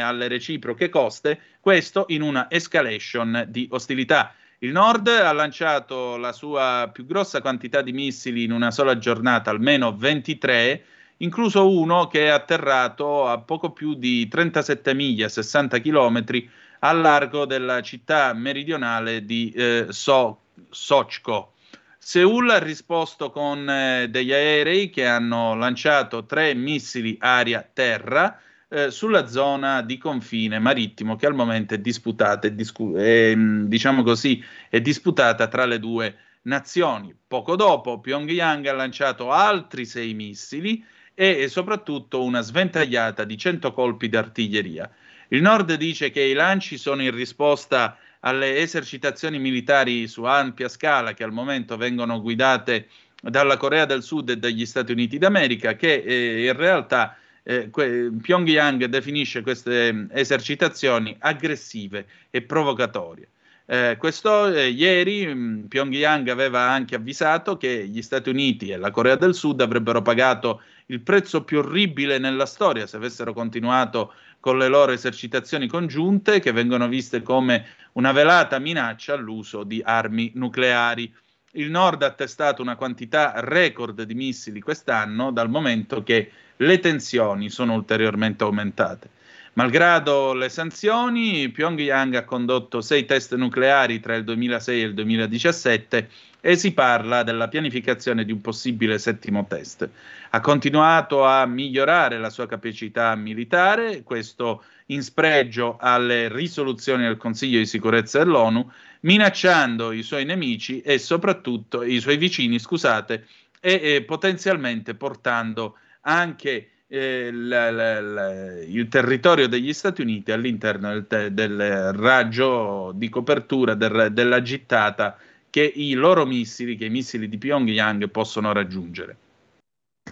[0.02, 4.34] alle reciproche coste, questo in una escalation di ostilità.
[4.60, 9.50] Il Nord ha lanciato la sua più grossa quantità di missili in una sola giornata,
[9.50, 10.86] almeno 23,
[11.18, 16.50] incluso uno che è atterrato a poco più di 37 miglia, 60 chilometri,
[16.80, 21.54] al largo della città meridionale di eh, so- Sochko.
[21.98, 28.40] Seoul ha risposto con eh, degli aerei che hanno lanciato tre missili aria-terra
[28.70, 34.04] eh, sulla zona di confine marittimo che al momento è disputata, è discu- è, diciamo
[34.04, 37.14] così, è disputata tra le due nazioni.
[37.28, 40.84] Poco dopo Pyongyang ha lanciato altri sei missili
[41.14, 44.90] e, e soprattutto una sventagliata di 100 colpi d'artiglieria.
[45.30, 51.14] Il Nord dice che i lanci sono in risposta alle esercitazioni militari su ampia scala
[51.14, 52.88] che al momento vengono guidate
[53.22, 58.12] dalla Corea del Sud e dagli Stati Uniti d'America, che eh, in realtà eh, que-
[58.22, 63.28] Pyongyang definisce queste esercitazioni aggressive e provocatorie.
[63.72, 68.78] Eh, questo eh, ieri mh, mm, Pyongyang aveva anche avvisato che gli Stati Uniti e
[68.78, 74.14] la Corea del Sud avrebbero pagato il prezzo più orribile nella storia se avessero continuato
[74.40, 80.32] con le loro esercitazioni congiunte che vengono viste come una velata minaccia all'uso di armi
[80.36, 81.14] nucleari.
[81.54, 87.50] Il Nord ha testato una quantità record di missili quest'anno dal momento che le tensioni
[87.50, 89.10] sono ulteriormente aumentate.
[89.54, 96.10] Malgrado le sanzioni, Pyongyang ha condotto sei test nucleari tra il 2006 e il 2017
[96.42, 99.90] e si parla della pianificazione di un possibile settimo test.
[100.32, 107.58] Ha continuato a migliorare la sua capacità militare, questo in spregio alle risoluzioni del Consiglio
[107.58, 108.70] di sicurezza dell'ONU,
[109.02, 113.26] minacciando i suoi nemici e soprattutto i suoi vicini, scusate,
[113.60, 120.90] e, e potenzialmente portando anche eh, la, la, la, il territorio degli Stati Uniti all'interno
[120.90, 125.18] del, te, del raggio di copertura del, della gittata
[125.50, 129.18] che i loro missili, che i missili di Pyongyang possono raggiungere.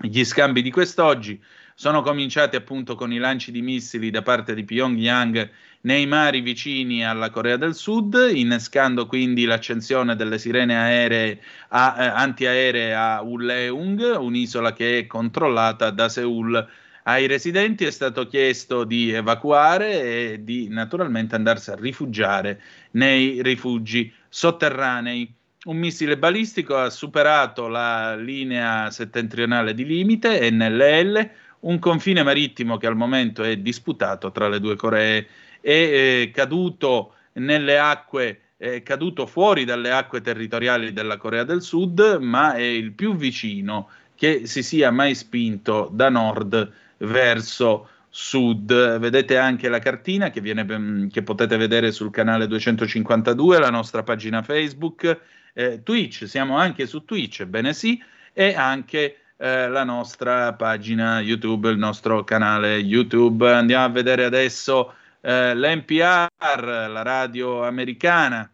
[0.01, 1.41] Gli scambi di quest'oggi
[1.73, 5.49] sono cominciati appunto con i lanci di missili da parte di Pyongyang
[5.81, 11.39] nei mari vicini alla Corea del Sud, innescando quindi l'accensione delle sirene aeree
[11.69, 16.67] a, eh, antiaeree a Uleung, un'isola che è controllata da Seoul.
[17.03, 20.01] Ai residenti è stato chiesto di evacuare
[20.33, 22.61] e di naturalmente andarsi a rifugiare
[22.91, 25.33] nei rifugi sotterranei.
[25.65, 31.29] Un missile balistico ha superato la linea settentrionale di limite NLL,
[31.61, 35.27] un confine marittimo che al momento è disputato tra le due Coree,
[35.59, 42.17] è eh, caduto nelle acque è caduto fuori dalle acque territoriali della Corea del Sud,
[42.19, 48.97] ma è il più vicino che si sia mai spinto da nord verso sud.
[48.97, 54.01] Vedete anche la cartina che, viene, mm, che potete vedere sul canale 252, la nostra
[54.01, 55.19] pagina Facebook,
[55.53, 58.01] eh, Twitch, siamo anche su Twitch, bene sì,
[58.33, 63.53] e anche eh, la nostra pagina YouTube, il nostro canale YouTube.
[63.53, 68.51] Andiamo a vedere adesso eh, l'NPR, la radio americana,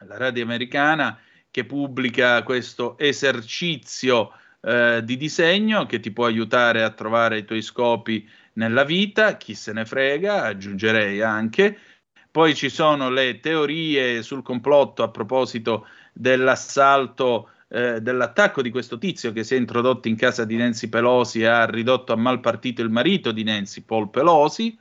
[0.00, 1.18] la radio americana
[1.50, 4.30] che pubblica questo esercizio
[4.60, 8.28] eh, di disegno che ti può aiutare a trovare i tuoi scopi
[8.58, 11.78] nella vita, chi se ne frega, aggiungerei anche.
[12.30, 19.32] Poi ci sono le teorie sul complotto a proposito dell'assalto, eh, dell'attacco di questo tizio
[19.32, 22.82] che si è introdotto in casa di Nancy Pelosi e ha ridotto a mal partito
[22.82, 24.76] il marito di Nancy, Paul Pelosi.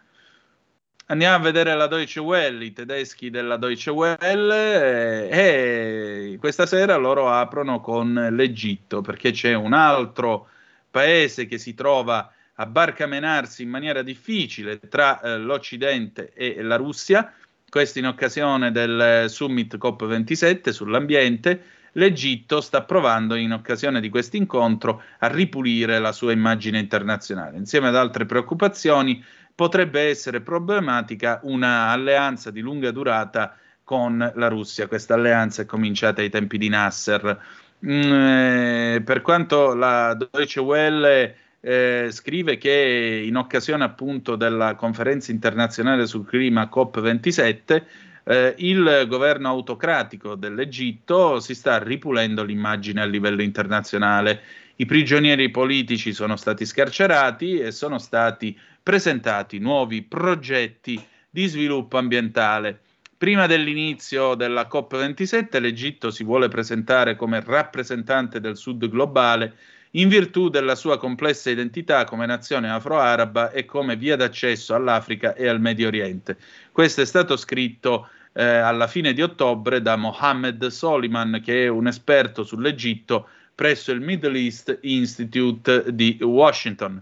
[1.09, 6.97] Andiamo a vedere la Deutsche Welle, i tedeschi della Deutsche Welle, eh, e questa sera
[6.97, 10.49] loro aprono con l'Egitto perché c'è un altro
[10.91, 17.31] paese che si trova a barcamenarsi in maniera difficile tra eh, l'Occidente e la Russia,
[17.69, 21.63] questo in occasione del summit COP27 sull'ambiente.
[21.93, 27.57] L'Egitto sta provando in occasione di questo incontro a ripulire la sua immagine internazionale.
[27.57, 29.23] Insieme ad altre preoccupazioni
[29.53, 34.87] potrebbe essere problematica una alleanza di lunga durata con la Russia.
[34.87, 37.41] Questa alleanza è cominciata ai tempi di Nasser.
[37.85, 45.31] Mm, eh, per quanto la Deutsche Welle eh, scrive che in occasione appunto della conferenza
[45.31, 47.83] internazionale sul clima COP27
[48.23, 54.41] eh, il governo autocratico dell'Egitto si sta ripulendo l'immagine a livello internazionale.
[54.75, 62.81] I prigionieri politici sono stati scarcerati e sono stati presentati nuovi progetti di sviluppo ambientale.
[63.17, 69.55] Prima dell'inizio della COP27 l'Egitto si vuole presentare come rappresentante del Sud globale
[69.97, 75.47] in virtù della sua complessa identità come nazione afro-araba e come via d'accesso all'Africa e
[75.47, 76.37] al Medio Oriente.
[76.71, 81.87] Questo è stato scritto eh, alla fine di ottobre da Mohammed Soliman, che è un
[81.87, 87.01] esperto sull'Egitto presso il Middle East Institute di Washington.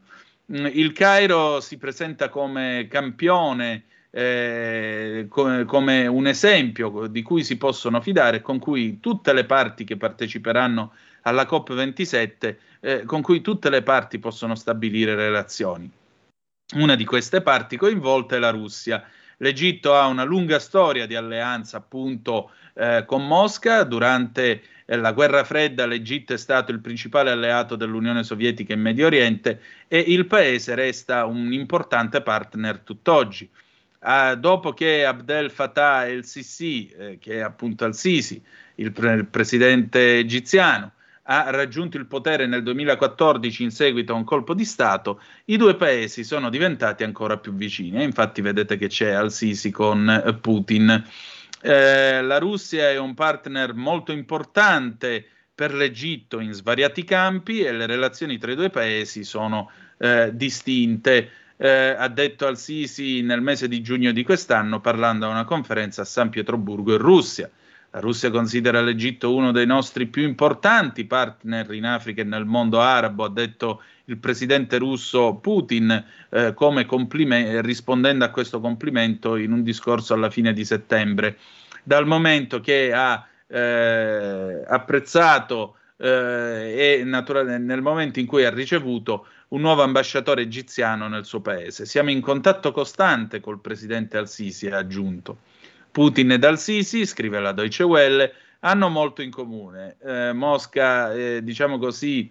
[0.54, 7.58] Mm, il Cairo si presenta come campione eh, come, come, un esempio di cui si
[7.58, 10.94] possono fidare, con cui tutte le parti che parteciperanno
[11.26, 15.90] alla COP27, eh, con cui tutte le parti possono stabilire relazioni.
[16.76, 19.04] Una di queste parti coinvolte è la Russia.
[19.38, 23.84] L'Egitto ha una lunga storia di alleanza appunto eh, con Mosca.
[23.84, 29.06] Durante eh, la guerra fredda l'Egitto è stato il principale alleato dell'Unione Sovietica in Medio
[29.06, 33.50] Oriente e il paese resta un importante partner tutt'oggi
[34.06, 38.42] eh, dopo che Abdel Fattah el-Sisi, eh, che è appunto al-Sisi,
[38.76, 40.92] il, pre- il presidente egiziano,
[41.28, 45.76] ha raggiunto il potere nel 2014 in seguito a un colpo di Stato, i due
[45.76, 48.04] paesi sono diventati ancora più vicini.
[48.04, 51.04] Infatti vedete che c'è Al-Sisi con eh, Putin.
[51.62, 55.26] Eh, la Russia è un partner molto importante
[55.56, 61.32] per l'Egitto in svariati campi e le relazioni tra i due paesi sono eh, distinte
[61.58, 66.02] eh, ha detto al Sisi nel mese di giugno di quest'anno parlando a una conferenza
[66.02, 67.50] a San Pietroburgo in Russia.
[67.96, 72.82] La Russia considera l'Egitto uno dei nostri più importanti partner in Africa e nel mondo
[72.82, 79.64] arabo, ha detto il presidente russo Putin, eh, complime- rispondendo a questo complimento in un
[79.64, 81.38] discorso alla fine di settembre.
[81.84, 89.28] Dal momento che ha eh, apprezzato eh, e naturalmente nel momento in cui ha ricevuto
[89.50, 91.86] un nuovo ambasciatore egiziano nel suo paese.
[91.86, 95.38] Siamo in contatto costante col presidente Al-Sisi, ha aggiunto.
[95.96, 99.96] Putin ed Al-Sisi, scrive la Deutsche Welle, hanno molto in comune.
[100.04, 102.30] Eh, Mosca, eh, diciamo così,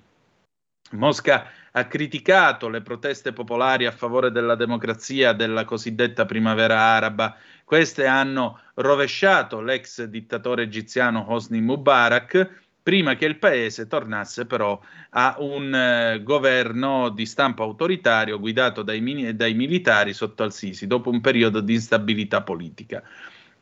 [0.91, 7.39] Mosca ha criticato le proteste popolari a favore della democrazia della cosiddetta primavera araba.
[7.65, 14.79] Queste hanno rovesciato l'ex dittatore egiziano Hosni Mubarak, prima che il paese tornasse però
[15.09, 21.23] a un eh, governo di stampo autoritario guidato dai, dai, militari sotto al-Sisi, dopo un
[21.23, 23.03] periodo di instabilità politica.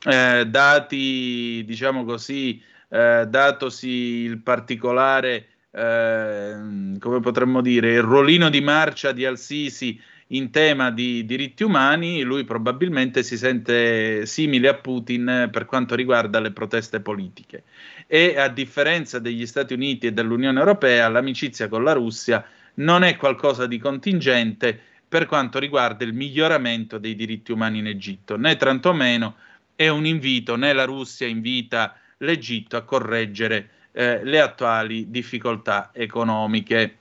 [0.04, 6.56] Eh, dati, diciamo così, eh, datosi il particolare, eh,
[6.98, 12.42] come potremmo dire, il ruolino di marcia di al-Sisi in tema di diritti umani, lui
[12.44, 17.62] probabilmente si sente simile a Putin per quanto riguarda le proteste politiche.
[18.06, 23.16] E a differenza degli Stati Uniti e dell'Unione Europea, l'amicizia con la Russia non è
[23.16, 29.36] qualcosa di contingente per quanto riguarda il miglioramento dei diritti umani in Egitto, né tantomeno
[29.84, 36.98] è un invito, né la Russia invita l'Egitto a correggere eh, le attuali difficoltà economiche.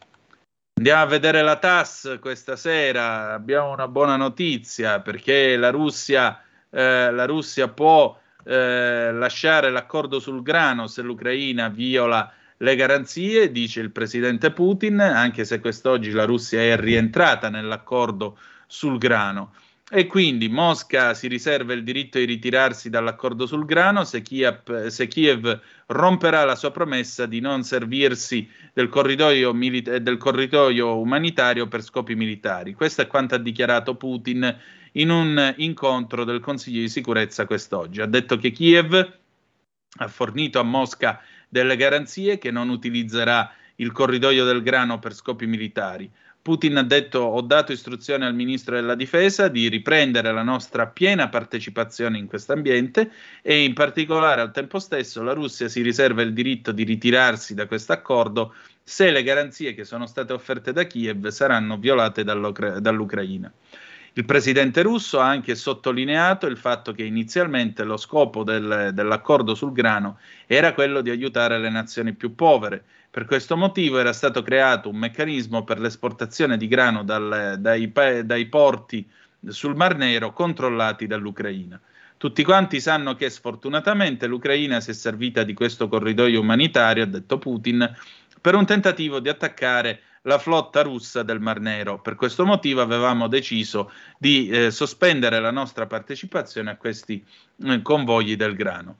[0.77, 7.11] Andiamo a vedere la TAS questa sera, abbiamo una buona notizia perché la Russia, eh,
[7.11, 13.91] la Russia può eh, lasciare l'accordo sul grano se l'Ucraina viola le garanzie, dice il
[13.91, 18.37] presidente Putin, anche se quest'oggi la Russia è rientrata nell'accordo
[18.67, 19.53] sul grano.
[19.93, 25.07] E quindi Mosca si riserva il diritto di ritirarsi dall'accordo sul grano se Kiev, se
[25.09, 31.83] Kiev romperà la sua promessa di non servirsi del corridoio, milita- del corridoio umanitario per
[31.83, 32.73] scopi militari.
[32.73, 34.57] Questo è quanto ha dichiarato Putin
[34.93, 37.99] in un incontro del Consiglio di sicurezza quest'oggi.
[37.99, 38.93] Ha detto che Kiev
[39.97, 45.47] ha fornito a Mosca delle garanzie che non utilizzerà il corridoio del grano per scopi
[45.47, 46.09] militari.
[46.41, 51.29] Putin ha detto ho dato istruzione al ministro della difesa di riprendere la nostra piena
[51.29, 53.11] partecipazione in questo ambiente
[53.43, 57.67] e in particolare al tempo stesso la Russia si riserva il diritto di ritirarsi da
[57.67, 63.51] questo accordo se le garanzie che sono state offerte da Kiev saranno violate dall'Ucraina.
[64.13, 69.71] Il presidente russo ha anche sottolineato il fatto che inizialmente lo scopo del, dell'accordo sul
[69.71, 72.83] grano era quello di aiutare le nazioni più povere.
[73.11, 77.91] Per questo motivo era stato creato un meccanismo per l'esportazione di grano dal, dai,
[78.23, 79.05] dai porti
[79.49, 81.77] sul Mar Nero controllati dall'Ucraina.
[82.15, 87.37] Tutti quanti sanno che sfortunatamente l'Ucraina si è servita di questo corridoio umanitario, ha detto
[87.37, 87.93] Putin,
[88.39, 91.99] per un tentativo di attaccare la flotta russa del Mar Nero.
[91.99, 97.21] Per questo motivo avevamo deciso di eh, sospendere la nostra partecipazione a questi
[97.65, 98.99] eh, convogli del grano.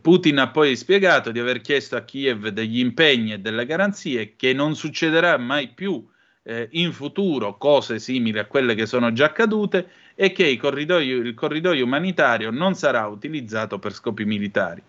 [0.00, 4.52] Putin ha poi spiegato di aver chiesto a Kiev degli impegni e delle garanzie che
[4.52, 6.06] non succederà mai più
[6.44, 11.18] eh, in futuro cose simili a quelle che sono già accadute e che il corridoio,
[11.18, 14.82] il corridoio umanitario non sarà utilizzato per scopi militari.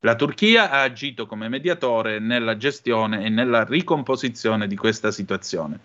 [0.00, 5.78] La Turchia ha agito come mediatore nella gestione e nella ricomposizione di questa situazione.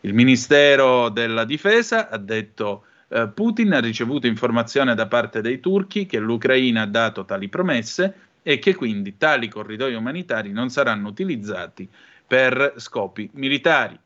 [0.00, 6.06] Il Ministero della Difesa ha detto eh, Putin ha ricevuto informazione da parte dei turchi
[6.06, 11.88] che l'Ucraina ha dato tali promesse e che quindi tali corridoi umanitari non saranno utilizzati
[12.26, 13.98] per scopi militari.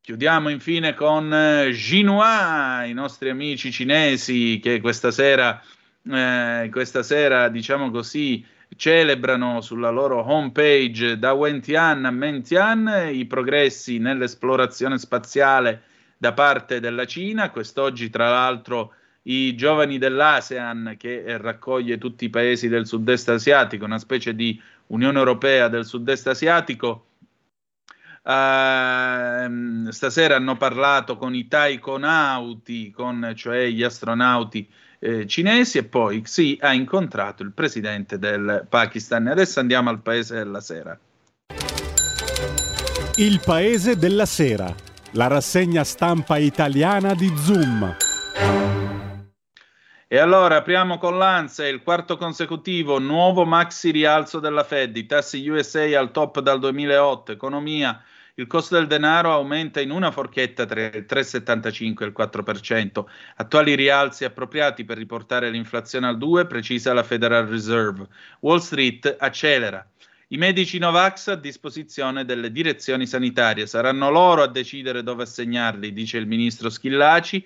[0.00, 5.62] Chiudiamo infine con eh, Jinhua, i nostri amici cinesi che questa sera,
[6.10, 8.44] eh, questa sera diciamo così,
[8.74, 15.82] celebrano sulla loro homepage da Wentian a Mentian i progressi nell'esplorazione spaziale
[16.18, 17.50] da parte della Cina.
[17.50, 18.92] Quest'oggi, tra l'altro,
[19.22, 25.18] i giovani dell'ASEAN, che raccoglie tutti i paesi del sud-est asiatico, una specie di Unione
[25.18, 27.04] Europea del sud-est asiatico,
[28.20, 34.68] Uh, stasera hanno parlato con i taikonauti, con, cioè gli astronauti
[34.98, 39.28] eh, cinesi, e poi Xi ha incontrato il presidente del Pakistan.
[39.28, 40.98] Adesso andiamo al paese della sera.
[43.16, 44.74] Il paese della sera,
[45.12, 47.96] la rassegna stampa italiana di Zoom.
[50.06, 55.46] E allora apriamo con l'ANSA, il quarto consecutivo, nuovo maxi rialzo della Fed, i tassi
[55.48, 58.02] USA al top dal 2008, economia
[58.38, 63.04] il costo del denaro aumenta in una forchetta tra il 3,75 e il 4%.
[63.34, 68.06] Attuali rialzi appropriati per riportare l'inflazione al 2, precisa la Federal Reserve.
[68.40, 69.84] Wall Street accelera.
[70.30, 76.18] I medici Novax a disposizione delle direzioni sanitarie saranno loro a decidere dove assegnarli, dice
[76.18, 77.42] il ministro Schillaci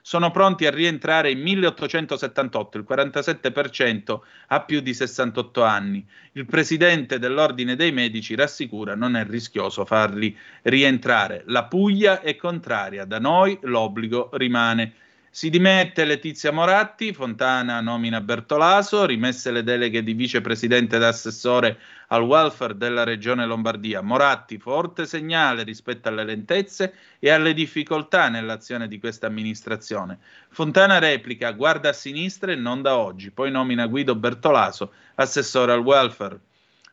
[0.00, 6.06] sono pronti a rientrare in 1878, il 47% ha più di 68 anni.
[6.32, 11.42] Il presidente dell'Ordine dei Medici rassicura non è rischioso farli rientrare.
[11.46, 14.94] La Puglia è contraria, da noi l'obbligo rimane.
[15.32, 21.78] Si dimette Letizia Moratti, Fontana nomina Bertolaso, rimesse le deleghe di vicepresidente ed assessore
[22.08, 24.00] al welfare della regione Lombardia.
[24.00, 30.18] Moratti, forte segnale rispetto alle lentezze e alle difficoltà nell'azione di questa amministrazione.
[30.48, 35.78] Fontana replica, guarda a sinistra e non da oggi, poi nomina Guido Bertolaso, assessore al
[35.78, 36.40] welfare.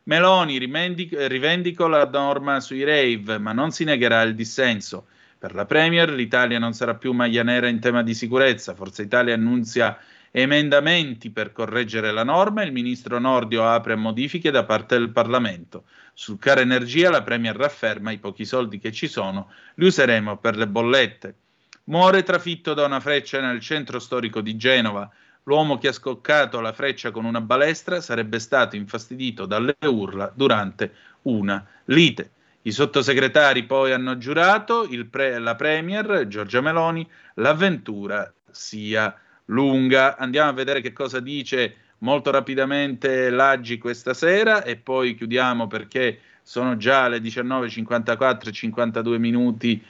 [0.04, 5.08] Meloni rivendico la norma sui rave, ma non si negherà il dissenso.
[5.38, 8.74] Per la Premier l'Italia non sarà più maglia nera in tema di sicurezza.
[8.74, 9.96] Forza Italia annunzia
[10.32, 15.84] emendamenti per correggere la norma il ministro Nordio apre modifiche da parte del Parlamento.
[16.12, 20.56] Sul caro energia la Premier rafferma i pochi soldi che ci sono li useremo per
[20.56, 21.34] le bollette.
[21.84, 25.08] Muore trafitto da una freccia nel centro storico di Genova.
[25.44, 30.92] L'uomo che ha scoccato la freccia con una balestra sarebbe stato infastidito dalle urla durante
[31.22, 32.32] una lite.
[32.62, 39.14] I sottosegretari poi hanno giurato, pre- la Premier Giorgia Meloni, l'avventura sia
[39.46, 40.16] lunga.
[40.16, 46.20] Andiamo a vedere che cosa dice molto rapidamente l'Aggi questa sera e poi chiudiamo perché
[46.42, 49.82] sono già le 19.54 e 52 minuti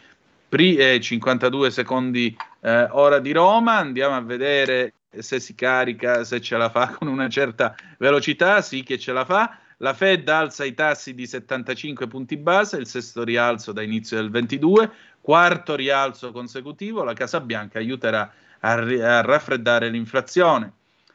[0.49, 3.77] pri- eh, 52 secondi eh, ora di Roma.
[3.77, 8.61] Andiamo a vedere se si carica, se ce la fa con una certa velocità.
[8.63, 9.59] Sì che ce la fa.
[9.81, 14.31] La Fed alza i tassi di 75 punti base, il sesto rialzo da inizio del
[14.31, 14.91] 22,
[15.21, 20.73] quarto rialzo consecutivo, la Casa Bianca aiuterà a, a raffreddare l'inflazione.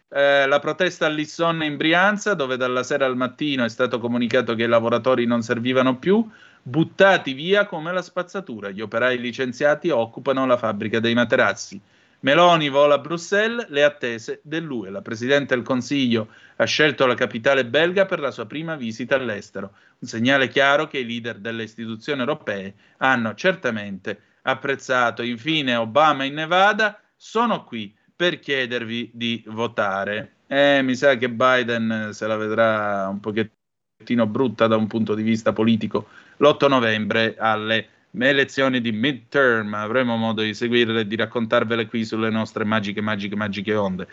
[0.07, 4.63] Eh, la protesta all'Issonne in Brianza, dove dalla sera al mattino è stato comunicato che
[4.63, 6.25] i lavoratori non servivano più,
[6.61, 8.69] buttati via come la spazzatura.
[8.69, 11.81] Gli operai licenziati occupano la fabbrica dei materassi.
[12.23, 14.89] Meloni vola a Bruxelles, le attese dell'UE.
[14.89, 19.73] La Presidente del Consiglio ha scelto la capitale belga per la sua prima visita all'estero,
[19.99, 25.21] un segnale chiaro che i leader delle istituzioni europee hanno certamente apprezzato.
[25.21, 30.35] Infine Obama in Nevada, sono qui per chiedervi di votare.
[30.47, 35.23] Eh, mi sa che Biden se la vedrà un pochettino brutta da un punto di
[35.23, 37.87] vista politico l'8 novembre alle
[38.19, 39.73] elezioni di midterm.
[39.73, 44.07] Avremo modo di seguirle e di raccontarvele qui sulle nostre magiche, magiche, magiche onde.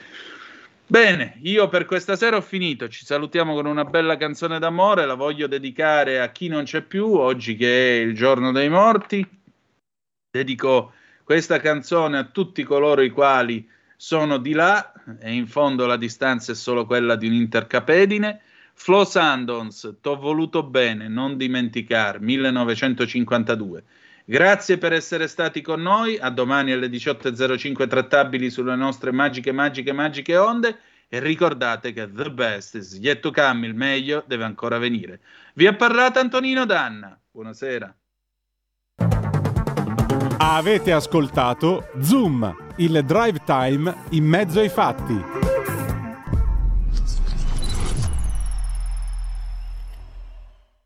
[0.87, 2.89] Bene, io per questa sera ho finito.
[2.89, 5.07] Ci salutiamo con una bella canzone d'amore.
[5.07, 9.25] La voglio dedicare a chi non c'è più, oggi che è il giorno dei morti.
[10.31, 15.97] Dedico questa canzone a tutti coloro i quali sono di là e in fondo la
[15.97, 18.41] distanza è solo quella di un intercapedine.
[18.83, 23.85] Flo Sandons, T'ho voluto bene, non dimenticar, 1952.
[24.25, 29.93] Grazie per essere stati con noi, a domani alle 18.05 trattabili sulle nostre magiche, magiche,
[29.93, 30.79] magiche onde
[31.09, 35.21] e ricordate che the best is yet to come, il meglio deve ancora venire.
[35.53, 37.95] Vi ha parlato Antonino Danna, buonasera.
[40.39, 45.50] Avete ascoltato Zoom il drive time in mezzo ai fatti.